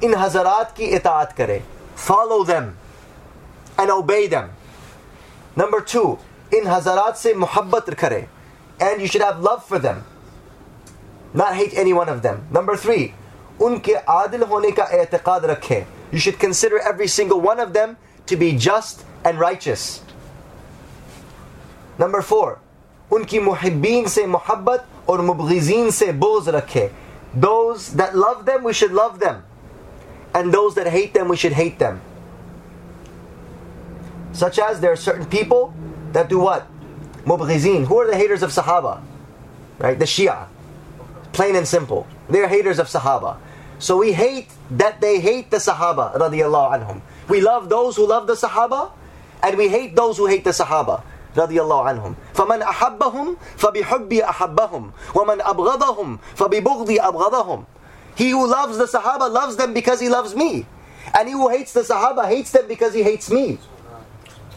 in 0.00 0.12
Hazarat 0.12 0.74
ki 0.74 0.92
itaat 0.92 1.36
kare. 1.36 1.62
Follow 1.94 2.44
them 2.44 2.76
and 3.78 3.90
obey 3.90 4.26
them. 4.26 4.50
Number 5.56 5.80
two, 5.80 6.18
in 6.53 6.63
Hazarat 6.63 7.15
se 7.17 7.33
muhabbat 7.33 7.95
kare. 7.97 8.29
And 8.79 9.01
you 9.01 9.07
should 9.07 9.21
have 9.21 9.41
love 9.41 9.65
for 9.65 9.79
them. 9.79 10.03
Not 11.33 11.55
hate 11.55 11.73
any 11.73 11.93
one 11.93 12.09
of 12.09 12.21
them. 12.21 12.47
Number 12.51 12.75
three, 12.75 13.13
unke 13.59 14.03
adil 14.05 14.47
hone 14.47 14.71
ka 14.73 14.87
i'tiqad 14.87 15.43
rakhe. 15.43 15.85
You 16.11 16.19
should 16.19 16.39
consider 16.39 16.79
every 16.79 17.07
single 17.07 17.39
one 17.41 17.59
of 17.59 17.73
them 17.73 17.97
to 18.27 18.35
be 18.35 18.55
just 18.55 19.05
and 19.23 19.39
righteous. 19.39 20.01
Number 21.97 22.21
four, 22.21 22.59
उनकी 23.11 23.39
मुहिब्बीन 23.39 24.07
से 24.07 24.25
मोहब्बत 24.27 24.85
और 25.09 25.21
मुबगीजीन 25.21 25.89
से 25.91 26.11
बोझ 26.21 26.49
रखे 26.49 26.89
those 27.35 27.93
that 27.93 28.15
love 28.15 28.45
them 28.45 28.63
we 28.63 28.73
should 28.73 28.91
love 28.91 29.19
them 29.19 29.43
and 30.33 30.51
those 30.51 30.75
that 30.75 30.87
hate 30.87 31.13
them 31.13 31.27
we 31.27 31.35
should 31.35 31.53
hate 31.53 31.77
them 31.79 32.01
such 34.31 34.57
as 34.57 34.79
there 34.79 34.91
are 34.91 34.95
certain 34.95 35.25
people 35.25 35.73
that 36.13 36.29
do 36.29 36.39
what 36.39 36.67
mubghizin 37.25 37.85
who 37.85 37.99
are 37.99 38.07
the 38.07 38.15
haters 38.15 38.43
of 38.43 38.51
sahaba 38.51 39.01
right 39.79 39.99
the 39.99 40.05
shia 40.05 40.47
plain 41.31 41.55
and 41.55 41.67
simple 41.67 42.07
they're 42.29 42.47
haters 42.47 42.79
of 42.79 42.87
sahaba 42.87 43.37
so 43.79 43.97
we 43.97 44.11
hate 44.11 44.49
that 44.71 44.99
they 45.01 45.19
hate 45.19 45.51
the 45.51 45.57
sahaba 45.57 46.15
radiyallahu 46.17 46.79
anhum 46.79 47.01
we 47.27 47.41
love 47.41 47.69
those 47.69 47.95
who 47.95 48.07
love 48.07 48.27
the 48.27 48.33
sahaba 48.33 48.91
and 49.43 49.57
we 49.57 49.67
hate 49.67 49.95
those 49.95 50.17
who 50.17 50.25
hate 50.25 50.43
the 50.43 50.51
sahaba 50.51 51.03
رضي 51.35 51.61
الله 51.61 51.81
عنهم 51.83 52.15
فمن 52.33 52.61
أحبهم 52.61 53.37
فبحبي 53.57 54.23
أحبهم 54.29 54.91
ومن 55.15 55.41
أبغضهم 55.41 56.19
فببغضي 56.35 57.01
أبغضهم 57.01 57.65
He 58.15 58.31
who 58.31 58.47
loves 58.47 58.77
the 58.77 58.85
Sahaba 58.85 59.31
loves 59.31 59.55
them 59.55 59.73
because 59.73 60.01
he 60.01 60.09
loves 60.09 60.35
me 60.35 60.65
and 61.17 61.27
he 61.29 61.33
who 61.33 61.47
hates 61.47 61.71
the 61.71 61.81
Sahaba 61.81 62.27
hates 62.27 62.51
them 62.51 62.67
because 62.67 62.93
he 62.93 63.03
hates 63.03 63.29
me 63.31 63.57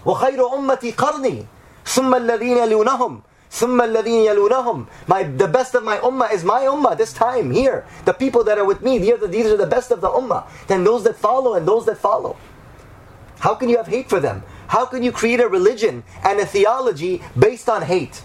وخير 0.06 0.54
أمتي 0.54 0.90
قرني 0.92 1.46
ثم 1.86 2.14
الذين 2.14 2.56
يلونهم 2.56 3.22
ثم 3.50 3.82
الذين 3.82 4.26
يلونهم 4.26 4.86
my, 5.08 5.22
The 5.22 5.48
best 5.48 5.74
of 5.74 5.84
my 5.84 5.98
ummah 5.98 6.32
is 6.32 6.44
my 6.44 6.62
ummah 6.62 6.96
this 6.96 7.12
time 7.12 7.50
here 7.50 7.84
the 8.04 8.12
people 8.12 8.44
that 8.44 8.58
are 8.58 8.64
with 8.64 8.82
me 8.82 8.98
these 8.98 9.12
are 9.12 9.18
the, 9.18 9.28
these 9.28 9.46
are 9.46 9.56
the 9.56 9.66
best 9.66 9.90
of 9.90 10.00
the 10.00 10.08
ummah 10.08 10.44
then 10.66 10.84
those 10.84 11.04
that 11.04 11.16
follow 11.16 11.54
and 11.54 11.66
those 11.66 11.86
that 11.86 11.98
follow 11.98 12.36
how 13.40 13.54
can 13.54 13.68
you 13.68 13.76
have 13.76 13.88
hate 13.88 14.08
for 14.08 14.20
them 14.20 14.42
how 14.72 14.86
can 14.86 15.02
you 15.02 15.12
create 15.12 15.38
a 15.40 15.48
religion 15.48 16.02
and 16.24 16.40
a 16.40 16.46
theology 16.46 17.20
based 17.38 17.68
on 17.68 17.82
hate? 17.82 18.22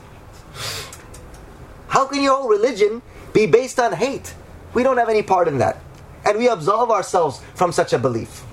How 1.90 2.06
can 2.08 2.24
your 2.24 2.38
whole 2.38 2.48
religion 2.48 3.02
be 3.34 3.48
based 3.48 3.82
on 3.82 3.92
hate? 3.92 4.34
We 4.74 4.82
don't 4.82 4.96
have 4.96 5.10
any 5.10 5.24
part 5.24 5.50
in 5.50 5.58
that. 5.58 5.76
And 6.24 6.38
we 6.38 6.48
absolve 6.48 6.90
ourselves 6.90 7.42
from 7.54 7.74
such 7.74 7.92
a 7.92 8.00
belief. 8.00 8.46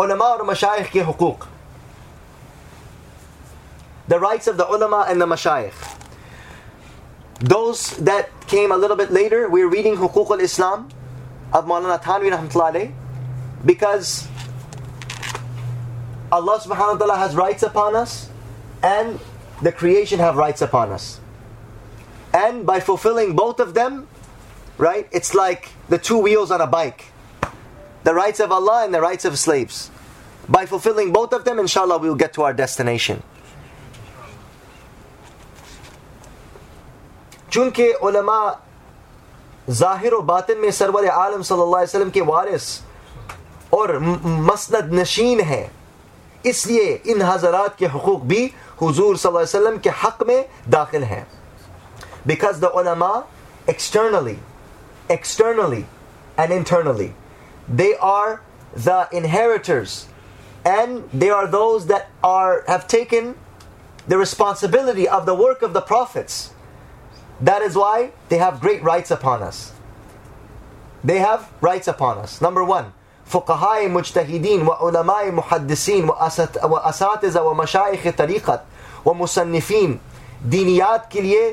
Ulama. 0.00 1.48
The 4.08 4.18
rights 4.18 4.46
of 4.46 4.56
the 4.56 4.66
ulama 4.66 5.04
and 5.08 5.20
the 5.20 5.26
mashayikh. 5.26 5.74
Those 7.40 7.96
that 7.98 8.28
came 8.48 8.72
a 8.72 8.76
little 8.76 8.96
bit 8.96 9.10
later, 9.12 9.48
we're 9.48 9.68
reading 9.68 9.96
Hukuk 9.96 10.30
al-Islam 10.30 10.88
of 11.52 11.66
Maulana 11.66 12.00
rahmatullahi 12.00 12.92
because 13.64 14.26
Allah 16.32 16.58
subhanahu 16.58 16.92
wa 16.92 16.98
ta'ala 16.98 17.16
has 17.16 17.36
rights 17.36 17.62
upon 17.62 17.94
us 17.94 18.30
and 18.82 19.20
the 19.62 19.70
creation 19.70 20.18
have 20.18 20.36
rights 20.36 20.62
upon 20.62 20.90
us. 20.90 21.20
And 22.32 22.64
by 22.64 22.80
fulfilling 22.80 23.36
both 23.36 23.60
of 23.60 23.74
them, 23.74 24.08
right, 24.78 25.08
it's 25.12 25.34
like 25.34 25.70
the 25.88 25.98
two 25.98 26.18
wheels 26.18 26.50
on 26.50 26.60
a 26.60 26.66
bike 26.66 27.09
the 28.04 28.14
rights 28.14 28.40
of 28.40 28.52
Allah 28.52 28.84
and 28.84 28.94
the 28.94 29.00
rights 29.00 29.24
of 29.24 29.38
slaves. 29.38 29.90
By 30.48 30.66
fulfilling 30.66 31.12
both 31.12 31.32
of 31.32 31.44
them, 31.44 31.58
inshallah, 31.58 31.98
we 31.98 32.08
will 32.08 32.16
get 32.16 32.32
to 32.34 32.42
our 32.42 32.52
destination. 32.54 33.22
چونکہ 37.50 37.92
علماء 38.02 38.50
ظاہر 39.78 40.12
و 40.12 40.20
باطن 40.26 40.60
میں 40.60 40.70
سرور 40.70 41.04
عالم 41.12 41.42
صلی 41.42 41.60
اللہ 41.60 41.76
علیہ 41.76 41.88
وسلم 41.88 42.10
کے 42.10 42.22
وارث 42.22 42.66
اور 43.70 43.88
مسند 44.48 44.92
نشین 44.92 45.40
ہیں 45.48 45.66
اس 46.50 46.66
لیے 46.66 46.96
ان 47.04 47.22
حضرات 47.22 47.78
کے 47.78 47.86
حقوق 47.94 48.22
بھی 48.32 48.44
حضور 48.82 49.16
صلی 49.16 49.28
اللہ 49.28 49.38
علیہ 49.38 49.58
وسلم 49.58 49.78
کے 49.78 49.90
حق 50.04 50.22
میں 50.26 50.42
داخل 50.72 51.02
ہیں 51.04 51.22
بیکاز 52.26 52.62
دا 52.62 52.68
علماء 52.80 53.18
externally 53.66 54.34
externally 55.08 55.82
and 56.36 56.52
internally 56.52 57.08
they 57.70 57.94
are 57.94 58.42
the 58.74 59.08
inheritors. 59.12 60.08
And 60.64 61.08
they 61.10 61.30
are 61.30 61.46
those 61.46 61.86
that 61.86 62.10
are 62.22 62.64
have 62.66 62.86
taken 62.86 63.36
the 64.06 64.18
responsibility 64.18 65.08
of 65.08 65.24
the 65.24 65.34
work 65.34 65.62
of 65.62 65.72
the 65.72 65.80
prophets. 65.80 66.52
That 67.40 67.62
is 67.62 67.76
why 67.76 68.10
they 68.28 68.38
have 68.38 68.60
great 68.60 68.82
rights 68.82 69.10
upon 69.10 69.42
us. 69.42 69.72
They 71.02 71.18
have 71.18 71.50
rights 71.62 71.88
upon 71.88 72.18
us. 72.18 72.40
Number 72.40 72.64
1 72.64 72.92
فقهاء 73.30 73.88
مجتهدين 73.88 74.68
وعلماء 74.68 75.30
محدثين 75.30 76.08
وأساتذة 76.62 77.40
ومشايخ 77.42 78.06
wa 78.46 78.58
ومصنفين 79.04 79.96
دینیات 80.50 81.10
کے 81.10 81.20
لیے 81.20 81.52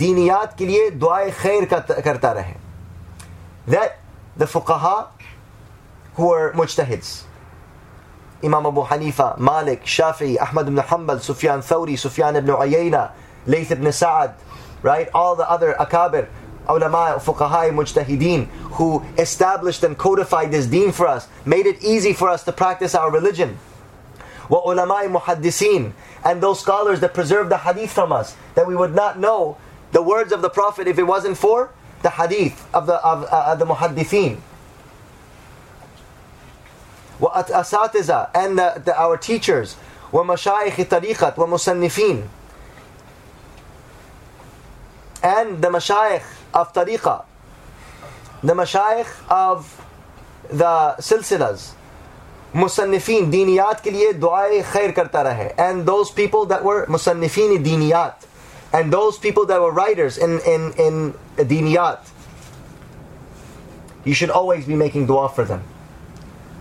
دینیات 0.00 0.56
کے 0.58 0.64
لیے 0.64 0.88
دعائے 0.90 1.30
خیر 1.30 1.64
کرتا 2.04 2.34
رہے 2.34 2.54
that 3.66 3.98
the 4.36 4.44
fuqaha 4.44 5.08
who 6.14 6.30
are 6.30 6.52
mujtahids 6.52 7.24
Imam 8.44 8.66
Abu 8.66 8.82
Hanifa, 8.82 9.38
Malik, 9.38 9.84
Shafi, 9.84 10.40
Ahmad 10.40 10.68
ibn 10.68 10.76
Hanbal, 10.76 11.20
Sufyan 11.20 11.60
Thawri, 11.60 11.98
Sufyan 11.98 12.36
ibn 12.36 12.54
Uyayna, 12.54 13.12
Layth 13.46 13.70
ibn 13.70 13.90
Sa'ad, 13.90 14.34
right? 14.82 15.08
All 15.14 15.36
the 15.36 15.48
other 15.50 15.74
akabir, 15.80 16.28
ulama, 16.68 17.18
fuqaha, 17.18 17.70
mujtahideen, 17.70 18.46
who 18.76 19.02
established 19.16 19.82
and 19.84 19.96
codified 19.96 20.52
this 20.52 20.66
deen 20.66 20.92
for 20.92 21.06
us, 21.06 21.28
made 21.46 21.66
it 21.66 21.82
easy 21.82 22.12
for 22.12 22.28
us 22.28 22.44
to 22.44 22.52
practice 22.52 22.94
our 22.94 23.10
religion. 23.10 23.58
Wa 24.50 24.60
ulama 24.70 25.02
muhaddiseen, 25.08 25.92
and 26.22 26.42
those 26.42 26.60
scholars 26.60 27.00
that 27.00 27.14
preserved 27.14 27.50
the 27.50 27.58
hadith 27.58 27.90
from 27.90 28.12
us, 28.12 28.36
that 28.54 28.66
we 28.66 28.76
would 28.76 28.94
not 28.94 29.18
know 29.18 29.56
the 29.92 30.02
words 30.02 30.30
of 30.30 30.42
the 30.42 30.50
Prophet 30.50 30.86
if 30.86 30.98
it 30.98 31.04
wasn't 31.04 31.38
for 31.38 31.72
the 32.06 32.10
hadith 32.10 32.68
of 32.72 32.86
the 32.86 32.94
of, 33.04 33.24
uh, 33.24 33.54
the 33.56 33.66
muhaddithin. 33.66 34.38
Asatiza, 37.20 38.30
and 38.34 38.58
the, 38.58 38.80
the, 38.84 38.94
our 38.96 39.16
teachers, 39.16 39.76
tariqat, 40.12 41.36
wa 41.36 41.46
musannifin, 41.46 42.28
and 45.22 45.62
the 45.62 45.68
mashayikh 45.68 46.22
of 46.54 46.72
tariqah, 46.72 47.24
the 48.44 48.52
mashayikh 48.52 49.10
of 49.28 49.82
the 50.50 50.94
silsilas, 51.00 51.72
diniyat 52.54 53.80
ke 53.82 53.90
liye 53.90 54.12
du'ai 54.12 54.62
khair 54.62 54.94
karta 54.94 55.24
rahe. 55.24 55.54
And 55.58 55.86
those 55.86 56.10
people 56.10 56.46
that 56.46 56.62
were 56.62 56.86
musannifin 56.86 57.64
diniyat, 57.64 58.25
and 58.76 58.92
those 58.92 59.18
people 59.18 59.46
that 59.46 59.60
were 59.60 59.72
writers 59.72 60.18
in, 60.18 60.40
in, 60.46 60.72
in 60.76 61.14
diniyat, 61.36 62.00
you 64.04 64.14
should 64.14 64.30
always 64.30 64.66
be 64.66 64.76
making 64.76 65.06
dua 65.06 65.28
for 65.28 65.44
them. 65.44 65.62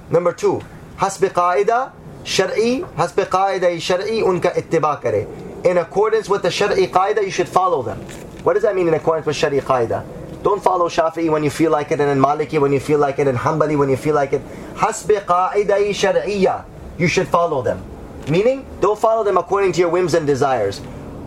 Number 0.10 0.32
two, 0.32 0.62
hasbi 0.98 1.30
qaida 1.30 1.92
shar'i, 2.24 2.82
hasbi 2.96 3.26
qaida 3.26 3.76
shar'i 3.88 4.24
unka 4.24 4.54
ittiba 4.54 5.02
kare. 5.02 5.28
In 5.70 5.78
accordance 5.78 6.30
with 6.30 6.44
the 6.44 6.50
shar'i 6.50 6.88
qaida, 6.88 7.22
you 7.24 7.32
should 7.32 7.50
follow 7.50 7.84
them. 7.84 8.00
What 8.46 8.54
does 8.54 8.62
that 8.62 8.76
mean 8.76 8.88
in 8.88 8.94
accordance 8.94 9.26
with 9.26 9.36
Shari 9.36 9.60
Qaida? 9.60 10.06
Don't 10.44 10.62
follow 10.62 10.88
Shafi'i 10.88 11.32
when 11.32 11.44
you 11.44 11.50
feel 11.50 11.72
like 11.72 11.88
it, 11.88 12.00
and 12.00 12.08
then 12.08 12.20
Maliki 12.20 12.62
when 12.62 12.72
you 12.72 12.80
feel 12.80 13.00
like 13.00 13.18
it, 13.18 13.28
and 13.28 13.36
Hanbali 13.36 13.76
when 13.76 13.90
you 13.90 13.98
feel 13.98 14.14
like 14.14 14.34
it. 14.34 14.42
Hasbi 14.76 15.20
Qa'idai 15.26 15.90
Shar'iyya. 15.90 16.64
You 17.00 17.08
should 17.08 17.28
follow 17.28 17.64
them. 17.64 17.84
Meaning, 18.30 18.64
don't 18.82 19.00
follow 19.00 19.24
them 19.24 19.38
according 19.38 19.72
to 19.72 19.80
your 19.80 19.90
whims 19.90 20.14
and 20.14 20.28
desires. 20.28 20.80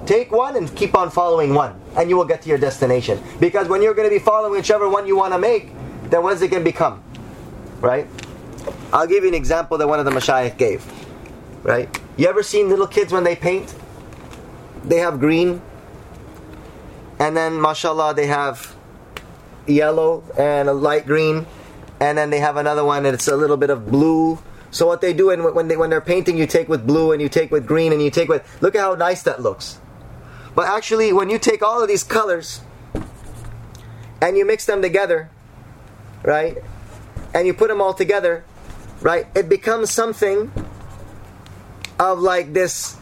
Take 0.08 0.32
one 0.32 0.56
and 0.56 0.74
keep 0.74 0.96
on 0.96 1.10
following 1.10 1.52
one, 1.52 1.78
and 1.94 2.08
you 2.08 2.16
will 2.16 2.24
get 2.24 2.40
to 2.40 2.48
your 2.48 2.56
destination. 2.56 3.22
Because 3.40 3.68
when 3.68 3.82
you're 3.82 3.92
going 3.92 4.08
to 4.08 4.14
be 4.14 4.18
following 4.18 4.52
whichever 4.52 4.88
one 4.88 5.06
you 5.06 5.14
want 5.14 5.34
to 5.34 5.38
make, 5.38 5.70
then 6.08 6.22
what 6.22 6.32
is 6.32 6.40
it 6.40 6.48
going 6.48 6.64
to 6.64 6.64
become? 6.64 7.02
Right? 7.82 8.06
I'll 8.90 9.06
give 9.06 9.24
you 9.24 9.28
an 9.28 9.34
example 9.34 9.76
that 9.76 9.86
one 9.86 9.98
of 9.98 10.06
the 10.06 10.10
mashayikh 10.10 10.56
gave. 10.56 10.82
Right? 11.62 11.94
You 12.16 12.26
ever 12.26 12.42
seen 12.42 12.70
little 12.70 12.86
kids 12.86 13.12
when 13.12 13.22
they 13.22 13.36
paint? 13.36 13.74
They 14.82 14.96
have 14.96 15.20
green, 15.20 15.60
and 17.18 17.36
then 17.36 17.60
mashallah 17.60 18.14
they 18.14 18.28
have 18.28 18.74
yellow 19.66 20.24
and 20.38 20.70
a 20.70 20.72
light 20.72 21.04
green, 21.04 21.44
and 22.00 22.16
then 22.16 22.30
they 22.30 22.40
have 22.40 22.56
another 22.56 22.82
one 22.82 23.04
and 23.04 23.12
it's 23.12 23.28
a 23.28 23.36
little 23.36 23.58
bit 23.58 23.68
of 23.68 23.90
blue. 23.90 24.38
So 24.70 24.86
what 24.86 25.02
they 25.02 25.12
do, 25.12 25.28
and 25.28 25.44
when 25.54 25.68
they 25.68 25.76
when 25.76 25.90
they're 25.90 26.00
painting, 26.00 26.38
you 26.38 26.46
take 26.46 26.66
with 26.66 26.86
blue 26.86 27.12
and 27.12 27.20
you 27.20 27.28
take 27.28 27.50
with 27.50 27.66
green 27.66 27.92
and 27.92 28.00
you 28.00 28.10
take 28.10 28.30
with. 28.30 28.42
Look 28.62 28.74
at 28.74 28.80
how 28.80 28.94
nice 28.94 29.22
that 29.24 29.42
looks. 29.42 29.80
But 30.58 30.66
actually, 30.66 31.12
when 31.12 31.30
you 31.30 31.38
take 31.38 31.62
all 31.62 31.80
of 31.80 31.86
these 31.86 32.02
colors 32.02 32.62
and 34.20 34.36
you 34.36 34.44
mix 34.44 34.66
them 34.66 34.82
together, 34.82 35.30
right, 36.24 36.56
and 37.32 37.46
you 37.46 37.54
put 37.54 37.68
them 37.68 37.80
all 37.80 37.94
together, 37.94 38.42
right, 39.00 39.28
it 39.36 39.48
becomes 39.48 39.92
something 39.92 40.50
of 42.00 42.18
like 42.18 42.54
this 42.54 42.96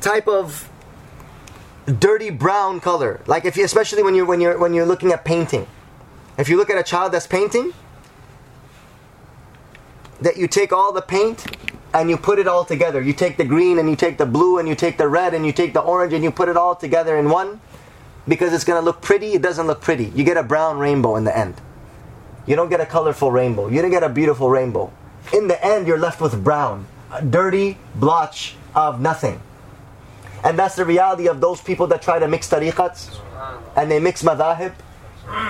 type 0.00 0.26
of 0.26 0.68
dirty 1.86 2.30
brown 2.30 2.80
color. 2.80 3.20
Like 3.28 3.44
if 3.44 3.56
you, 3.56 3.64
especially 3.64 4.02
when 4.02 4.16
you're 4.16 4.26
when 4.26 4.40
you're 4.40 4.58
when 4.58 4.74
you're 4.74 4.84
looking 4.84 5.12
at 5.12 5.24
painting, 5.24 5.64
if 6.38 6.48
you 6.48 6.56
look 6.56 6.70
at 6.70 6.76
a 6.76 6.82
child 6.82 7.12
that's 7.12 7.28
painting, 7.28 7.72
that 10.20 10.36
you 10.36 10.48
take 10.48 10.72
all 10.72 10.92
the 10.92 11.02
paint 11.02 11.46
and 11.94 12.10
you 12.10 12.16
put 12.16 12.38
it 12.38 12.46
all 12.46 12.64
together. 12.64 13.00
You 13.00 13.12
take 13.12 13.36
the 13.36 13.44
green 13.44 13.78
and 13.78 13.88
you 13.88 13.96
take 13.96 14.18
the 14.18 14.26
blue 14.26 14.58
and 14.58 14.68
you 14.68 14.74
take 14.74 14.98
the 14.98 15.08
red 15.08 15.34
and 15.34 15.46
you 15.46 15.52
take 15.52 15.72
the 15.72 15.80
orange 15.80 16.12
and 16.12 16.22
you 16.22 16.30
put 16.30 16.48
it 16.48 16.56
all 16.56 16.76
together 16.76 17.16
in 17.16 17.30
one 17.30 17.60
because 18.26 18.52
it's 18.52 18.64
going 18.64 18.80
to 18.80 18.84
look 18.84 19.00
pretty. 19.00 19.32
It 19.32 19.42
doesn't 19.42 19.66
look 19.66 19.80
pretty. 19.80 20.06
You 20.06 20.24
get 20.24 20.36
a 20.36 20.42
brown 20.42 20.78
rainbow 20.78 21.16
in 21.16 21.24
the 21.24 21.36
end. 21.36 21.60
You 22.46 22.56
don't 22.56 22.68
get 22.68 22.80
a 22.80 22.86
colorful 22.86 23.30
rainbow. 23.30 23.68
You 23.68 23.82
don't 23.82 23.90
get 23.90 24.02
a 24.02 24.08
beautiful 24.08 24.50
rainbow. 24.50 24.92
In 25.32 25.48
the 25.48 25.62
end, 25.64 25.86
you're 25.86 25.98
left 25.98 26.20
with 26.20 26.42
brown, 26.42 26.86
a 27.12 27.22
dirty 27.24 27.78
blotch 27.94 28.56
of 28.74 29.00
nothing. 29.00 29.40
And 30.44 30.58
that's 30.58 30.76
the 30.76 30.84
reality 30.84 31.26
of 31.28 31.40
those 31.40 31.60
people 31.60 31.86
that 31.88 32.00
try 32.00 32.18
to 32.18 32.28
mix 32.28 32.48
tariqats 32.48 33.18
and 33.76 33.90
they 33.90 33.98
mix 33.98 34.22
madahib. 34.22 34.72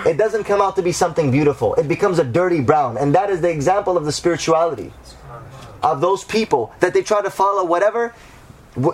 It 0.05 0.17
doesn't 0.17 0.45
come 0.45 0.61
out 0.61 0.75
to 0.77 0.83
be 0.83 0.91
something 0.91 1.31
beautiful. 1.31 1.75
It 1.75 1.87
becomes 1.87 2.19
a 2.19 2.25
dirty 2.25 2.61
brown. 2.61 2.97
And 2.97 3.15
that 3.15 3.31
is 3.31 3.41
the 3.41 3.51
example 3.51 3.97
of 3.97 4.05
the 4.05 4.13
spirituality 4.13 4.93
of 5.83 6.01
those 6.01 6.25
people 6.25 6.73
that 6.81 6.95
they 6.95 7.03
try 7.03 7.23
to 7.23 7.31
follow 7.31 7.65
whatever. 7.65 8.15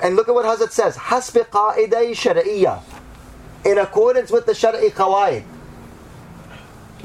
And 0.02 0.16
look 0.16 0.28
at 0.28 0.34
what 0.34 0.46
Hazrat 0.46 0.70
says: 0.70 0.96
"Hasbi 0.96 1.46
qa'iday 1.46 2.12
shar'iyya," 2.12 2.80
in 3.64 3.78
accordance 3.78 4.30
with 4.30 4.46
the 4.46 4.52
shar'i 4.52 4.90
qawaid. 4.90 5.44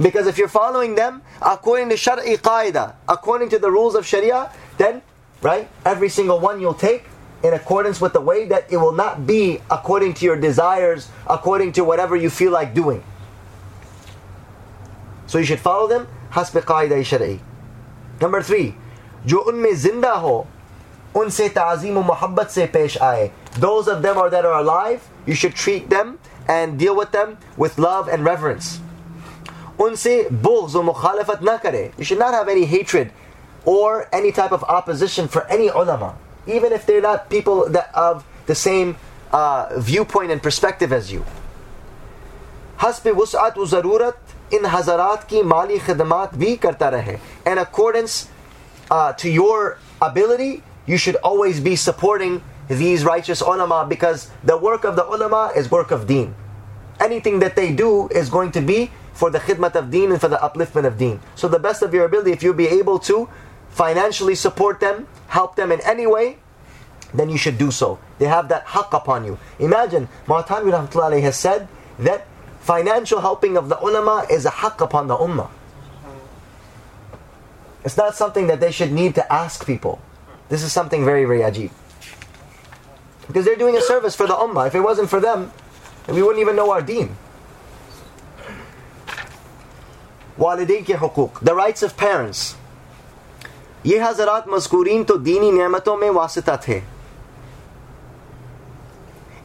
Because 0.02 0.28
if 0.28 0.38
you're 0.38 0.48
following 0.48 0.96
them 0.96 1.22
according 1.42 1.90
to 1.90 1.96
shar'i 1.96 2.38
qaida, 2.38 2.96
according 3.08 3.50
to 3.50 3.60
the 3.60 3.70
rules 3.70 3.96
of 3.96 4.06
Sharia, 4.06 4.50
then 4.78 5.02
right, 5.42 5.68
every 5.86 6.10
single 6.10 6.40
one 6.40 6.62
you'll 6.62 6.74
take 6.74 7.06
in 7.44 7.54
accordance 7.54 8.00
with 8.00 8.14
the 8.14 8.22
way 8.22 8.46
that 8.48 8.72
it 8.72 8.78
will 8.78 8.94
not 8.94 9.26
be 9.26 9.62
according 9.70 10.14
to 10.14 10.26
your 10.26 10.36
desires, 10.38 11.10
according 11.28 11.72
to 11.74 11.84
whatever 11.84 12.16
you 12.16 12.30
feel 12.30 12.52
like 12.52 12.74
doing. 12.74 13.04
So 15.28 15.38
you 15.38 15.46
should 15.46 15.60
follow 15.60 15.88
them 15.88 16.08
hasbi 16.32 16.62
qaida 16.62 17.00
shar'i. 17.04 17.40
Number 18.22 18.42
three, 18.42 18.76
जो 19.27 19.39
उनमें 19.53 19.75
जिंदा 19.81 20.13
हो 20.25 20.47
उनसे 21.17 21.49
ताज़ीम 21.49 21.99
व 21.99 22.03
मोहब्बत 22.07 22.49
से 22.51 22.67
पेश 22.77 22.97
आए 23.03 23.31
those 23.59 23.89
of 23.89 24.03
them 24.03 24.19
are 24.23 24.31
that 24.31 24.45
are 24.45 24.57
alive 24.61 25.05
you 25.27 25.35
should 25.43 25.55
treat 25.55 25.89
them 25.91 26.19
and 26.55 26.79
deal 26.79 26.97
with 27.01 27.13
them 27.13 27.37
with 27.65 27.79
love 27.79 28.09
and 28.09 28.27
reverence 28.31 28.73
उनसे 29.81 30.17
बुग़्ज़ 30.33 30.77
व 30.77 30.83
मुखालफत 30.83 31.43
ना 31.43 31.57
करे 31.63 31.91
you 31.99 32.05
should 32.05 32.23
not 32.25 32.35
have 32.35 32.49
any 32.49 32.67
hatred 32.75 33.11
or 33.65 34.09
any 34.13 34.33
type 34.33 34.53
of 34.53 34.65
opposition 34.65 35.29
for 35.29 35.47
any 35.57 35.69
ulama 35.83 36.15
even 36.59 36.73
if 36.73 36.85
they're 36.87 37.07
not 37.07 37.31
people 37.31 37.65
that 37.77 37.95
of 37.95 38.25
the 38.47 38.55
same 38.55 38.97
uh, 39.33 39.69
viewpoint 39.79 40.31
and 40.31 40.43
perspective 40.43 40.93
as 40.93 41.11
you 41.13 41.25
हस्ब 42.83 43.09
वसअत 43.19 43.59
व 43.59 43.65
ज़रूरत 43.67 44.55
इन 44.55 44.67
हज़रात 44.67 45.25
की 45.29 45.43
माली 45.43 45.79
खदमात 45.79 46.35
भी 46.37 46.55
करता 46.65 46.89
रहे 46.95 47.17
in 47.51 47.59
accordance 47.59 48.17
uh, 48.92 49.14
to 49.14 49.30
your 49.30 49.78
ability 50.02 50.64
you 50.86 50.98
should 50.98 51.16
always 51.18 51.60
be 51.60 51.76
supporting 51.76 52.42
these 52.68 53.04
righteous 53.04 53.42
ulama 53.42 53.86
because 53.88 54.32
the 54.44 54.58
work 54.58 54.84
of 54.84 54.96
the 54.96 55.06
ulama 55.06 55.52
is 55.56 55.70
work 55.70 55.92
of 55.92 56.08
deen. 56.08 56.34
Anything 57.00 57.40
that 57.40 57.56
they 57.56 57.72
do 57.72 58.08
is 58.10 58.30
going 58.30 58.52
to 58.54 58.62
be 58.62 58.92
for 59.14 59.30
the 59.30 59.40
khidmat 59.40 59.76
of 59.76 59.92
deen 59.92 60.12
and 60.12 60.20
for 60.20 60.28
the 60.28 60.38
upliftment 60.38 60.86
of 60.86 60.98
deen. 60.98 61.20
So 61.36 61.48
the 61.48 61.60
best 61.60 61.82
of 61.82 61.94
your 61.94 62.06
ability 62.06 62.32
if 62.32 62.42
you'll 62.42 62.54
be 62.54 62.68
able 62.68 63.00
to 63.00 63.30
financially 63.70 64.36
support 64.36 64.80
them 64.80 65.08
help 65.28 65.56
them 65.56 65.72
in 65.72 65.80
any 65.82 66.08
way 66.08 66.40
then 67.14 67.30
you 67.30 67.38
should 67.38 67.58
do 67.58 67.72
so. 67.72 68.00
They 68.20 68.26
have 68.26 68.50
that 68.50 68.66
haqq 68.68 68.94
upon 68.94 69.26
you. 69.26 69.38
Imagine 69.58 70.08
Mu'tami 70.28 71.22
has 71.22 71.38
said 71.38 71.68
that 72.00 72.28
financial 72.62 73.22
helping 73.22 73.58
of 73.58 73.70
the 73.70 73.80
ulama 73.80 74.26
is 74.30 74.46
a 74.46 74.52
haqq 74.52 74.82
upon 74.82 75.08
the 75.08 75.18
ummah. 75.18 75.50
It's 77.84 77.98
not 77.98 78.16
something 78.16 78.48
that 78.48 78.60
they 78.60 78.72
should 78.72 78.92
need 78.92 79.16
to 79.16 79.34
ask 79.34 79.66
people. 79.66 80.00
This 80.50 80.64
is 80.64 80.72
something 80.72 81.06
very, 81.06 81.26
very 81.26 81.40
ajib. 81.40 81.72
Because 83.28 83.46
they're 83.46 83.56
doing 83.56 83.78
a 83.78 83.82
service 83.82 84.16
for 84.16 84.28
the 84.28 84.34
ummah. 84.34 84.68
If 84.68 84.76
it 84.76 84.82
wasn't 84.82 85.10
for 85.10 85.20
them, 85.20 85.52
then 86.06 86.16
we 86.16 86.24
wouldn't 86.24 86.42
even 86.42 86.56
know 86.56 86.72
our 86.72 86.82
deen. 86.82 87.16
Walidinki 90.38 90.96
hukuk, 90.96 91.40
the 91.42 91.54
rights 91.54 91.84
of 91.84 91.96
parents. 91.96 92.56
Ye 93.84 93.98
hazarat 93.98 94.46
maskurin 94.46 95.06
to 95.06 95.14
dini 95.14 95.52
niyamaton 95.52 96.00
mein 96.00 96.14
wasita 96.14 96.60
the. 96.60 96.82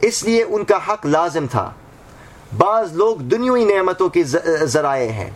Isliye 0.01 0.47
unka 0.47 0.81
haq 0.81 1.03
lazim 1.03 1.49
tha. 1.51 1.75
Baaz 2.57 2.95
log 2.95 3.23
dunyui 3.23 3.67
niyamaton 3.67 4.11
ke 4.11 4.19
eh, 4.19 4.65
zaraye 4.65 5.11
hain. 5.11 5.33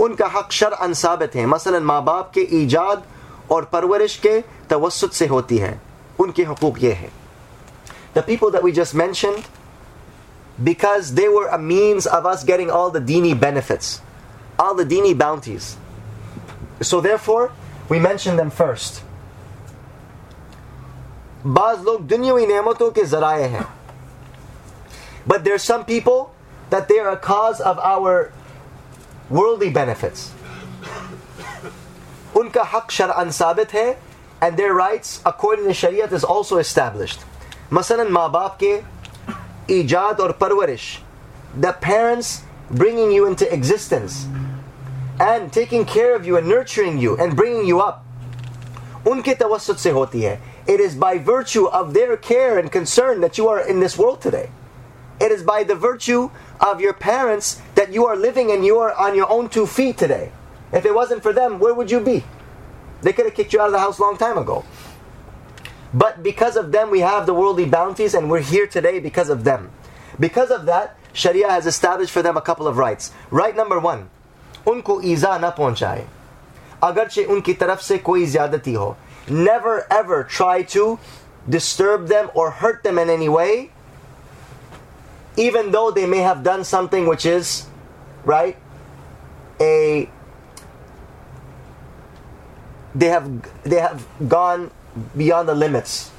उनका 0.00 0.26
हक 0.26 0.52
sir 0.52 0.76
साबित 0.94 1.34
है 1.34 1.46
मसलन 1.46 1.82
माँ 1.82 2.02
बाप 2.04 2.30
के 2.34 2.48
ईजाद 2.62 3.04
और 3.50 3.64
परवरिश 3.72 4.16
के 4.16 4.40
तवसत 4.70 5.12
से 5.12 5.26
होती 5.26 5.58
है 5.58 5.80
उनके 6.20 6.44
हकूक 6.44 6.82
ये 6.82 6.92
है 6.92 7.10
The 8.14 8.22
people 8.22 8.50
that 8.52 8.62
we 8.62 8.70
just 8.70 8.94
mentioned, 8.94 9.44
because 10.62 11.14
they 11.14 11.28
were 11.28 11.48
a 11.48 11.58
means 11.58 12.06
of 12.06 12.24
us 12.24 12.44
getting 12.44 12.70
all 12.70 12.90
the 12.90 13.00
dini 13.00 13.38
benefits, 13.38 14.02
all 14.56 14.76
the 14.76 14.84
dini 14.84 15.18
bounties. 15.18 15.76
So 16.80 17.00
therefore, 17.00 17.50
we 17.88 17.98
mention 17.98 18.36
them 18.36 18.50
first. 18.50 19.02
बाज 21.46 21.82
लोग 21.84 22.06
दुनियावी 22.08 22.46
नेमतों 22.46 22.90
के 22.90 23.04
जराए 23.04 23.48
हैं 23.48 23.66
But 25.26 25.44
there's 25.44 25.62
some 25.62 25.84
people 25.84 26.30
that 26.70 26.88
they 26.88 26.98
are 26.98 27.10
a 27.10 27.16
cause 27.16 27.60
of 27.60 27.78
our 27.80 28.32
worldly 29.29 29.69
benefits. 29.69 30.33
Unka 32.33 32.65
haq 32.65 32.89
shar'an 32.89 33.27
sabit 33.27 33.71
hai, 33.71 33.97
and 34.41 34.57
their 34.57 34.73
rights 34.73 35.21
according 35.25 35.65
to 35.65 35.71
Shariat 35.71 36.11
is 36.11 36.23
also 36.23 36.57
established. 36.57 37.19
Masalan, 37.69 38.09
ma 38.09 38.29
baap 38.29 38.57
ke 38.57 38.85
ijad 39.67 40.19
or 40.19 40.33
parwarish, 40.33 41.01
the 41.55 41.73
parents 41.73 42.43
bringing 42.71 43.11
you 43.11 43.25
into 43.25 43.51
existence 43.53 44.27
and 45.19 45.51
taking 45.51 45.85
care 45.85 46.15
of 46.15 46.25
you 46.25 46.37
and 46.37 46.47
nurturing 46.47 46.97
you 46.97 47.17
and 47.17 47.35
bringing 47.35 47.65
you 47.65 47.81
up. 47.81 48.05
Unke 49.03 49.37
tawassut 49.37 49.77
se 49.77 49.91
hoti 49.91 50.25
hai. 50.25 50.39
It 50.67 50.79
is 50.79 50.95
by 50.95 51.17
virtue 51.17 51.65
of 51.65 51.93
their 51.93 52.15
care 52.15 52.59
and 52.59 52.71
concern 52.71 53.21
that 53.21 53.37
you 53.37 53.47
are 53.47 53.59
in 53.59 53.79
this 53.79 53.97
world 53.97 54.21
today. 54.21 54.49
It 55.19 55.31
is 55.31 55.43
by 55.43 55.63
the 55.63 55.75
virtue 55.75 56.31
of 56.61 56.79
your 56.79 56.93
parents 56.93 57.61
that 57.75 57.91
you 57.91 58.05
are 58.05 58.15
living 58.15 58.51
and 58.51 58.65
you 58.65 58.79
are 58.79 58.93
on 58.93 59.15
your 59.15 59.29
own 59.29 59.49
two 59.49 59.65
feet 59.65 59.97
today. 59.97 60.31
If 60.71 60.85
it 60.85 60.93
wasn't 60.93 61.23
for 61.23 61.33
them, 61.33 61.59
where 61.59 61.73
would 61.73 61.91
you 61.91 61.99
be? 61.99 62.23
They 63.01 63.13
could 63.13 63.25
have 63.25 63.35
kicked 63.35 63.53
you 63.53 63.61
out 63.61 63.67
of 63.67 63.71
the 63.71 63.79
house 63.79 63.99
a 63.99 64.01
long 64.01 64.17
time 64.17 64.37
ago. 64.37 64.63
But 65.93 66.21
because 66.21 66.55
of 66.55 66.71
them, 66.71 66.91
we 66.91 66.99
have 66.99 67.25
the 67.25 67.33
worldly 67.33 67.65
bounties 67.65 68.13
and 68.13 68.29
we're 68.29 68.41
here 68.41 68.67
today 68.67 68.99
because 68.99 69.29
of 69.29 69.43
them. 69.43 69.71
Because 70.19 70.51
of 70.51 70.65
that, 70.67 70.97
Sharia 71.13 71.49
has 71.49 71.65
established 71.65 72.11
for 72.11 72.21
them 72.21 72.37
a 72.37 72.41
couple 72.41 72.67
of 72.67 72.77
rights. 72.77 73.11
Right 73.31 73.55
number 73.55 73.79
one, 73.79 74.09
unko 74.65 75.03
iza 75.03 75.39
na 75.39 75.51
pahunchaye. 75.51 76.05
Agarche 76.81 77.25
unki 77.25 77.57
taraf 77.57 77.81
se 77.81 77.99
koi 77.99 78.21
zyadati 78.21 78.75
ho. 78.75 78.95
Never 79.27 79.87
ever 79.91 80.23
try 80.23 80.61
to 80.63 80.99
disturb 81.47 82.07
them 82.07 82.29
or 82.35 82.51
hurt 82.51 82.83
them 82.83 82.99
in 82.99 83.09
any 83.09 83.27
way 83.27 83.71
even 85.37 85.71
though 85.71 85.91
they 85.91 86.05
may 86.05 86.19
have 86.19 86.43
done 86.43 86.63
something 86.63 87.07
which 87.07 87.25
is, 87.25 87.65
right, 88.25 88.57
a 89.59 90.09
they 92.95 93.07
have 93.07 93.63
they 93.63 93.79
have 93.79 94.05
gone 94.27 94.71
beyond 95.15 95.47
the 95.47 95.53
limits 95.53 96.11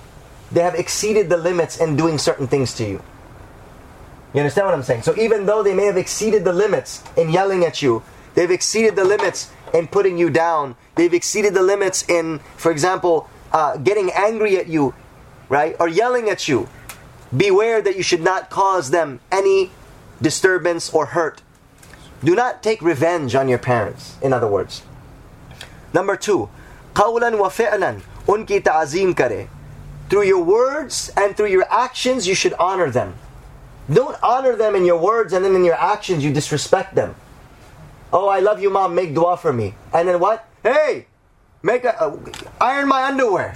they 0.53 0.63
have 0.63 0.75
exceeded 0.75 1.29
the 1.29 1.37
limits 1.37 1.79
in 1.79 1.97
doing 1.97 2.19
certain 2.19 2.47
things 2.47 2.75
to 2.75 2.85
you. 2.85 3.03
You 4.35 4.41
understand 4.41 4.67
what 4.67 4.75
I'm 4.75 4.83
saying? 4.83 5.03
So 5.03 5.17
even 5.17 5.47
though 5.47 5.63
they 5.63 5.75
may 5.75 5.87
have 5.87 5.97
exceeded 5.97 6.45
the 6.45 6.53
limits 6.53 7.03
in 7.17 7.31
yelling 7.31 7.65
at 7.65 7.83
you, 7.83 8.03
they've 8.35 8.51
exceeded 8.51 8.97
the 8.97 9.05
limits 9.05 9.51
in 9.75 9.87
putting 9.87 10.19
you 10.19 10.31
down, 10.31 10.77
they've 10.97 11.15
exceeded 11.15 11.55
the 11.55 11.63
limits 11.63 12.09
in, 12.09 12.41
for 12.57 12.71
example, 12.71 13.29
uh, 13.53 13.77
getting 13.79 14.11
angry 14.13 14.57
at 14.57 14.69
you, 14.69 14.95
right? 15.49 15.77
Or 15.79 15.89
yelling 15.89 16.29
at 16.29 16.49
you. 16.49 16.69
Beware 17.37 17.81
that 17.83 17.97
you 17.97 18.03
should 18.03 18.23
not 18.23 18.51
cause 18.51 18.91
them 18.91 19.21
any 19.31 19.71
disturbance 20.21 20.91
or 20.91 21.07
hurt. 21.07 21.43
Do 22.23 22.35
not 22.35 22.63
take 22.63 22.83
revenge 22.83 23.35
on 23.35 23.49
your 23.49 23.59
parents, 23.59 24.17
in 24.21 24.33
other 24.33 24.49
words. 24.49 24.83
Number 25.95 26.17
two, 26.17 26.51
قَوْلًا 26.95 27.39
وَفِعْلًا 27.39 28.03
أُنْكِ 28.27 28.67
azim 28.67 29.15
kare. 29.15 29.49
Through 30.09 30.25
your 30.25 30.43
words 30.43 31.11
and 31.17 31.37
through 31.37 31.47
your 31.47 31.67
actions, 31.71 32.27
you 32.27 32.35
should 32.35 32.53
honor 32.55 32.91
them. 32.91 33.15
Don't 33.93 34.21
honor 34.23 34.57
them 34.57 34.75
in 34.75 34.85
your 34.85 34.99
words 34.99 35.33
and 35.33 35.45
then 35.45 35.55
in 35.55 35.65
your 35.65 35.81
actions, 35.81 36.25
you 36.25 36.33
disrespect 36.33 36.95
them. 36.95 37.15
Oh, 38.13 38.29
I 38.29 38.41
love 38.41 38.61
you, 38.61 38.71
mom. 38.71 38.95
Make 38.95 39.15
dua 39.15 39.37
for 39.37 39.53
me. 39.53 39.75
And 39.95 40.09
then 40.09 40.19
what? 40.19 40.49
Hey, 40.63 41.07
make 41.63 41.85
a, 41.85 42.01
uh, 42.01 42.17
iron 42.61 42.89
my 42.89 43.05
underwear. 43.05 43.55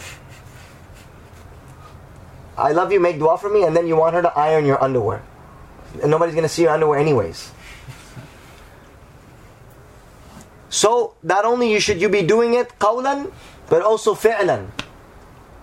I 2.56 2.72
love 2.72 2.92
you, 2.92 3.00
make 3.00 3.18
dua 3.18 3.36
for 3.38 3.50
me, 3.50 3.64
and 3.64 3.76
then 3.76 3.86
you 3.86 3.96
want 3.96 4.14
her 4.14 4.22
to 4.22 4.32
iron 4.38 4.64
your 4.64 4.82
underwear. 4.82 5.22
And 6.02 6.10
nobody's 6.10 6.34
going 6.34 6.46
to 6.46 6.52
see 6.52 6.62
your 6.62 6.72
underwear 6.72 6.98
anyways. 6.98 7.50
So, 10.70 11.14
not 11.22 11.44
only 11.44 11.70
you 11.70 11.78
should 11.78 12.00
you 12.00 12.08
be 12.08 12.22
doing 12.22 12.54
it 12.54 12.78
qawlan, 12.78 13.30
but 13.68 13.82
also 13.82 14.14
fi'lan. 14.14 14.70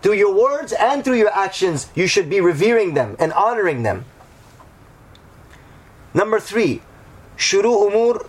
Through 0.01 0.15
your 0.15 0.33
words 0.33 0.73
and 0.73 1.03
through 1.03 1.17
your 1.17 1.31
actions, 1.31 1.91
you 1.95 2.07
should 2.07 2.29
be 2.29 2.41
revering 2.41 2.93
them 2.93 3.15
and 3.19 3.31
honoring 3.33 3.83
them. 3.83 4.05
Number 6.13 6.39
three, 6.39 6.81
shuru 7.37 7.87
umur, 7.87 8.25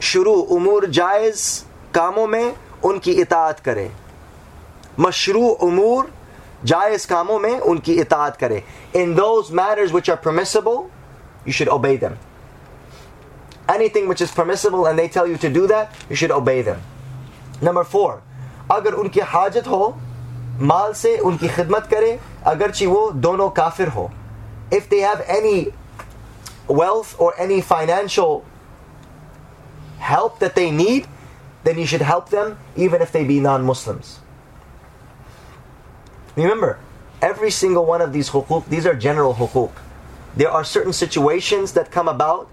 shuru 0.00 0.48
umur 0.48 0.90
jais 0.90 1.64
kamon 1.92 2.30
mein 2.30 2.54
unki 2.82 3.18
itaat 3.22 3.62
kare. 3.62 3.90
Mashru 4.96 5.58
umur 5.60 6.10
जायज़ 6.65 7.07
कामों 7.07 7.39
में 7.39 7.59
उनकी 7.59 7.93
इतात 8.01 8.37
करे 8.37 8.63
in 8.93 9.15
those 9.15 9.51
matters 9.51 9.93
which 9.97 10.09
are 10.09 10.19
permissible 10.27 10.89
you 11.45 11.53
should 11.59 11.71
obey 11.77 11.95
them 12.03 12.17
anything 13.75 14.07
which 14.07 14.21
is 14.21 14.31
permissible 14.31 14.85
and 14.85 14.99
they 14.99 15.07
tell 15.07 15.27
you 15.27 15.37
to 15.37 15.49
do 15.49 15.65
that 15.67 16.03
you 16.09 16.15
should 16.15 16.31
obey 16.31 16.61
them 16.61 16.81
number 17.69 17.83
four 17.95 18.11
अगर 18.71 18.93
उनकी 19.03 19.19
हाजत 19.33 19.67
हो 19.67 19.93
माल 20.71 20.93
से 20.93 21.17
उनकी 21.17 21.47
खिदमत 21.47 21.87
करे 21.93 22.19
अगरचि 22.47 22.85
वो 22.85 23.09
दोनों 23.25 23.49
काफिर 23.61 23.87
हो 23.97 24.09
if 24.71 24.89
they 24.89 24.99
have 24.99 25.23
any 25.27 25.73
wealth 26.67 27.15
or 27.19 27.33
any 27.45 27.61
financial 27.61 28.45
help 29.99 30.39
that 30.39 30.55
they 30.55 30.69
need 30.71 31.07
then 31.63 31.77
you 31.77 31.85
should 31.85 32.01
help 32.01 32.29
them 32.29 32.57
even 32.75 33.01
if 33.01 33.11
they 33.11 33.23
be 33.23 33.39
non-Muslims. 33.39 34.19
Remember, 36.36 36.78
every 37.22 37.50
single 37.50 37.86
one 37.86 38.02
of 38.02 38.12
these 38.12 38.30
hukuk, 38.30 38.68
these 38.68 38.86
are 38.86 38.94
general 38.94 39.34
hukuk. 39.34 39.72
There 40.36 40.50
are 40.50 40.64
certain 40.64 40.92
situations 40.92 41.72
that 41.72 41.90
come 41.90 42.08
about 42.08 42.48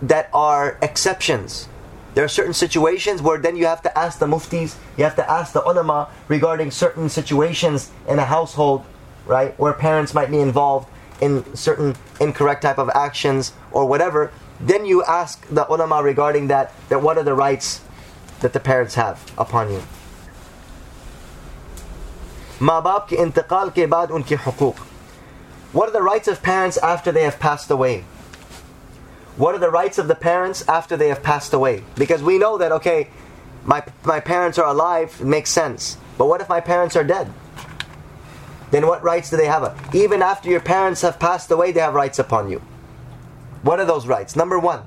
that 0.00 0.30
are 0.32 0.78
exceptions. 0.80 1.68
There 2.14 2.24
are 2.24 2.28
certain 2.28 2.54
situations 2.54 3.20
where 3.20 3.38
then 3.38 3.56
you 3.56 3.66
have 3.66 3.82
to 3.82 3.96
ask 3.96 4.18
the 4.18 4.26
muftis, 4.26 4.76
you 4.96 5.04
have 5.04 5.16
to 5.16 5.30
ask 5.30 5.52
the 5.52 5.62
ulama 5.62 6.08
regarding 6.28 6.70
certain 6.70 7.08
situations 7.10 7.90
in 8.08 8.18
a 8.18 8.24
household, 8.24 8.84
right, 9.26 9.56
where 9.58 9.74
parents 9.74 10.14
might 10.14 10.30
be 10.30 10.40
involved 10.40 10.88
in 11.20 11.44
certain 11.54 11.94
incorrect 12.20 12.62
type 12.62 12.78
of 12.78 12.88
actions 12.94 13.52
or 13.70 13.84
whatever. 13.84 14.32
Then 14.60 14.86
you 14.86 15.04
ask 15.04 15.46
the 15.48 15.68
ulama 15.68 16.02
regarding 16.02 16.48
that, 16.48 16.72
that 16.88 17.02
what 17.02 17.18
are 17.18 17.22
the 17.22 17.34
rights 17.34 17.82
that 18.40 18.54
the 18.54 18.60
parents 18.60 18.94
have 18.94 19.22
upon 19.36 19.70
you. 19.70 19.82
माँ 22.61 22.81
बाप 22.81 23.07
के 23.09 23.15
इंतकाल 23.15 23.69
के 23.75 23.85
बाद 23.93 24.11
उनके 24.11 24.35
हुकूक 24.45 24.75
What 25.73 25.89
are 25.89 25.93
the 25.93 26.03
rights 26.03 26.27
of 26.27 26.43
parents 26.43 26.77
after 26.77 27.11
they 27.11 27.23
have 27.23 27.39
passed 27.39 27.71
away? 27.71 28.05
What 29.37 29.55
are 29.55 29.57
the 29.57 29.71
rights 29.71 29.97
of 29.97 30.07
the 30.07 30.15
parents 30.15 30.63
after 30.67 30.95
they 30.95 31.07
have 31.09 31.23
passed 31.23 31.51
away? 31.51 31.83
Because 31.95 32.21
we 32.21 32.37
know 32.37 32.59
that, 32.59 32.71
okay, 32.73 33.07
my, 33.65 33.81
my 34.03 34.19
parents 34.19 34.59
are 34.59 34.67
alive, 34.67 35.17
it 35.19 35.25
makes 35.25 35.49
sense. 35.49 35.97
But 36.19 36.27
what 36.27 36.41
if 36.41 36.49
my 36.49 36.59
parents 36.61 36.95
are 36.95 37.03
dead? 37.03 37.33
Then 38.69 38.85
what 38.85 39.03
rights 39.03 39.31
do 39.31 39.37
they 39.37 39.47
have? 39.47 39.65
Even 39.95 40.21
after 40.21 40.47
your 40.47 40.59
parents 40.59 41.01
have 41.01 41.19
passed 41.19 41.49
away, 41.49 41.71
they 41.71 41.79
have 41.79 41.95
rights 41.95 42.19
upon 42.19 42.51
you. 42.51 42.61
What 43.63 43.79
are 43.79 43.85
those 43.85 44.05
rights? 44.05 44.35
Number 44.35 44.59
one, 44.59 44.81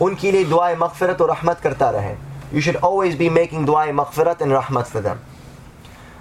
उनके 0.00 0.30
लिए 0.32 0.44
दुआ 0.50 0.74
मगफरत 0.76 1.20
और 1.20 1.28
रहमत 1.30 1.60
करता 1.60 1.90
रहे 1.90 2.16
you 2.52 2.60
should 2.60 2.76
always 2.76 3.14
be 3.16 3.28
making 3.30 3.64
dua 3.64 3.86
maghfirat 3.88 4.40
and 4.40 4.52
rahmat 4.52 4.86
for 4.86 5.00
them. 5.00 5.20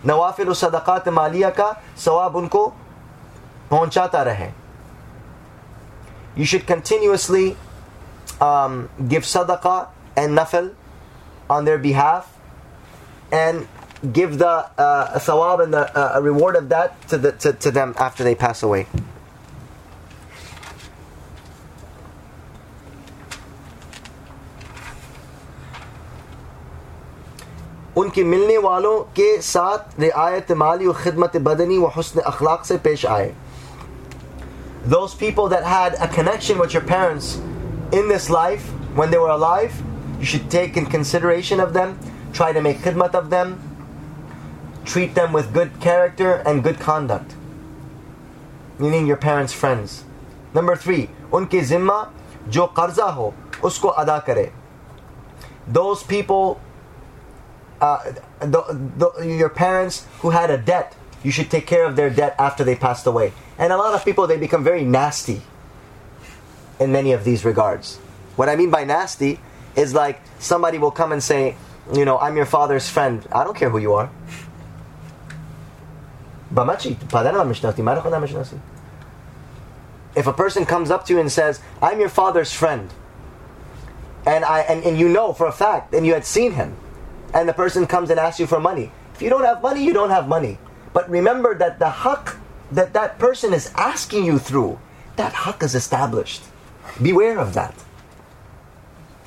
नवाफिल 0.05 0.53
सदक़ात 0.53 1.09
Mallya 1.09 1.49
का 1.59 1.71
सवाब 2.05 2.36
उनको 2.36 2.65
पहुंचाता 3.71 4.23
रहे 4.23 4.49
You 6.36 6.45
should 6.45 6.65
continuously 6.65 7.57
um, 8.39 8.89
give 9.07 9.23
sadaqah 9.23 9.89
and 10.15 10.38
nafil 10.38 10.73
on 11.49 11.65
their 11.65 11.77
behalf 11.77 12.29
and 13.32 13.67
give 14.13 14.38
the 14.38 14.47
uh, 14.47 15.19
thawab 15.19 15.63
and 15.63 15.73
the 15.73 15.84
uh, 15.97 16.19
reward 16.21 16.55
of 16.55 16.69
that 16.69 17.07
to, 17.09 17.17
the, 17.17 17.34
to, 17.34 17.53
to 17.53 17.69
them 17.69 17.93
after 17.97 18.23
they 18.23 18.34
pass 18.34 18.63
away. 18.63 18.88
उनके 27.97 28.23
मिलने 28.23 28.57
वालों 28.57 28.99
के 29.19 29.41
साथ 29.41 29.99
रियायत 29.99 30.51
माली 30.57 30.86
और 30.88 31.01
खिदमत 31.03 31.38
बदनी 31.47 31.77
व 31.77 31.91
हसन 31.97 32.19
अखलाक 32.19 32.65
से 32.65 32.77
पेश 32.88 33.05
आए 33.05 33.34
Those 34.84 35.13
people 35.13 35.47
that 35.49 35.63
had 35.63 35.95
a 36.01 36.07
connection 36.07 36.57
with 36.57 36.73
your 36.73 36.82
parents 36.82 37.36
in 37.93 38.07
this 38.07 38.32
life 38.32 38.63
when 38.95 39.11
they 39.11 39.17
were 39.19 39.29
alive, 39.29 39.75
you 40.19 40.25
should 40.25 40.49
take 40.49 40.75
in 40.75 40.88
consideration 40.88 41.59
of 41.59 41.73
them, 41.73 41.99
try 42.34 42.51
to 42.51 42.61
make 42.61 42.79
khidmat 42.79 43.13
of 43.13 43.29
them, 43.29 43.59
treat 44.86 45.13
them 45.13 45.34
with 45.34 45.53
good 45.53 45.79
character 45.79 46.32
and 46.47 46.63
good 46.63 46.79
conduct. 46.79 47.36
Meaning 48.79 49.05
your 49.05 49.17
parents' 49.17 49.53
friends. 49.53 50.03
Number 50.55 50.75
three, 50.75 51.07
उनके 51.34 51.61
जिम्मा 51.61 51.99
जो 52.49 52.65
कर्जा 52.77 53.05
हो 53.19 53.34
उसको 53.63 53.88
अदा 53.88 54.17
करे. 54.25 54.51
Those 55.67 56.03
people 56.03 56.59
uh, 57.80 58.12
the, 58.40 58.90
the, 58.96 59.26
your 59.26 59.48
parents 59.48 60.06
who 60.20 60.30
had 60.30 60.50
a 60.50 60.58
debt, 60.58 60.94
you 61.22 61.30
should 61.30 61.50
take 61.50 61.66
care 61.66 61.84
of 61.84 61.96
their 61.96 62.10
debt 62.10 62.34
after 62.38 62.64
they 62.64 62.76
passed 62.76 63.06
away. 63.06 63.32
And 63.58 63.72
a 63.72 63.76
lot 63.76 63.94
of 63.94 64.04
people, 64.04 64.26
they 64.26 64.36
become 64.36 64.64
very 64.64 64.84
nasty 64.84 65.42
in 66.78 66.92
many 66.92 67.12
of 67.12 67.24
these 67.24 67.44
regards. 67.44 67.96
What 68.36 68.48
I 68.48 68.56
mean 68.56 68.70
by 68.70 68.84
nasty 68.84 69.40
is 69.74 69.94
like 69.94 70.20
somebody 70.38 70.78
will 70.78 70.90
come 70.90 71.12
and 71.12 71.22
say, 71.22 71.56
you 71.94 72.04
know, 72.04 72.18
I'm 72.18 72.36
your 72.36 72.46
father's 72.46 72.88
friend. 72.88 73.26
I 73.32 73.44
don't 73.44 73.56
care 73.56 73.70
who 73.70 73.78
you 73.78 73.94
are. 73.94 74.10
If 80.14 80.26
a 80.26 80.32
person 80.32 80.64
comes 80.64 80.90
up 80.90 81.04
to 81.06 81.12
you 81.12 81.20
and 81.20 81.30
says, 81.30 81.60
I'm 81.82 82.00
your 82.00 82.08
father's 82.08 82.52
friend, 82.52 82.92
and, 84.26 84.44
I, 84.44 84.60
and, 84.60 84.82
and 84.84 84.98
you 84.98 85.08
know 85.08 85.32
for 85.32 85.46
a 85.46 85.52
fact, 85.52 85.94
and 85.94 86.06
you 86.06 86.14
had 86.14 86.24
seen 86.24 86.52
him, 86.52 86.76
and 87.34 87.48
the 87.48 87.52
person 87.52 87.86
comes 87.86 88.10
and 88.10 88.18
asks 88.18 88.40
you 88.40 88.46
for 88.46 88.60
money. 88.60 88.90
If 89.14 89.22
you 89.22 89.30
don't 89.30 89.44
have 89.44 89.62
money, 89.62 89.84
you 89.84 89.92
don't 89.92 90.10
have 90.10 90.28
money. 90.28 90.58
But 90.92 91.08
remember 91.10 91.56
that 91.56 91.78
the 91.78 91.86
haqq 91.86 92.36
that 92.72 92.92
that 92.94 93.18
person 93.18 93.52
is 93.52 93.70
asking 93.76 94.24
you 94.24 94.38
through, 94.38 94.78
that 95.16 95.32
haqq 95.32 95.62
is 95.62 95.74
established. 95.74 96.42
Beware 97.00 97.38
of 97.38 97.54
that. 97.54 97.74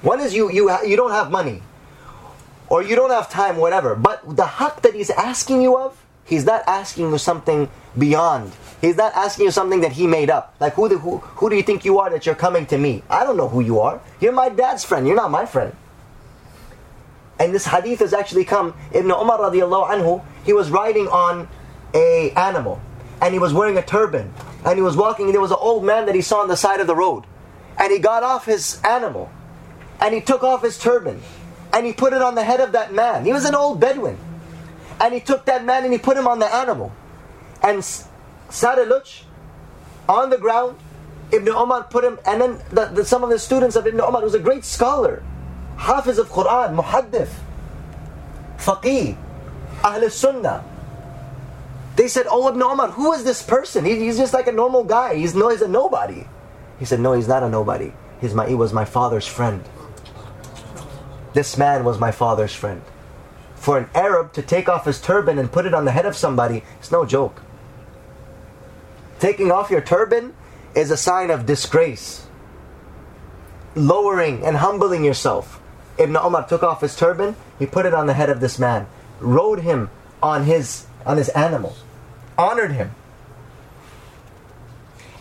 One 0.02 0.20
is 0.20 0.34
you, 0.34 0.52
you, 0.52 0.72
you 0.86 0.96
don't 0.96 1.12
have 1.12 1.30
money, 1.30 1.62
or 2.70 2.84
you 2.84 2.96
don't 2.96 3.12
have 3.12 3.30
time, 3.30 3.58
whatever. 3.58 3.96
But 3.96 4.36
the 4.36 4.44
haqq 4.44 4.82
that 4.82 4.94
he's 4.94 5.10
asking 5.10 5.62
you 5.62 5.78
of, 5.78 6.06
he's 6.26 6.46
not 6.46 6.64
asking 6.68 7.10
you 7.12 7.18
something 7.18 7.70
beyond. 7.98 8.54
He's 8.82 8.96
not 8.96 9.14
asking 9.14 9.46
you 9.46 9.52
something 9.52 9.82
that 9.82 9.92
he 9.92 10.08
made 10.08 10.30
up. 10.30 10.56
Like, 10.60 10.74
who, 10.76 10.88
the, 10.88 10.98
who, 10.98 11.18
who 11.18 11.50
do 11.50 11.56
you 11.56 11.64
think 11.64 11.84
you 11.84 12.00
are 12.00 12.10
that 12.10 12.26
you're 12.26 12.36
coming 12.36 12.66
to 12.68 12.78
me? 12.78 13.04
I 13.10 13.26
don't 13.26 13.36
know 13.36 13.50
who 13.50 13.60
you 13.60 13.82
are. 13.82 14.00
You're 14.22 14.32
my 14.32 14.48
dad's 14.48 14.86
friend. 14.86 15.06
You're 15.06 15.18
not 15.18 15.32
my 15.32 15.46
friend. 15.46 15.76
And 17.40 17.54
this 17.54 17.66
hadith 17.66 18.00
has 18.00 18.14
actually 18.14 18.46
come, 18.46 18.74
Ibn 18.94 19.10
Umar 19.10 19.40
radiallahu 19.40 19.90
anhu, 19.90 20.24
he 20.44 20.54
was 20.54 20.70
riding 20.70 21.08
on 21.08 21.48
a 21.94 22.32
animal 22.32 22.82
and 23.22 23.34
he 23.34 23.40
was 23.40 23.54
wearing 23.54 23.78
a 23.78 23.82
turban 23.82 24.34
and 24.66 24.76
he 24.76 24.82
was 24.82 24.96
walking 24.96 25.26
and 25.26 25.34
there 25.34 25.42
was 25.42 25.52
an 25.52 25.58
old 25.60 25.84
man 25.84 26.06
that 26.06 26.16
he 26.16 26.22
saw 26.22 26.42
on 26.42 26.48
the 26.48 26.58
side 26.58 26.80
of 26.80 26.88
the 26.88 26.96
road 26.96 27.24
and 27.78 27.92
he 27.92 28.00
got 28.00 28.24
off 28.24 28.46
his 28.46 28.80
animal 28.84 29.32
and 30.02 30.14
he 30.14 30.22
took 30.22 30.44
off 30.44 30.62
his 30.62 30.78
turban 30.78 31.22
and 31.74 31.86
he 31.86 31.94
put 31.94 32.14
it 32.14 32.22
on 32.22 32.36
the 32.36 32.44
head 32.44 32.60
of 32.60 32.74
that 32.74 32.94
man. 32.94 33.26
He 33.26 33.34
was 33.34 33.46
an 33.46 33.56
old 33.56 33.80
Bedouin. 33.80 34.18
and 35.00 35.14
he 35.14 35.20
took 35.20 35.46
that 35.46 35.64
man 35.66 35.84
and 35.84 35.94
he 35.94 36.00
put 36.00 36.18
him 36.18 36.28
on 36.28 36.40
the 36.40 36.54
animal. 36.54 36.92
And 37.64 37.80
Saraluch, 38.50 39.24
on 40.08 40.30
the 40.30 40.38
ground, 40.38 40.78
Ibn 41.32 41.48
Umar 41.48 41.84
put 41.84 42.04
him, 42.04 42.20
and 42.26 42.42
then 42.42 42.62
the, 42.72 42.86
the, 42.86 43.06
some 43.06 43.24
of 43.24 43.30
the 43.30 43.40
students 43.40 43.76
of 43.76 43.86
Ibn 43.86 44.00
Umar 44.00 44.24
was 44.24 44.34
a 44.34 44.40
great 44.40 44.66
scholar, 44.66 45.22
Hafiz 45.80 46.18
of 46.18 46.30
Quran, 46.30 46.76
Muhaddith, 46.76 47.32
Faqih, 48.58 49.16
Ahl 49.82 50.10
Sunnah. 50.10 50.64
They 51.96 52.08
said, 52.10 52.28
Oh, 52.30 52.50
Ibn 52.50 52.62
Umar, 52.62 52.92
who 52.92 53.14
is 53.14 53.24
this 53.24 53.42
person? 53.42 53.86
He, 53.86 53.98
he's 53.98 54.18
just 54.18 54.34
like 54.34 54.48
a 54.48 54.52
normal 54.52 54.84
guy. 54.84 55.16
He's, 55.16 55.34
no, 55.34 55.50
he's 55.50 55.62
a 55.62 55.68
nobody. 55.68 56.26
He 56.80 56.86
said, 56.86 57.00
No, 57.00 57.14
he's 57.14 57.28
not 57.28 57.44
a 57.44 57.50
nobody. 57.50 57.94
He's 58.20 58.34
my, 58.34 58.48
he 58.48 58.56
was 58.56 58.74
my 58.74 58.86
father's 58.86 59.26
friend. 59.26 59.64
This 61.34 61.58
man 61.58 61.86
was 61.86 61.98
my 61.98 62.12
father's 62.12 62.54
friend. 62.54 62.82
For 63.56 63.78
an 63.78 63.90
Arab 63.96 64.34
to 64.34 64.42
take 64.42 64.68
off 64.68 64.86
his 64.86 65.02
turban 65.02 65.38
and 65.38 65.52
put 65.52 65.66
it 65.66 65.74
on 65.74 65.86
the 65.86 65.92
head 65.92 66.06
of 66.06 66.16
somebody, 66.16 66.64
it's 66.80 66.92
no 66.92 67.06
joke. 67.06 67.42
Taking 69.20 69.52
off 69.52 69.70
your 69.70 69.82
turban 69.82 70.34
is 70.76 70.92
a 70.92 70.98
sign 70.98 71.30
of 71.30 71.46
disgrace. 71.46 72.28
Lowering 73.76 74.44
and 74.46 74.58
humbling 74.58 75.04
yourself. 75.04 75.59
Ibn 76.00 76.16
Umar 76.16 76.48
took 76.48 76.64
off 76.64 76.82
his 76.82 76.96
turban, 76.96 77.36
he 77.60 77.66
put 77.66 77.86
it 77.86 77.94
on 77.94 78.08
the 78.08 78.14
head 78.14 78.30
of 78.30 78.40
this 78.40 78.58
man, 78.58 78.88
rode 79.20 79.60
him 79.60 79.90
on 80.24 80.46
his 80.46 80.88
on 81.06 81.18
his 81.18 81.30
animal, 81.30 81.76
honored 82.38 82.72
him. 82.72 82.92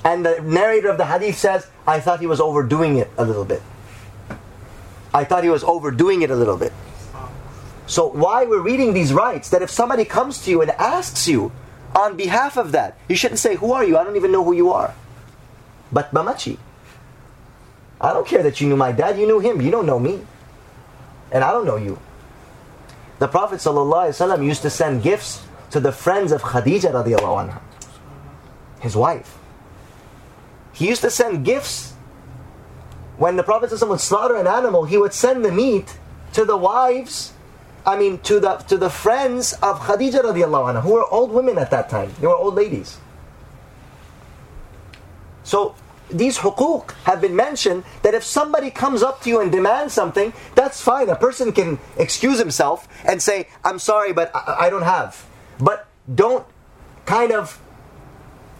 And 0.04 0.24
the 0.24 0.40
narrator 0.40 0.88
of 0.88 0.96
the 0.96 1.06
hadith 1.06 1.36
says, 1.36 1.68
I 1.86 2.00
thought 2.00 2.20
he 2.20 2.26
was 2.26 2.40
overdoing 2.40 2.96
it 2.96 3.10
a 3.18 3.24
little 3.24 3.44
bit. 3.44 3.60
I 5.12 5.24
thought 5.24 5.42
he 5.42 5.50
was 5.50 5.64
overdoing 5.64 6.22
it 6.22 6.30
a 6.30 6.36
little 6.36 6.56
bit. 6.56 6.72
So 7.86 8.06
why 8.06 8.44
we're 8.44 8.60
reading 8.60 8.94
these 8.94 9.12
rights 9.12 9.50
that 9.50 9.62
if 9.62 9.70
somebody 9.70 10.04
comes 10.04 10.44
to 10.44 10.50
you 10.50 10.62
and 10.62 10.70
asks 10.72 11.26
you 11.26 11.50
on 11.96 12.16
behalf 12.16 12.56
of 12.56 12.72
that, 12.72 12.96
you 13.08 13.16
shouldn't 13.16 13.40
say, 13.40 13.56
Who 13.56 13.72
are 13.72 13.84
you? 13.84 13.98
I 13.98 14.04
don't 14.04 14.16
even 14.16 14.30
know 14.30 14.44
who 14.44 14.52
you 14.52 14.70
are. 14.72 14.94
But 15.90 16.12
Mamachi. 16.12 16.58
I 18.00 18.12
don't 18.12 18.26
care 18.26 18.42
that 18.44 18.60
you 18.60 18.68
knew 18.68 18.76
my 18.76 18.92
dad, 18.92 19.18
you 19.18 19.26
knew 19.26 19.40
him, 19.40 19.60
you 19.60 19.70
don't 19.70 19.86
know 19.86 19.98
me. 19.98 20.20
And 21.30 21.44
I 21.44 21.52
don't 21.52 21.66
know 21.66 21.76
you. 21.76 21.98
The 23.18 23.28
Prophet 23.28 23.56
ﷺ 23.56 24.44
used 24.44 24.62
to 24.62 24.70
send 24.70 25.02
gifts 25.02 25.42
to 25.70 25.80
the 25.80 25.92
friends 25.92 26.32
of 26.32 26.42
Khadija 26.42 26.92
radiallahu 26.92 27.50
anha, 27.50 27.60
his 28.80 28.96
wife. 28.96 29.36
He 30.72 30.88
used 30.88 31.02
to 31.02 31.10
send 31.10 31.44
gifts 31.44 31.94
when 33.18 33.36
the 33.36 33.42
Prophet 33.42 33.70
ﷺ 33.70 33.88
would 33.88 34.00
slaughter 34.00 34.36
an 34.36 34.46
animal, 34.46 34.84
he 34.84 34.96
would 34.96 35.12
send 35.12 35.44
the 35.44 35.50
meat 35.50 35.98
to 36.32 36.44
the 36.44 36.56
wives, 36.56 37.32
I 37.84 37.98
mean 37.98 38.18
to 38.20 38.38
the 38.38 38.56
to 38.68 38.76
the 38.76 38.90
friends 38.90 39.54
of 39.54 39.80
Khadija 39.80 40.22
radiallahu 40.22 40.74
anha, 40.74 40.82
who 40.82 40.92
were 40.92 41.06
old 41.06 41.32
women 41.32 41.58
at 41.58 41.70
that 41.70 41.88
time. 41.88 42.12
They 42.20 42.26
were 42.26 42.36
old 42.36 42.54
ladies. 42.54 42.98
So 45.42 45.74
these 46.09 46.38
hukuk 46.38 46.91
have 47.05 47.21
been 47.21 47.36
mentioned 47.36 47.84
that 48.03 48.13
if 48.13 48.23
somebody 48.23 48.69
comes 48.69 49.01
up 49.01 49.21
to 49.21 49.29
you 49.29 49.41
and 49.41 49.51
demands 49.51 49.93
something, 49.93 50.34
that's 50.55 50.81
fine. 50.81 51.09
A 51.09 51.15
person 51.15 51.51
can 51.51 51.79
excuse 51.97 52.39
himself 52.39 52.88
and 53.05 53.21
say, 53.21 53.47
I'm 53.63 53.79
sorry, 53.79 54.13
but 54.13 54.36
I, 54.36 54.67
I 54.67 54.69
don't 54.69 54.84
have. 54.84 55.25
But 55.59 55.88
don't 56.13 56.45
kind 57.05 57.31
of, 57.31 57.59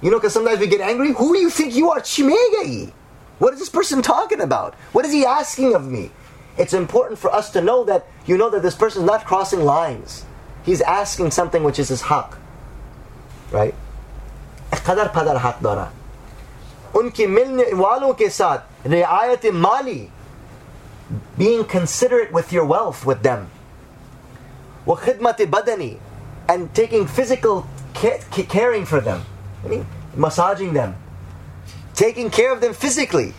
you 0.02 0.10
know, 0.10 0.18
because 0.18 0.34
sometimes 0.34 0.60
we 0.60 0.68
get 0.68 0.82
angry. 0.82 1.14
Who 1.14 1.34
do 1.34 1.40
you 1.40 1.50
think 1.50 1.76
you 1.76 1.92
are? 1.92 2.00
Chimegai. 2.00 2.92
What 3.40 3.54
is 3.54 3.60
this 3.60 3.70
person 3.70 4.02
talking 4.02 4.42
about? 4.42 4.76
What 4.94 5.06
is 5.06 5.12
he 5.12 5.26
asking 5.26 5.76
of 5.76 5.88
me? 5.88 6.12
It's 6.58 6.74
important 6.74 7.20
for 7.20 7.34
us 7.34 7.50
to 7.52 7.62
know 7.62 7.84
that 7.86 8.08
you 8.26 8.38
know 8.38 8.50
that 8.50 8.62
this 8.62 8.76
person 8.76 9.04
is 9.04 9.08
not 9.08 9.26
crossing 9.26 9.62
lines. 9.62 10.26
He's 10.64 10.82
asking 10.82 11.32
something 11.32 11.64
which 11.64 11.80
is 11.80 11.90
his 11.90 12.02
haq. 12.02 12.38
Right? 13.52 13.76
قدر 14.74 15.08
پدر 15.08 15.38
حق 15.38 15.62
دارا 15.62 15.97
उनके 16.96 17.28
मिलने 17.28 17.74
वालों 17.74 18.14
के 18.14 18.30
साथ 18.30 18.88
रियायत 18.88 19.46
माली 19.54 20.10
being 21.38 21.64
considerate 21.66 22.32
with 22.32 22.52
your 22.52 22.66
wealth 22.66 23.06
with 23.06 23.24
them 23.24 23.48
وخدمة 24.88 25.50
بدني 25.50 25.98
and 26.50 26.74
taking 26.74 27.08
physical 27.08 27.66
caring 27.94 28.86
for 28.86 29.00
them 29.00 29.22
I 29.64 29.68
mean, 29.68 29.86
massaging 30.16 30.74
them 30.74 30.96
taking 31.96 32.30
care 32.30 32.52
of 32.52 32.62
them 32.62 32.74
physically. 32.74 33.34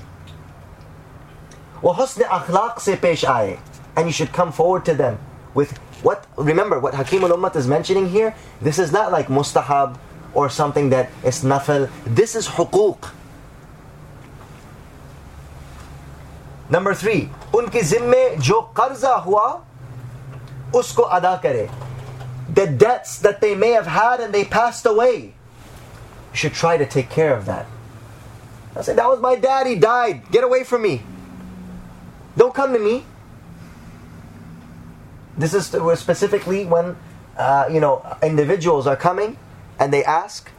وَحُسْنِ 1.82 2.22
أَخْلَاقٍ 2.22 2.80
se 2.80 2.96
pesh 2.96 3.24
aaye. 3.24 3.58
And 3.96 4.06
you 4.06 4.12
should 4.12 4.32
come 4.32 4.52
forward 4.52 4.84
to 4.86 4.94
them 4.94 5.18
with 5.54 5.76
what, 6.02 6.26
remember 6.36 6.80
what 6.80 6.94
Hakim 6.94 7.22
al-Ummat 7.24 7.56
is 7.56 7.66
mentioning 7.66 8.08
here, 8.08 8.34
this 8.60 8.78
is 8.78 8.92
not 8.92 9.12
like 9.12 9.28
mustahab 9.28 9.98
or 10.32 10.48
something 10.48 10.90
that 10.90 11.10
is 11.24 11.44
nafil. 11.44 11.90
This 12.06 12.34
is 12.34 12.48
huquq. 12.48 13.10
Number 16.70 16.94
three, 16.94 17.30
उनके 17.54 17.82
ज़िम्मे 17.82 18.36
जो 18.36 18.60
कर्जा 18.76 19.14
हुआ 19.26 19.62
उसको 20.74 21.02
अदा 21.02 21.36
करे. 21.44 21.68
The 22.54 22.66
debts 22.66 23.18
that 23.18 23.40
they 23.40 23.54
may 23.54 23.70
have 23.70 23.86
had 23.86 24.20
and 24.20 24.32
they 24.32 24.44
passed 24.44 24.86
away, 24.86 25.34
you 26.32 26.36
should 26.42 26.54
try 26.54 26.76
to 26.76 26.86
take 26.86 27.10
care 27.10 27.34
of 27.36 27.46
that. 27.46 27.66
I 28.76 28.82
said, 28.82 28.96
That 28.96 29.08
was 29.08 29.20
my 29.20 29.36
dad, 29.36 29.66
he 29.66 29.76
died. 29.76 30.30
Get 30.30 30.44
away 30.44 30.64
from 30.64 30.82
me. 30.82 31.02
Don't 32.36 32.54
come 32.54 32.72
to 32.72 32.78
me. 32.78 33.04
This 35.36 35.54
is 35.54 35.66
specifically 35.98 36.64
when 36.64 36.96
uh, 37.36 37.68
you 37.70 37.80
know 37.80 38.02
individuals 38.22 38.86
are 38.86 38.96
coming 38.96 39.36
and 39.78 39.92
they 39.92 40.04
ask. 40.04 40.50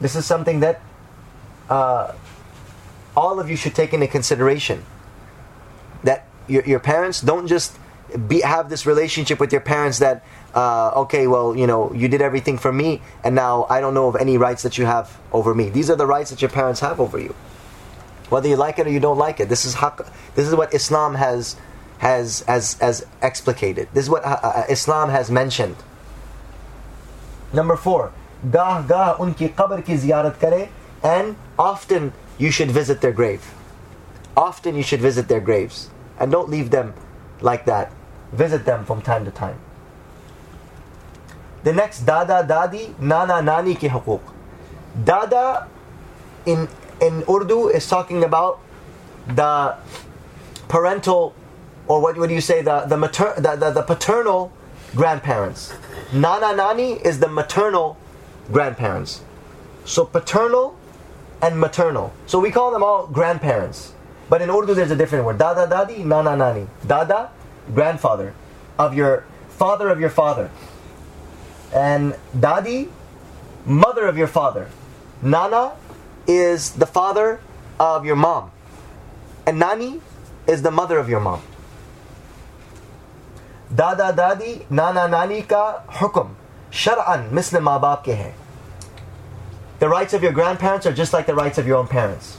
This 0.00 0.16
is 0.16 0.26
something 0.26 0.60
that 0.60 0.80
uh, 1.68 2.12
all 3.17 3.39
of 3.39 3.49
you 3.49 3.55
should 3.55 3.73
take 3.73 3.93
into 3.93 4.07
consideration. 4.07 4.85
That 6.03 6.27
your, 6.47 6.63
your 6.63 6.79
parents 6.79 7.19
don't 7.19 7.47
just 7.47 7.75
be, 8.27 8.41
have 8.41 8.69
this 8.69 8.85
relationship 8.85 9.39
with 9.39 9.51
your 9.51 9.59
parents 9.61 9.99
that 9.99 10.23
uh, 10.53 10.91
okay, 10.95 11.27
well, 11.27 11.55
you 11.55 11.67
know, 11.67 11.91
you 11.93 12.07
did 12.07 12.21
everything 12.21 12.57
for 12.57 12.71
me, 12.71 13.01
and 13.23 13.35
now 13.35 13.65
I 13.69 13.81
don't 13.81 13.93
know 13.93 14.07
of 14.07 14.15
any 14.15 14.37
rights 14.37 14.63
that 14.63 14.77
you 14.77 14.85
have 14.85 15.19
over 15.31 15.53
me. 15.53 15.69
These 15.69 15.89
are 15.89 15.95
the 15.95 16.07
rights 16.07 16.29
that 16.29 16.41
your 16.41 16.49
parents 16.49 16.79
have 16.79 16.99
over 16.99 17.19
you, 17.19 17.35
whether 18.29 18.47
you 18.47 18.55
like 18.55 18.79
it 18.79 18.87
or 18.87 18.89
you 18.89 18.99
don't 18.99 19.17
like 19.17 19.39
it. 19.39 19.49
This 19.49 19.65
is 19.65 19.75
This 20.35 20.47
is 20.47 20.55
what 20.55 20.73
Islam 20.73 21.15
has 21.15 21.57
has 21.99 22.43
as 22.47 22.77
as 22.79 23.05
explicated. 23.21 23.87
This 23.93 24.05
is 24.05 24.09
what 24.09 24.23
uh, 24.23 24.39
uh 24.41 24.63
Islam 24.69 25.09
has 25.09 25.29
mentioned. 25.29 25.75
Number 27.51 27.75
four, 27.75 28.13
gah 28.49 28.81
gah 28.81 29.17
unki 29.17 29.53
qabr 29.53 29.85
ki 29.85 29.93
ziyarat 29.93 30.39
kare, 30.39 30.69
and 31.03 31.35
often 31.57 32.13
you 32.37 32.51
should 32.51 32.71
visit 32.71 33.01
their 33.01 33.11
grave. 33.11 33.53
Often 34.35 34.75
you 34.75 34.83
should 34.83 35.01
visit 35.01 35.27
their 35.27 35.39
graves, 35.39 35.89
and 36.19 36.31
don't 36.31 36.49
leave 36.49 36.69
them 36.69 36.93
like 37.41 37.65
that. 37.65 37.91
Visit 38.31 38.65
them 38.65 38.85
from 38.85 39.01
time 39.01 39.25
to 39.25 39.31
time. 39.31 39.59
The 41.63 41.73
next 41.73 42.01
dada 42.01 42.45
dadi 42.47 42.97
nana 42.99 43.41
nani 43.41 43.75
ki 43.75 43.89
hukuk. 43.89 44.21
Dada 45.03 45.67
in 46.45 46.67
in 47.01 47.23
Urdu 47.29 47.67
is 47.69 47.87
talking 47.87 48.23
about 48.23 48.59
the 49.27 49.75
parental 50.67 51.33
or 51.87 52.01
what 52.01 52.17
would 52.17 52.31
you 52.31 52.41
say 52.41 52.61
the 52.61 52.81
the, 52.81 52.97
mater, 52.97 53.33
the, 53.37 53.55
the, 53.55 53.71
the 53.71 53.81
paternal 53.81 54.51
grandparents. 54.95 55.73
Nana 56.13 56.55
nani 56.55 56.93
is 56.93 57.19
the 57.19 57.27
maternal 57.27 57.97
grandparents. 58.51 59.21
So 59.85 60.05
paternal 60.05 60.77
and 61.41 61.59
maternal. 61.59 62.13
So 62.25 62.39
we 62.39 62.51
call 62.51 62.71
them 62.71 62.83
all 62.83 63.07
grandparents. 63.07 63.93
But 64.29 64.41
in 64.41 64.49
Urdu 64.49 64.73
there's 64.73 64.91
a 64.91 64.95
different 64.95 65.25
word. 65.25 65.37
Dada 65.37 65.67
dadi, 65.67 66.03
nana 66.03 66.35
nani. 66.35 66.67
Dada, 66.85 67.31
grandfather 67.73 68.33
of 68.77 68.93
your 68.93 69.25
father 69.49 69.89
of 69.89 69.99
your 69.99 70.09
father. 70.09 70.49
And 71.73 72.15
Dadi, 72.35 72.89
mother 73.65 74.07
of 74.07 74.17
your 74.17 74.27
father. 74.27 74.69
Nana 75.21 75.75
is 76.27 76.71
the 76.71 76.85
father 76.85 77.39
of 77.79 78.05
your 78.05 78.15
mom. 78.15 78.51
And 79.45 79.59
Nani 79.59 80.01
is 80.45 80.61
the 80.61 80.71
mother 80.71 80.97
of 80.97 81.09
your 81.09 81.19
mom. 81.19 81.41
Dada 83.73 84.13
Dadi, 84.15 84.69
Nana 84.69 85.07
Nani 85.07 85.41
ka 85.41 85.81
hukum. 85.89 86.35
Shar'an, 86.69 87.31
misl 87.31 87.61
ma 87.61 87.79
baap 87.79 88.03
ke 88.03 88.15
hai. 88.15 88.33
The 89.78 89.88
rights 89.88 90.14
of 90.14 90.22
your 90.22 90.32
grandparents 90.32 90.86
are 90.86 90.92
just 90.92 91.12
like 91.12 91.26
the 91.26 91.34
rights 91.34 91.58
of 91.58 91.66
your 91.66 91.76
own 91.78 91.88
parents. 91.88 92.38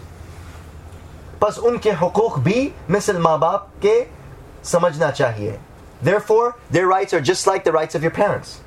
बस 1.41 1.57
उनके 1.59 1.91
हुकूक 1.91 2.37
भी 2.39 2.71
मिसल 2.89 3.17
माँ 3.21 3.37
बाप 3.39 3.69
के 3.85 3.95
समझना 4.71 5.11
चाहिए 5.11 5.59
Therefore, 6.03 6.55
their 6.69 6.87
rights 6.87 7.13
are 7.13 7.21
just 7.21 7.47
like 7.47 7.63
the 7.63 7.71
rights 7.71 7.95
of 7.95 8.03
your 8.03 8.11
parents. 8.11 8.59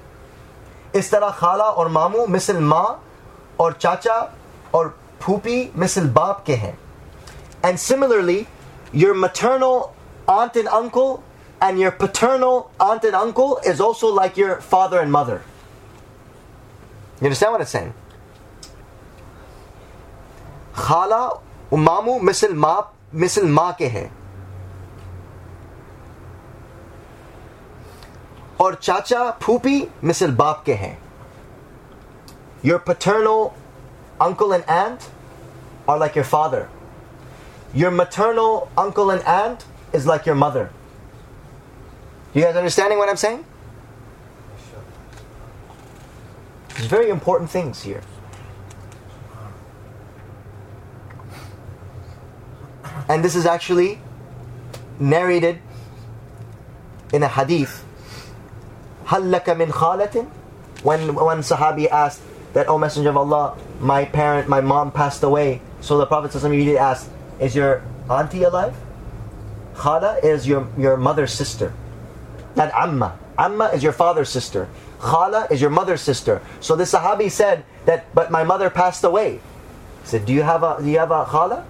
इस 0.95 1.11
तरह 1.11 1.31
खाला 1.39 1.65
और 1.65 1.89
मामू 1.89 2.27
मिसल 2.27 2.59
माँ 2.73 2.87
और 3.61 3.73
चाचा 3.73 4.21
और 4.75 4.97
फूपी 5.23 5.73
मिसल 5.77 6.09
बाप 6.19 6.43
के 6.47 6.55
हैं. 6.55 6.77
And 7.63 7.81
similarly, 7.81 8.47
your 8.93 9.15
maternal 9.15 9.93
aunt 10.29 10.57
and 10.57 10.69
uncle 10.69 11.23
and 11.61 11.79
your 11.79 11.91
paternal 11.91 12.71
aunt 12.81 13.05
and 13.05 13.15
uncle 13.15 13.59
is 13.65 13.81
also 13.81 14.09
like 14.09 14.37
your 14.37 14.57
father 14.61 15.01
and 15.01 15.11
mother. 15.11 15.43
You 17.21 17.27
understand 17.27 17.53
what 17.53 17.61
it's 17.61 17.71
saying? 17.71 17.95
खाला 20.77 21.29
मामू 21.73 22.19
मिसल 22.19 22.55
माँ 22.55 22.81
मिसल 23.15 23.49
माँ 23.49 23.73
के 23.79 23.87
हैं 23.97 24.11
और 28.61 28.75
चाचा 28.75 29.31
फूपी 29.43 29.83
मिसल 30.05 30.31
बाप 30.37 30.63
के 30.67 30.75
हैं 30.75 30.97
Your 32.67 32.79
paternal 32.81 33.55
uncle 34.21 34.53
and 34.53 34.65
aunt 34.69 35.09
are 35.87 35.99
like 35.99 36.17
your 36.17 36.25
father. 36.25 36.69
Your 37.73 37.91
maternal 37.91 38.69
uncle 38.77 39.11
and 39.11 39.23
aunt 39.23 39.65
is 39.93 40.07
like 40.07 40.27
your 40.27 40.35
mother. 40.35 40.71
You 42.35 42.43
guys 42.43 42.57
understanding 42.57 42.99
what 42.99 43.09
I'm 43.09 43.17
saying? 43.17 43.45
There's 46.71 46.87
very 46.87 47.09
important 47.09 47.51
things 47.51 47.83
here. 47.83 48.03
And 53.10 53.24
this 53.24 53.36
is 53.36 53.46
actually 53.46 54.00
narrated 55.00 55.60
in 57.14 57.24
a 57.24 57.28
hadith. 57.28 57.84
Hallaka 59.06 59.58
min 59.58 59.70
khalatin? 59.70 60.28
When 60.84 61.14
when 61.16 61.40
Sahabi 61.40 61.90
asked 61.90 62.22
that, 62.54 62.68
O 62.68 62.78
Messenger 62.78 63.10
of 63.10 63.18
Allah, 63.18 63.58
my 63.80 64.06
parent, 64.06 64.48
my 64.48 64.62
mom 64.62 64.92
passed 64.92 65.24
away. 65.24 65.62
So 65.82 65.98
the 65.98 66.06
Prophet 66.06 66.36
immediately 66.44 66.78
asked, 66.78 67.10
Is 67.40 67.56
your 67.56 67.84
auntie 68.10 68.44
alive? 68.44 68.76
Khala 69.76 70.20
is 70.24 70.48
your, 70.48 70.68
your 70.78 70.98
mother's 70.98 71.34
sister. 71.34 71.74
That 72.56 72.74
Amma. 72.74 73.18
Amma 73.38 73.66
is 73.74 73.82
your 73.82 73.94
father's 73.94 74.30
sister. 74.30 74.68
Khala 75.00 75.48
is 75.50 75.62
your 75.62 75.70
mother's 75.70 76.02
sister. 76.02 76.42
So 76.60 76.76
the 76.76 76.84
Sahabi 76.84 77.32
said 77.32 77.64
that, 77.86 78.14
but 78.14 78.30
my 78.30 78.44
mother 78.44 78.70
passed 78.70 79.04
away. 79.04 79.40
He 80.04 80.08
said, 80.08 80.26
Do 80.26 80.34
you 80.34 80.44
have 80.44 80.64
a 80.64 80.78
do 80.80 80.90
you 80.90 81.00
have 81.00 81.12
a 81.12 81.26
khala? 81.26 81.66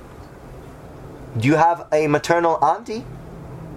Do 1.38 1.48
you 1.48 1.56
have 1.56 1.88
a 1.92 2.08
maternal 2.08 2.64
auntie? 2.64 3.06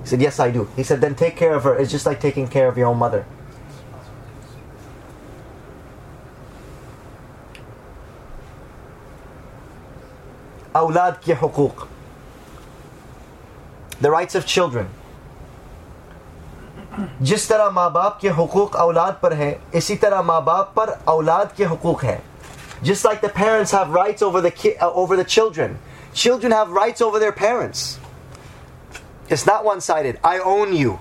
He 0.02 0.09
said, 0.09 0.20
Yes, 0.20 0.40
I 0.40 0.50
do. 0.50 0.68
He 0.76 0.82
said, 0.82 1.00
Then 1.00 1.14
take 1.14 1.36
care 1.36 1.55
of 1.55 1.64
her. 1.64 1.76
It's 1.76 1.90
just 1.90 2.07
like 2.07 2.20
taking 2.20 2.48
care 2.48 2.68
of 2.68 2.76
your 2.76 2.88
own 2.88 2.98
mother. 2.98 3.24
أولاد 10.76 11.32
حقوق 11.40 11.86
The 14.00 14.11
rights 14.11 14.34
of 14.34 14.44
children 14.44 14.86
جس 17.20 17.46
طرح 17.48 17.68
ماں 17.74 17.88
باپ 17.90 18.20
کے 18.20 18.30
حقوق 18.38 18.76
اولاد 18.76 19.20
پر 19.20 19.32
ہیں 19.32 19.55
اسی 19.72 19.96
طرح 19.96 20.20
ماں 20.22 20.40
باپ 20.40 20.74
پر 20.74 20.90
اولاد 21.05 21.57
کے 21.57 21.64
حقوق 21.70 22.05
ہیں 22.05 22.18
Just 22.82 23.05
like 23.05 23.20
the 23.20 23.28
parents 23.28 23.70
have 23.70 23.90
rights 23.90 24.22
over 24.22 24.40
the, 24.40 24.52
uh, 24.82 24.90
over 25.02 25.16
the 25.16 25.24
children 25.36 25.76
children 26.14 26.51
have 26.51 26.70
rights 26.70 27.01
over 27.01 27.20
their 27.20 27.32
parents 27.32 27.99
it's 29.30 29.45
not 29.45 29.64
one-sided 29.64 30.20
i 30.24 30.39
own 30.39 30.74
you 30.76 30.99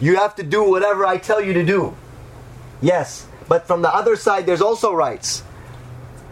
you 0.00 0.16
have 0.16 0.34
to 0.34 0.42
do 0.42 0.62
whatever 0.62 1.04
i 1.06 1.16
tell 1.16 1.40
you 1.40 1.52
to 1.52 1.64
do 1.64 1.94
yes 2.80 3.26
but 3.48 3.66
from 3.66 3.82
the 3.82 3.94
other 3.94 4.16
side 4.16 4.46
there's 4.46 4.62
also 4.62 4.92
rights 4.92 5.42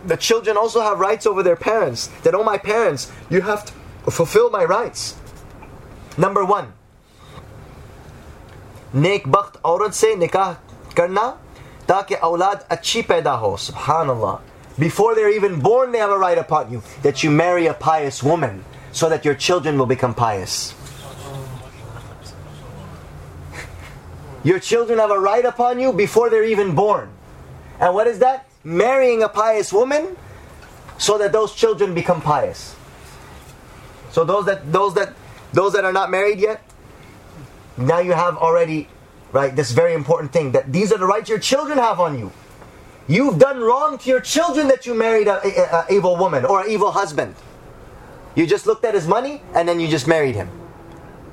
the 0.07 0.17
children 0.17 0.57
also 0.57 0.81
have 0.81 1.01
rights 1.01 1.27
over 1.27 1.43
their 1.43 1.57
parents. 1.57 2.07
That, 2.23 2.35
oh, 2.35 2.45
my 2.45 2.59
parents, 2.59 3.11
you 3.29 3.43
have 3.43 3.65
to 3.67 4.11
fulfill 4.11 4.51
my 4.51 4.65
rights. 4.65 5.17
Number 6.17 6.45
one, 6.45 6.73
नेक 8.95 9.27
बख्त 9.29 9.61
औरत 9.67 9.93
से 9.93 10.15
निकाह 10.17 10.53
करना 10.97 11.25
ताकि 11.89 12.15
औलाद 12.15 12.67
अच्छी 12.71 13.03
पैदा 13.11 13.33
हो 13.43 13.57
subhanallah 13.61 14.39
before 14.80 15.16
they're 15.16 15.34
even 15.34 15.60
born 15.60 15.92
they 15.92 16.00
have 16.00 16.10
a 16.12 16.18
right 16.18 16.38
upon 16.38 16.72
you 16.72 16.82
that 17.02 17.24
you 17.24 17.30
marry 17.30 17.68
a 17.68 17.74
pious 17.74 18.24
woman 18.24 18.64
so 18.92 19.10
that 19.10 19.26
your 19.26 19.36
children 19.36 19.78
will 19.78 19.86
become 19.86 20.14
pious 20.14 20.74
your 24.44 24.60
children 24.60 24.98
have 25.00 25.12
a 25.12 25.20
right 25.20 25.46
upon 25.46 25.80
you 25.80 25.94
before 25.94 26.30
they're 26.30 26.44
even 26.44 26.74
born 26.74 27.10
and 27.80 27.94
what 27.94 28.08
is 28.08 28.20
that 28.20 28.48
marrying 28.64 29.24
a 29.24 29.30
pious 29.30 29.74
woman 29.74 30.16
so 31.02 31.18
that 31.18 31.32
those 31.32 31.54
children 31.56 31.96
become 31.96 32.22
pious. 32.22 32.76
So 34.12 34.24
those 34.24 34.46
that 34.46 34.72
those 34.72 34.94
that 34.94 35.14
those 35.52 35.74
that 35.74 35.84
are 35.84 35.92
not 35.92 36.12
married 36.12 36.40
yet, 36.40 36.62
now 37.76 38.00
you 38.00 38.12
have 38.14 38.38
already 38.38 38.88
right 39.32 39.56
this 39.56 39.72
very 39.72 39.94
important 39.94 40.32
thing 40.32 40.52
that 40.52 40.72
these 40.72 40.92
are 40.92 40.98
the 40.98 41.08
rights 41.08 41.28
your 41.28 41.40
children 41.40 41.80
have 41.80 42.00
on 42.00 42.20
you. 42.20 42.32
You've 43.08 43.40
done 43.40 43.60
wrong 43.60 43.98
to 44.00 44.10
your 44.10 44.22
children 44.22 44.68
that 44.68 44.86
you 44.86 44.94
married 44.94 45.28
a, 45.28 45.42
a, 45.44 45.80
a 45.80 45.94
evil 45.94 46.16
woman 46.18 46.46
or 46.46 46.62
an 46.62 46.70
evil 46.70 46.92
husband. 46.92 47.36
You 48.36 48.46
just 48.48 48.66
looked 48.66 48.86
at 48.86 48.94
his 48.94 49.08
money 49.08 49.42
and 49.54 49.68
then 49.68 49.80
you 49.80 49.88
just 49.88 50.08
married 50.08 50.36
him. 50.36 50.50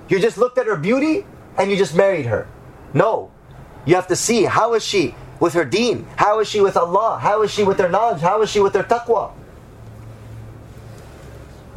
You 0.09 0.19
just 0.19 0.39
looked 0.39 0.59
at 0.59 0.66
her 0.66 0.77
beauty 0.77 1.27
and 1.57 1.71
you 1.71 1.77
just 1.77 1.95
married 1.95 2.27
her. 2.27 2.49
No. 2.95 3.31
You 3.85 3.95
have 3.95 4.09
to 4.09 4.16
see 4.16 4.45
how 4.45 4.75
is 4.75 4.85
she 4.85 5.14
with 5.41 5.55
her 5.55 5.64
deen? 5.64 6.07
How 6.16 6.41
is 6.41 6.49
she 6.49 6.61
with 6.61 6.77
Allah? 6.77 7.19
How 7.21 7.43
is 7.43 7.51
she 7.51 7.62
with 7.62 7.79
her 7.79 7.89
knowledge? 7.89 8.21
How 8.23 8.43
is 8.43 8.51
she 8.51 8.61
with 8.61 8.75
her 8.75 8.83
taqwa? 8.83 9.33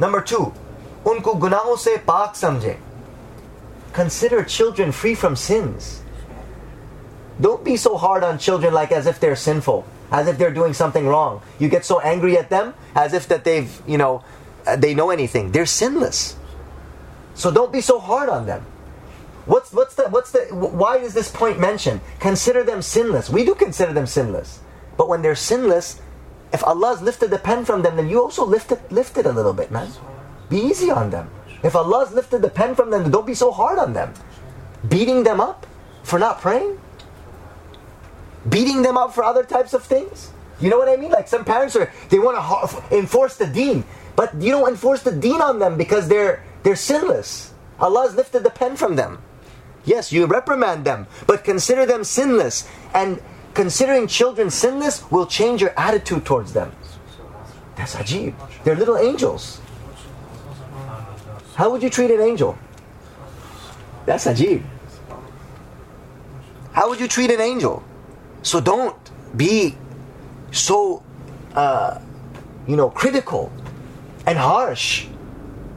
Number 0.00 0.20
two, 0.20 0.52
unko 1.04 1.38
gunaho 1.38 1.78
se 1.78 1.98
pak 2.04 2.34
samjhe. 2.34 2.76
Consider 3.92 4.42
children 4.42 4.90
free 4.90 5.14
from 5.14 5.36
sins. 5.36 6.01
Don't 7.42 7.64
be 7.64 7.76
so 7.76 7.96
hard 7.98 8.22
on 8.22 8.38
children 8.38 8.72
like 8.72 8.92
as 8.92 9.06
if 9.06 9.18
they're 9.18 9.34
sinful, 9.34 9.84
as 10.12 10.28
if 10.28 10.38
they're 10.38 10.54
doing 10.54 10.72
something 10.72 11.06
wrong. 11.06 11.42
You 11.58 11.68
get 11.68 11.84
so 11.84 11.98
angry 11.98 12.38
at 12.38 12.50
them 12.50 12.74
as 12.94 13.12
if 13.12 13.26
that 13.28 13.42
they've, 13.42 13.68
you 13.86 13.98
know, 13.98 14.22
uh, 14.64 14.76
they 14.76 14.94
know 14.94 15.10
anything. 15.10 15.50
They're 15.50 15.66
sinless. 15.66 16.36
So 17.34 17.50
don't 17.50 17.72
be 17.72 17.80
so 17.80 17.98
hard 17.98 18.28
on 18.28 18.46
them. 18.46 18.64
What's 19.44 19.72
what's 19.72 19.96
the 19.96 20.04
what's 20.04 20.30
the 20.30 20.46
why 20.54 20.98
is 20.98 21.14
this 21.14 21.28
point 21.28 21.58
mentioned? 21.58 22.00
Consider 22.20 22.62
them 22.62 22.80
sinless. 22.80 23.28
We 23.28 23.44
do 23.44 23.56
consider 23.56 23.92
them 23.92 24.06
sinless, 24.06 24.60
but 24.96 25.08
when 25.08 25.22
they're 25.22 25.34
sinless, 25.34 26.00
if 26.52 26.62
Allah's 26.62 27.02
lifted 27.02 27.30
the 27.30 27.38
pen 27.38 27.64
from 27.64 27.82
them, 27.82 27.96
then 27.96 28.08
you 28.08 28.22
also 28.22 28.46
lift 28.46 28.70
it 28.70 28.92
lift 28.92 29.18
it 29.18 29.26
a 29.26 29.32
little 29.32 29.52
bit, 29.52 29.72
man. 29.72 29.90
Be 30.48 30.58
easy 30.58 30.92
on 30.92 31.10
them. 31.10 31.28
If 31.64 31.74
Allah's 31.74 32.12
lifted 32.12 32.42
the 32.42 32.50
pen 32.50 32.76
from 32.76 32.90
them, 32.90 33.10
don't 33.10 33.26
be 33.26 33.34
so 33.34 33.50
hard 33.50 33.80
on 33.80 33.94
them. 33.94 34.14
Beating 34.88 35.24
them 35.24 35.40
up 35.40 35.66
for 36.04 36.20
not 36.20 36.40
praying, 36.40 36.78
beating 38.48 38.82
them 38.82 38.96
up 38.96 39.14
for 39.14 39.24
other 39.24 39.44
types 39.44 39.74
of 39.74 39.84
things. 39.84 40.30
You 40.60 40.70
know 40.70 40.78
what 40.78 40.88
I 40.88 40.96
mean? 40.96 41.10
Like 41.10 41.28
some 41.28 41.44
parents 41.44 41.74
are 41.76 41.92
they 42.08 42.18
want 42.18 42.38
to 42.38 42.96
enforce 42.96 43.36
the 43.36 43.46
deen, 43.46 43.84
but 44.14 44.34
you 44.40 44.50
don't 44.50 44.68
enforce 44.68 45.02
the 45.02 45.12
deen 45.12 45.40
on 45.40 45.58
them 45.58 45.76
because 45.76 46.08
they're 46.08 46.42
they're 46.62 46.76
sinless. 46.76 47.52
Allah's 47.80 48.14
lifted 48.14 48.44
the 48.44 48.50
pen 48.50 48.76
from 48.76 48.94
them. 48.94 49.18
Yes, 49.84 50.12
you 50.12 50.26
reprimand 50.26 50.84
them, 50.84 51.08
but 51.26 51.42
consider 51.42 51.84
them 51.84 52.04
sinless. 52.04 52.68
And 52.94 53.20
considering 53.54 54.06
children 54.06 54.50
sinless 54.50 55.10
will 55.10 55.26
change 55.26 55.60
your 55.60 55.74
attitude 55.76 56.24
towards 56.24 56.52
them. 56.52 56.72
That's 57.74 57.96
ajib. 57.96 58.34
They're 58.62 58.76
little 58.76 58.96
angels. 58.96 59.60
How 61.54 61.70
would 61.70 61.82
you 61.82 61.90
treat 61.90 62.10
an 62.10 62.20
angel? 62.20 62.56
That's 64.06 64.26
ajib. 64.26 64.62
How 66.72 66.88
would 66.88 67.00
you 67.00 67.08
treat 67.08 67.30
an 67.30 67.40
angel? 67.40 67.82
So 68.42 68.60
don't 68.60 68.96
be 69.36 69.76
so, 70.50 71.02
uh, 71.54 72.00
you 72.66 72.76
know, 72.76 72.90
critical 72.90 73.52
and 74.26 74.38
harsh 74.38 75.06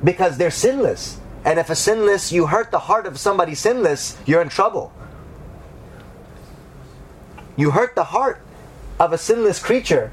because 0.03 0.37
they're 0.37 0.51
sinless. 0.51 1.19
And 1.43 1.59
if 1.59 1.69
a 1.69 1.75
sinless, 1.75 2.31
you 2.31 2.47
hurt 2.47 2.71
the 2.71 2.79
heart 2.79 3.05
of 3.05 3.19
somebody 3.19 3.53
sinless, 3.53 4.17
you're 4.25 4.41
in 4.41 4.49
trouble. 4.49 4.91
You 7.55 7.71
hurt 7.71 7.95
the 7.95 8.05
heart 8.05 8.41
of 8.99 9.13
a 9.13 9.17
sinless 9.17 9.59
creature, 9.59 10.11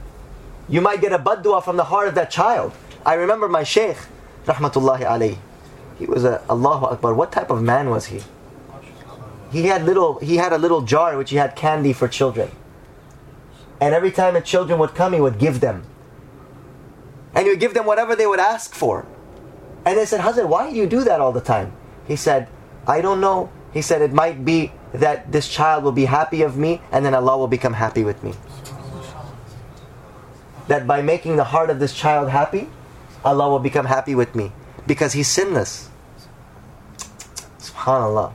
you 0.69 0.81
might 0.81 1.01
get 1.01 1.12
a 1.12 1.19
baddua 1.19 1.62
from 1.62 1.77
the 1.77 1.85
heart 1.85 2.09
of 2.09 2.15
that 2.15 2.31
child. 2.31 2.73
I 3.05 3.15
remember 3.15 3.49
my 3.49 3.65
sheikh, 3.65 3.97
rahmatullahi 4.47 5.03
alayhi. 5.03 5.39
He 5.99 6.07
was 6.07 6.24
a 6.24 6.43
Allahu 6.49 6.87
Akbar. 6.87 7.15
What 7.15 7.33
type 7.33 7.51
of 7.51 7.62
man 7.62 7.91
was 7.91 8.07
he? 8.07 8.23
He 9.53 9.66
had 9.66 9.85
little. 9.85 10.19
He 10.19 10.37
had 10.37 10.53
a 10.53 10.59
little 10.59 10.81
jar 10.81 11.16
which 11.16 11.31
he 11.31 11.37
had 11.37 11.55
candy 11.55 11.93
for 11.93 12.09
children. 12.09 12.51
And 13.81 13.95
every 13.95 14.11
time 14.11 14.35
the 14.35 14.41
children 14.41 14.79
would 14.79 14.95
come, 14.95 15.12
he 15.12 15.20
would 15.20 15.39
give 15.39 15.61
them. 15.61 15.85
And 17.35 17.45
he 17.45 17.51
would 17.51 17.61
give 17.61 17.74
them 17.74 17.85
whatever 17.85 18.16
they 18.16 18.27
would 18.27 18.41
ask 18.41 18.74
for. 18.74 19.07
And 19.85 19.99
they 19.99 20.07
said, 20.07 20.20
Hazrat, 20.20 20.49
why 20.49 20.70
do 20.70 20.77
you 20.77 20.87
do 20.87 21.05
that 21.05 21.20
all 21.20 21.33
the 21.33 21.41
time? 21.41 21.73
He 22.07 22.16
said, 22.16 22.49
I 22.87 23.01
don't 23.01 23.20
know. 23.20 23.51
He 23.73 23.83
said, 23.83 24.01
it 24.03 24.12
might 24.12 24.45
be 24.45 24.73
that 24.93 25.33
this 25.33 25.49
child 25.49 25.83
will 25.85 25.93
be 25.93 26.05
happy 26.05 26.43
of 26.43 26.57
me 26.57 26.81
and 26.93 27.05
then 27.05 27.15
Allah 27.15 27.39
will 27.39 27.49
become 27.49 27.73
happy 27.73 28.05
with 28.05 28.23
me. 28.23 28.35
That 30.69 30.87
by 30.87 31.03
making 31.03 31.37
the 31.37 31.45
heart 31.45 31.70
of 31.70 31.81
this 31.81 31.95
child 31.95 32.29
happy, 32.29 32.69
Allah 33.24 33.49
will 33.49 33.59
become 33.59 33.87
happy 33.87 34.15
with 34.15 34.35
me 34.35 34.53
because 34.87 35.15
he's 35.15 35.29
sinless. 35.29 35.89
SubhanAllah 37.59 38.35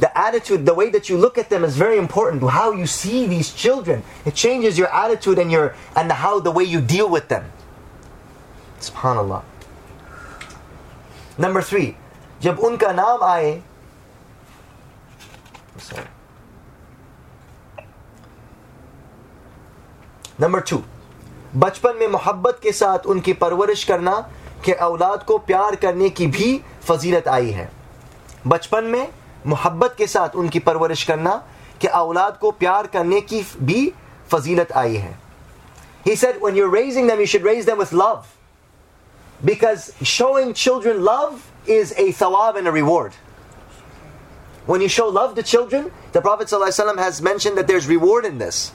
The 0.00 0.10
attitude, 0.18 0.66
the 0.66 0.74
way 0.74 0.90
that 0.90 1.08
you 1.08 1.16
look 1.16 1.38
at 1.38 1.48
them 1.48 1.64
is 1.64 1.76
very 1.76 1.96
important. 1.96 2.42
How 2.42 2.72
you 2.72 2.86
see 2.86 3.26
these 3.26 3.52
children, 3.52 4.02
it 4.26 4.34
changes 4.34 4.76
your 4.76 4.92
attitude 4.92 5.38
and 5.38 5.50
your 5.50 5.74
and 5.94 6.12
how 6.12 6.38
the 6.38 6.50
way 6.50 6.64
you 6.64 6.80
deal 6.80 7.08
with 7.08 7.28
them. 7.28 7.50
Subhanallah. 8.80 9.42
Number 11.38 11.62
three, 11.62 11.94
जब 12.42 12.58
उनका 12.58 12.92
नाम 12.92 13.22
आए 13.24 13.62
sorry. 15.78 16.06
Number 20.40 20.60
two 20.60 20.82
बचपन 21.56 21.96
में 22.00 22.08
मोहब्बत 22.08 22.58
के 22.62 22.72
साथ 22.72 23.06
उनकी 23.08 23.32
परवरिश 23.42 23.84
करना 23.84 24.12
कि 24.64 24.72
औलाद 24.86 25.22
को 25.28 25.36
प्यार 25.48 25.76
करने 25.84 26.08
की 26.10 26.26
भी 26.26 26.48
फजीलत 26.88 27.28
आई 27.28 27.50
है 27.50 27.70
बचपन 28.46 28.84
में 28.84 29.08
मोहब्बत 29.46 29.94
के 29.98 30.06
साथ 30.06 30.36
उनकी 30.36 30.58
परवरिश 30.68 31.04
करना 31.04 31.42
कि 31.80 31.86
औलाद 31.86 32.38
को 32.40 32.50
प्यार 32.62 32.86
करने 32.94 33.20
की 33.20 33.44
भी 33.60 33.92
फजीलत 34.32 34.72
आई 34.72 34.96
है 34.96 35.14
He 36.06 36.14
said, 36.14 36.40
when 36.40 36.54
you're 36.54 36.70
raising 36.72 37.08
them, 37.08 37.18
you 37.18 37.26
should 37.26 37.42
raise 37.42 37.66
them 37.66 37.78
with 37.78 37.92
love. 37.92 38.26
Because 39.44 39.92
showing 40.02 40.54
children 40.54 41.02
love 41.04 41.50
is 41.66 41.92
a 41.98 42.12
thawab 42.12 42.56
and 42.56 42.68
a 42.68 42.70
reward. 42.70 43.14
When 44.66 44.80
you 44.80 44.88
show 44.88 45.08
love 45.08 45.34
to 45.34 45.42
children, 45.42 45.90
the 46.12 46.20
Prophet 46.20 46.46
ﷺ 46.46 46.98
has 46.98 47.20
mentioned 47.20 47.58
that 47.58 47.66
there's 47.66 47.88
reward 47.88 48.24
in 48.24 48.38
this. 48.38 48.72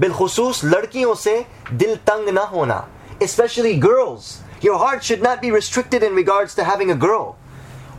बिलखसूस 0.00 0.64
लड़कियों 0.64 1.14
से 1.14 1.34
दिल 1.72 1.96
तंग 2.06 2.28
ना 2.28 2.42
होना 2.52 2.86
especially 3.20 3.76
girls 3.76 4.40
your 4.62 4.78
heart 4.78 5.02
should 5.02 5.22
not 5.22 5.40
be 5.42 5.50
restricted 5.50 6.04
in 6.04 6.14
regards 6.14 6.54
to 6.54 6.64
having 6.64 6.90
a 6.92 6.94
girl 6.94 7.36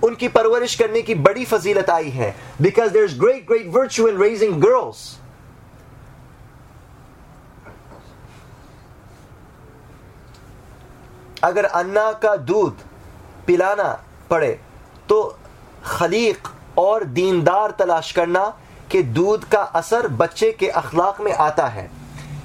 उनकी 0.04 0.28
परवरिश 0.28 0.74
करने 0.76 1.02
की 1.02 1.14
बड़ी 1.26 1.44
फजीलत 1.44 1.90
आई 1.90 2.10
है 2.10 2.34
because 2.62 2.92
there's 2.96 3.14
great 3.18 3.46
great 3.50 3.68
virtue 3.76 4.06
in 4.10 4.18
raising 4.22 4.58
girls 4.64 5.02
अगर 11.44 11.64
अन्ना 11.64 12.10
का 12.22 12.36
दूध 12.50 12.84
पिलाना 13.46 13.90
पड़े 14.30 14.52
तो 15.08 15.22
खलीक 15.86 16.48
और 16.78 17.04
दीनदार 17.18 17.70
तलाश 17.78 18.12
करना 18.12 18.44
कि 18.92 19.02
दूध 19.18 19.44
का 19.52 19.62
असर 19.80 20.08
बच्चे 20.22 20.50
के 20.60 20.68
अखलाक 20.82 21.20
में 21.20 21.32
आता 21.32 21.66
है 21.68 21.90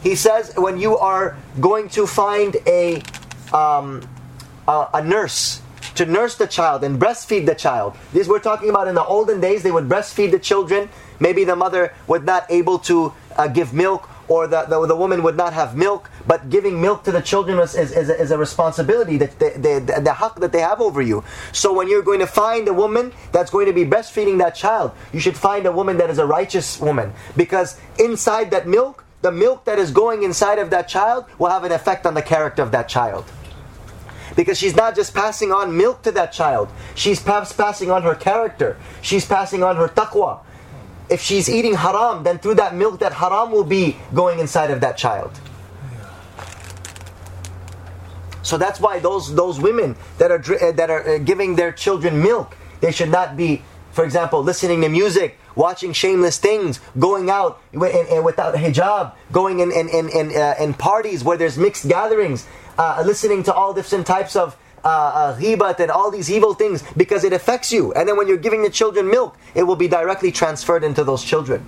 He 0.04 0.16
says 0.16 0.54
when 0.56 0.78
you 0.80 0.98
are 0.98 1.36
going 1.60 1.90
to 1.90 2.08
find 2.08 2.56
a, 2.66 3.02
um, 3.54 4.02
to 5.96 6.06
nurse 6.06 6.36
the 6.36 6.48
child 6.48 6.84
and 6.84 7.00
breastfeed 7.00 7.46
the 7.46 7.56
child. 7.56 7.96
These 8.14 8.28
we're 8.28 8.40
talking 8.40 8.70
about 8.70 8.88
in 8.88 8.96
the 8.96 9.04
olden 9.04 9.40
days. 9.40 9.64
They 9.64 9.72
would 9.72 9.88
breastfeed 9.88 10.32
the 10.32 10.40
children. 10.40 10.90
Maybe 11.20 11.44
the 11.44 11.56
mother 11.56 11.94
was 12.08 12.22
not 12.24 12.46
able 12.50 12.80
to 12.80 13.14
uh, 13.36 13.48
give 13.48 13.74
milk, 13.74 14.10
or 14.28 14.48
the, 14.48 14.64
the, 14.64 14.86
the, 14.86 14.96
woman 14.96 15.24
would 15.24 15.36
not 15.36 15.54
have 15.54 15.76
milk. 15.76 16.10
But 16.28 16.50
giving 16.50 16.80
milk 16.82 17.04
to 17.06 17.12
the 17.12 17.22
children 17.22 17.60
is, 17.60 17.76
is, 17.76 17.92
is, 17.92 18.10
a, 18.10 18.22
is 18.22 18.32
a 18.32 18.38
responsibility 18.38 19.18
that 19.18 19.38
they, 19.40 19.50
they, 19.52 19.80
the, 19.80 20.02
the 20.02 20.14
haq 20.14 20.36
that 20.40 20.52
they 20.52 20.62
have 20.62 20.80
over 20.80 21.02
you. 21.02 21.24
So 21.52 21.74
when 21.74 21.90
you're 21.90 22.04
going 22.04 22.20
to 22.20 22.28
find 22.28 22.68
a 22.68 22.74
woman 22.74 23.12
that's 23.32 23.52
going 23.52 23.66
to 23.66 23.74
be 23.74 23.86
breastfeeding 23.86 24.38
that 24.40 24.56
child, 24.56 24.92
you 25.12 25.20
should 25.20 25.38
find 25.38 25.66
a 25.66 25.72
woman 25.72 25.98
that 25.98 26.10
is 26.10 26.20
a 26.20 26.26
righteous 26.26 26.80
woman 26.80 27.12
because 27.36 27.80
inside 27.98 28.52
that 28.52 28.68
milk, 28.68 29.04
the 29.22 29.32
milk 29.32 29.66
that 29.66 29.80
is 29.80 29.92
going 29.92 30.24
inside 30.24 30.60
of 30.60 30.70
that 30.70 30.88
child 30.88 31.26
will 31.40 31.50
have 31.50 31.66
an 31.66 31.74
effect 31.74 32.06
on 32.06 32.14
the 32.14 32.22
character 32.22 32.62
of 32.62 32.72
that 32.72 32.88
child 32.88 33.26
because 34.40 34.58
she's 34.58 34.74
not 34.74 34.96
just 34.96 35.14
passing 35.14 35.52
on 35.52 35.76
milk 35.76 36.02
to 36.02 36.14
that 36.14 36.32
child, 36.32 36.70
she's 36.96 37.22
perhaps 37.22 37.52
passing 37.52 37.92
on 37.92 38.04
her 38.04 38.16
character, 38.16 38.78
she's 39.02 39.26
passing 39.26 39.64
on 39.64 39.76
her 39.76 39.90
taqwa. 39.90 40.40
If 41.10 41.20
she's 41.20 41.50
eating 41.50 41.74
haram, 41.74 42.24
then 42.24 42.40
through 42.40 42.56
that 42.56 42.74
milk, 42.74 43.02
that 43.02 43.12
haram 43.12 43.52
will 43.52 43.66
be 43.66 43.98
going 44.14 44.40
inside 44.40 44.72
of 44.72 44.80
that 44.80 44.96
child. 44.96 45.38
So 48.42 48.58
that's 48.58 48.80
why 48.80 49.00
those 49.00 49.36
those 49.36 49.60
women 49.60 49.98
that 50.20 50.32
are 50.32 50.40
that 50.72 50.90
are 50.90 51.04
uh, 51.06 51.18
giving 51.18 51.58
their 51.58 51.74
children 51.74 52.24
milk, 52.24 52.56
they 52.80 52.94
should 52.94 53.10
not 53.10 53.36
be, 53.36 53.62
for 53.92 54.06
example, 54.06 54.42
listening 54.42 54.80
to 54.82 54.88
music, 54.88 55.38
watching 55.56 55.92
shameless 55.92 56.38
things, 56.38 56.80
going 56.98 57.30
out 57.30 57.60
without 57.74 58.56
hijab, 58.56 59.16
going 59.34 59.60
in 59.60 59.74
in 59.74 59.90
in 59.90 60.08
in, 60.08 60.32
uh, 60.32 60.56
in 60.62 60.74
parties 60.74 61.26
where 61.26 61.36
there's 61.36 61.58
mixed 61.58 61.90
gatherings, 61.90 62.48
uh, 62.80 63.04
listening 63.06 63.44
to 63.44 63.54
all 63.54 63.74
different 63.74 64.08
types 64.08 64.36
of 64.36 64.58
uh, 64.84 65.36
uh, 65.38 65.76
and 65.80 65.92
all 65.92 66.10
these 66.10 66.32
evil 66.32 66.54
things 66.54 66.84
because 66.96 67.26
it 67.26 67.34
affects 67.34 67.72
you. 67.72 67.94
And 67.94 68.08
then 68.08 68.16
when 68.18 68.28
you're 68.28 68.38
giving 68.38 68.64
the 68.64 68.70
children 68.70 69.10
milk, 69.10 69.38
it 69.54 69.64
will 69.64 69.76
be 69.76 69.90
directly 69.90 70.32
transferred 70.32 70.86
into 70.86 71.04
those 71.04 71.24
children. 71.24 71.66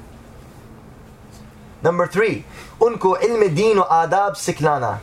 Number 1.83 2.07
three, 2.07 2.45
unko 2.79 3.19
ilm 3.19 3.87
adab 3.87 4.37
siklana. 4.37 5.01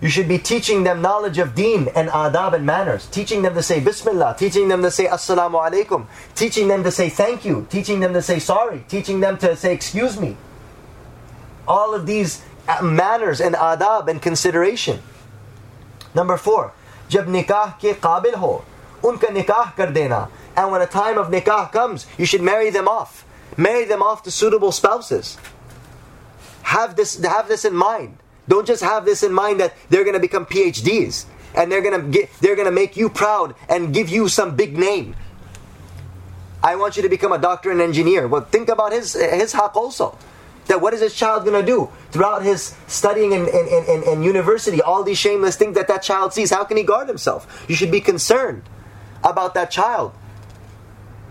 You 0.00 0.08
should 0.08 0.28
be 0.28 0.38
teaching 0.38 0.84
them 0.84 1.02
knowledge 1.02 1.36
of 1.36 1.54
deen 1.54 1.88
and 1.94 2.08
adab 2.08 2.54
and 2.54 2.64
manners. 2.64 3.06
Teaching 3.06 3.42
them 3.42 3.54
to 3.54 3.62
say 3.62 3.80
Bismillah, 3.80 4.36
teaching 4.38 4.68
them 4.68 4.80
to 4.80 4.90
say 4.90 5.06
Assalamu 5.06 5.60
alaikum, 5.60 6.06
teaching 6.34 6.68
them 6.68 6.82
to 6.84 6.90
say 6.90 7.10
thank 7.10 7.44
you, 7.44 7.66
teaching 7.68 8.00
them 8.00 8.14
to 8.14 8.22
say 8.22 8.38
sorry, 8.38 8.82
teaching 8.88 9.20
them 9.20 9.36
to 9.38 9.54
say 9.56 9.74
excuse 9.74 10.18
me. 10.18 10.38
All 11.68 11.94
of 11.94 12.06
these 12.06 12.42
uh, 12.70 12.80
manners 12.82 13.40
and 13.40 13.56
adab 13.56 14.06
and 14.06 14.22
consideration. 14.22 15.02
Number 16.14 16.36
four, 16.36 16.72
jab 17.08 17.26
nikah 17.26 17.74
ke 17.82 17.98
qabil 17.98 18.34
ho, 18.34 18.64
unka 19.02 19.26
nikah 19.34 19.74
kar 19.74 19.90
dena. 19.90 20.28
And 20.56 20.70
when 20.70 20.80
a 20.80 20.86
time 20.86 21.18
of 21.18 21.34
nikah 21.34 21.72
comes, 21.72 22.06
you 22.16 22.26
should 22.26 22.42
marry 22.42 22.70
them 22.70 22.86
off. 22.86 23.26
Marry 23.56 23.84
them 23.86 24.02
off 24.02 24.22
to 24.22 24.30
suitable 24.30 24.70
spouses. 24.70 25.36
Have 26.62 26.94
this, 26.94 27.18
have 27.24 27.48
this 27.48 27.64
in 27.64 27.74
mind. 27.74 28.18
Don't 28.46 28.68
just 28.68 28.84
have 28.84 29.04
this 29.04 29.24
in 29.24 29.32
mind 29.32 29.58
that 29.58 29.74
they're 29.88 30.04
going 30.04 30.14
to 30.14 30.20
become 30.20 30.46
PhDs 30.46 31.24
and 31.56 31.72
they're 31.72 31.82
going 31.82 32.00
to 32.00 32.06
get, 32.06 32.30
they're 32.40 32.54
going 32.54 32.70
to 32.70 32.78
make 32.82 32.96
you 32.96 33.08
proud 33.10 33.56
and 33.68 33.92
give 33.92 34.08
you 34.08 34.28
some 34.28 34.54
big 34.54 34.78
name. 34.78 35.16
I 36.62 36.76
want 36.76 36.96
you 36.96 37.02
to 37.02 37.08
become 37.08 37.32
a 37.32 37.38
doctor 37.38 37.72
and 37.72 37.80
engineer. 37.80 38.28
Well, 38.28 38.42
think 38.42 38.68
about 38.68 38.92
his 38.92 39.14
his 39.14 39.54
haq 39.54 39.74
also 39.74 40.16
that 40.70 40.80
what 40.80 40.94
is 40.94 41.00
this 41.00 41.14
child 41.14 41.44
going 41.44 41.60
to 41.60 41.66
do 41.66 41.90
throughout 42.12 42.42
his 42.42 42.74
studying 42.86 43.32
in, 43.32 43.46
in, 43.48 43.84
in, 43.88 44.02
in, 44.04 44.22
university, 44.22 44.80
all 44.80 45.02
these 45.02 45.18
shameless 45.18 45.56
things 45.56 45.74
that 45.74 45.88
that 45.88 46.02
child 46.02 46.32
sees? 46.32 46.50
How 46.50 46.64
can 46.64 46.76
he 46.76 46.84
guard 46.84 47.08
himself? 47.08 47.64
You 47.68 47.74
should 47.74 47.90
be 47.90 48.00
concerned 48.00 48.62
about 49.22 49.54
that 49.54 49.70
child 49.70 50.12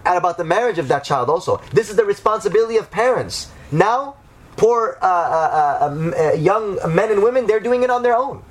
and 0.06 0.18
about 0.18 0.38
the 0.38 0.44
marriage 0.44 0.78
of 0.78 0.90
that 0.90 1.04
child 1.04 1.30
also. 1.30 1.62
This 1.72 1.90
is 1.90 1.96
the 1.96 2.06
responsibility 2.06 2.78
of 2.78 2.92
parents. 2.92 3.50
Now, 3.72 4.18
poor 4.58 4.98
uh, 5.02 5.06
uh, 5.06 5.80
uh, 5.82 5.86
um, 5.88 6.14
uh 6.18 6.34
young 6.34 6.78
men 6.94 7.10
and 7.10 7.24
women, 7.24 7.48
they're 7.48 7.60
doing 7.60 7.84
it 7.84 7.90
on 7.90 8.04
their 8.04 8.16
own. 8.16 8.44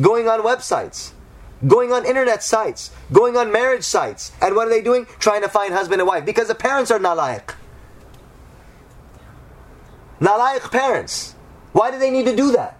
Going 0.00 0.28
on 0.28 0.40
websites, 0.40 1.12
going 1.66 1.92
on 1.92 2.04
internet 2.04 2.42
sites, 2.42 2.90
going 3.10 3.36
on 3.36 3.50
marriage 3.50 3.84
sites. 3.84 4.32
And 4.42 4.54
what 4.54 4.66
are 4.66 4.70
they 4.70 4.82
doing? 4.82 5.06
Trying 5.18 5.42
to 5.42 5.48
find 5.48 5.72
husband 5.72 6.00
and 6.00 6.08
wife 6.08 6.26
because 6.26 6.48
the 6.48 6.54
parents 6.54 6.90
are 6.90 6.98
not 6.98 7.16
like. 7.16 7.54
Nalaik 10.20 10.70
parents. 10.70 11.34
Why 11.72 11.90
do 11.90 11.98
they 11.98 12.10
need 12.10 12.26
to 12.26 12.36
do 12.36 12.52
that? 12.52 12.78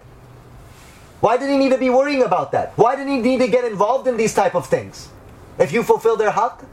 Why 1.21 1.37
do 1.37 1.45
they 1.45 1.57
need 1.57 1.69
to 1.69 1.77
be 1.77 1.89
worrying 1.89 2.23
about 2.23 2.51
that? 2.51 2.73
Why 2.77 2.95
do 2.95 3.05
they 3.05 3.17
need 3.17 3.39
to 3.39 3.47
get 3.47 3.63
involved 3.63 4.07
in 4.07 4.17
these 4.17 4.33
type 4.33 4.55
of 4.55 4.67
things? 4.67 5.09
If 5.59 5.71
you 5.71 5.83
fulfill 5.83 6.17
their 6.17 6.31
haqq? 6.31 6.65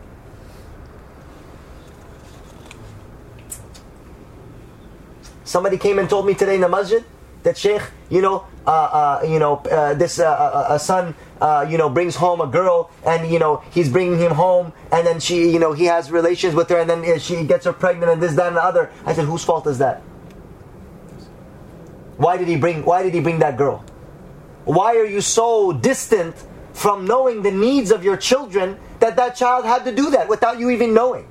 Somebody 5.45 5.79
came 5.79 5.99
and 5.99 6.09
told 6.09 6.27
me 6.27 6.35
today 6.35 6.57
in 6.57 6.61
the 6.61 6.69
masjid 6.69 7.05
that 7.43 7.57
Sheikh, 7.57 7.83
you 8.11 8.21
know, 8.21 8.47
uh, 8.67 8.71
uh, 8.71 9.27
you 9.27 9.39
know, 9.39 9.57
uh, 9.71 9.95
this 9.95 10.19
uh, 10.19 10.25
uh, 10.25 10.75
uh, 10.75 10.79
son, 10.79 11.15
you 11.71 11.79
know, 11.79 11.89
brings 11.89 12.17
home 12.17 12.41
a 12.43 12.47
girl, 12.47 12.91
and 13.07 13.31
you 13.31 13.39
know, 13.39 13.63
he's 13.71 13.89
bringing 13.89 14.19
him 14.19 14.33
home, 14.33 14.73
and 14.93 15.07
then 15.07 15.21
she, 15.21 15.51
you 15.51 15.59
know, 15.59 15.73
he 15.73 15.85
has 15.85 16.11
relations 16.11 16.55
with 16.55 16.69
her, 16.69 16.79
and 16.79 16.91
then 16.91 17.19
she 17.19 17.45
gets 17.45 17.65
her 17.65 17.73
pregnant, 17.73 18.13
and 18.13 18.23
this, 18.23 18.35
that, 18.35 18.49
and 18.49 18.57
the 18.57 18.63
other. 18.63 18.91
I 19.07 19.15
said, 19.15 19.25
whose 19.25 19.45
fault 19.45 19.67
is 19.67 19.79
that? 19.79 20.03
Why 22.19 22.37
did 22.37 22.49
he 22.49 22.57
bring 22.57 22.85
why 22.85 23.03
did 23.03 23.15
he 23.15 23.21
bring 23.21 23.39
that 23.39 23.57
girl? 23.57 23.85
Why 24.65 24.97
are 24.97 25.07
you 25.07 25.21
so 25.21 25.73
distant 25.73 26.35
from 26.75 27.07
knowing 27.07 27.43
the 27.43 27.51
needs 27.51 27.91
of 27.91 28.05
your 28.05 28.17
children 28.17 28.79
that 29.01 29.17
that 29.17 29.37
child 29.37 29.65
had 29.65 29.85
to 29.85 29.95
do 29.95 30.11
that 30.11 30.29
without 30.29 30.59
you 30.59 30.71
even 30.71 30.93
knowing? 30.93 31.27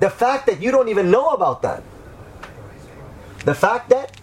The 0.00 0.08
fact 0.08 0.46
that 0.46 0.62
you 0.62 0.70
don't 0.70 0.88
even 0.88 1.10
know 1.10 1.30
about 1.30 1.62
that. 1.62 1.82
The 3.44 3.54
fact 3.54 3.90
that 3.90 4.16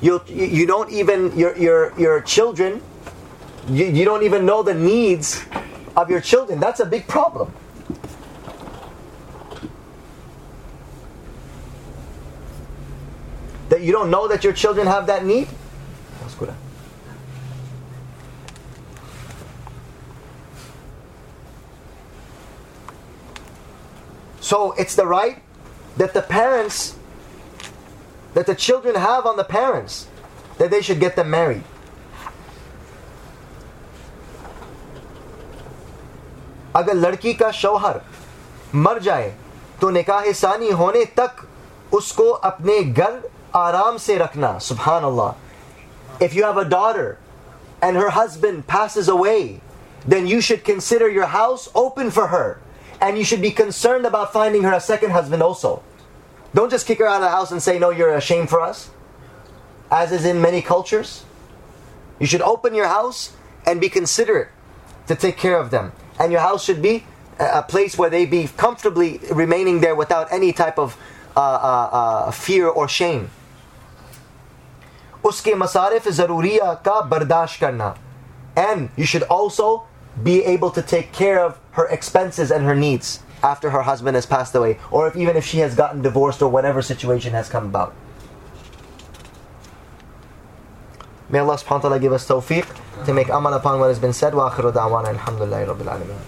you 0.00 0.20
you 0.26 0.66
don't 0.66 0.90
even 0.90 1.36
your 1.38 1.56
your 1.56 1.92
your 2.00 2.20
children 2.22 2.82
you, 3.68 3.86
you 3.86 4.04
don't 4.04 4.22
even 4.22 4.46
know 4.46 4.62
the 4.62 4.74
needs 4.74 5.44
of 5.96 6.08
your 6.08 6.20
children. 6.20 6.60
That's 6.60 6.80
a 6.80 6.86
big 6.86 7.06
problem. 7.06 7.52
that 13.69 13.81
you 13.81 13.91
don't 13.91 14.09
know 14.09 14.27
that 14.27 14.43
your 14.43 14.53
children 14.53 14.87
have 14.87 15.07
that 15.07 15.25
need? 15.25 15.47
So 24.41 24.73
it's 24.73 24.95
the 24.95 25.07
right 25.07 25.41
that 25.97 26.13
the 26.13 26.21
parents, 26.21 26.95
that 28.35 28.45
the 28.45 28.53
children 28.53 28.93
have 28.93 29.25
on 29.25 29.37
the 29.37 29.43
parents, 29.43 30.07
that 30.59 30.69
they 30.69 30.83
should 30.83 30.99
get 30.99 31.15
them 31.15 31.31
married. 31.31 31.63
अगर 36.75 36.93
लड़की 36.93 37.33
का 37.33 37.49
शौहर 37.51 38.01
मर 38.75 38.99
जाए 38.99 39.33
तो 39.81 39.89
निकाह 39.89 40.31
सानी 40.31 40.69
होने 40.81 41.03
तक 41.17 41.47
उसको 41.93 42.29
अपने 42.49 42.83
घर 42.83 43.21
आराम 43.55 43.97
से 43.97 44.17
रखना 44.17 44.57
सुबहान 44.59 45.03
अल्लाह 45.03 46.23
if 46.25 46.33
you 46.33 46.43
have 46.43 46.57
a 46.57 46.65
daughter 46.65 47.17
and 47.81 47.97
her 47.97 48.09
husband 48.09 48.65
passes 48.67 49.07
away 49.07 49.61
then 50.07 50.27
you 50.27 50.39
should 50.39 50.63
consider 50.63 51.09
your 51.09 51.25
house 51.25 51.67
open 51.75 52.11
for 52.11 52.27
her 52.27 52.59
and 53.01 53.17
you 53.17 53.23
should 53.23 53.41
be 53.41 53.51
concerned 53.51 54.05
about 54.05 54.31
finding 54.31 54.63
her 54.63 54.73
a 54.73 54.79
second 54.79 55.11
husband 55.11 55.43
also 55.43 55.83
don't 56.53 56.69
just 56.69 56.87
kick 56.87 56.99
her 56.99 57.07
out 57.07 57.17
of 57.17 57.21
the 57.21 57.29
house 57.29 57.51
and 57.51 57.61
say 57.61 57.77
no 57.79 57.89
you're 57.89 58.15
ashamed 58.15 58.49
for 58.49 58.61
us 58.61 58.89
as 59.91 60.11
is 60.11 60.25
in 60.25 60.41
many 60.41 60.61
cultures 60.61 61.25
you 62.19 62.25
should 62.25 62.41
open 62.41 62.73
your 62.73 62.87
house 62.87 63.35
and 63.65 63.81
be 63.81 63.89
considerate 63.89 64.49
to 65.07 65.15
take 65.15 65.37
care 65.37 65.59
of 65.59 65.69
them 65.71 65.91
and 66.19 66.31
your 66.31 66.41
house 66.41 66.63
should 66.63 66.81
be 66.81 67.03
a 67.39 67.61
place 67.61 67.97
where 67.97 68.09
they 68.09 68.25
be 68.25 68.47
comfortably 68.47 69.19
remaining 69.31 69.81
there 69.81 69.95
without 69.95 70.31
any 70.31 70.53
type 70.53 70.79
of 70.79 70.97
uh, 71.35 71.39
uh, 71.39 71.89
uh, 71.91 72.31
fear 72.31 72.67
or 72.67 72.87
shame. 72.87 73.29
उसके 75.25 75.55
मसारिफ 75.55 76.07
ज़रूरिया 76.09 76.73
का 76.73 77.01
बर्दाश्त 77.01 77.59
करना. 77.59 77.95
And 78.57 78.89
you 78.95 79.05
should 79.05 79.23
also 79.23 79.83
be 80.23 80.43
able 80.45 80.71
to 80.71 80.81
take 80.81 81.11
care 81.11 81.43
of 81.43 81.59
her 81.71 81.87
expenses 81.87 82.51
and 82.51 82.63
her 82.65 82.75
needs 82.75 83.19
after 83.43 83.69
her 83.71 83.81
husband 83.81 84.15
has 84.15 84.25
passed 84.25 84.55
away, 84.55 84.79
or 84.91 85.07
if, 85.07 85.15
even 85.15 85.35
if 85.35 85.45
she 85.45 85.59
has 85.59 85.75
gotten 85.75 86.01
divorced 86.01 86.41
or 86.41 86.49
whatever 86.49 86.81
situation 86.81 87.33
has 87.33 87.49
come 87.49 87.65
about. 87.65 87.93
May 91.29 91.39
Allah 91.39 91.57
subhanahu 91.57 91.83
wa 91.83 91.89
ta'ala 91.89 91.99
give 91.99 92.13
us 92.13 92.27
tawfiq 92.27 93.05
to 93.05 93.13
make 93.13 93.29
amal 93.29 93.53
upon 93.53 93.79
what 93.79 93.87
has 93.87 93.99
been 93.99 94.13
said. 94.13 94.33
Wa 94.33 94.49
akhiru 94.51 94.71
da'wana 94.71 95.13
alhamdulillahi 95.13 95.67
rabbil 95.67 95.89
alameen. 95.89 96.19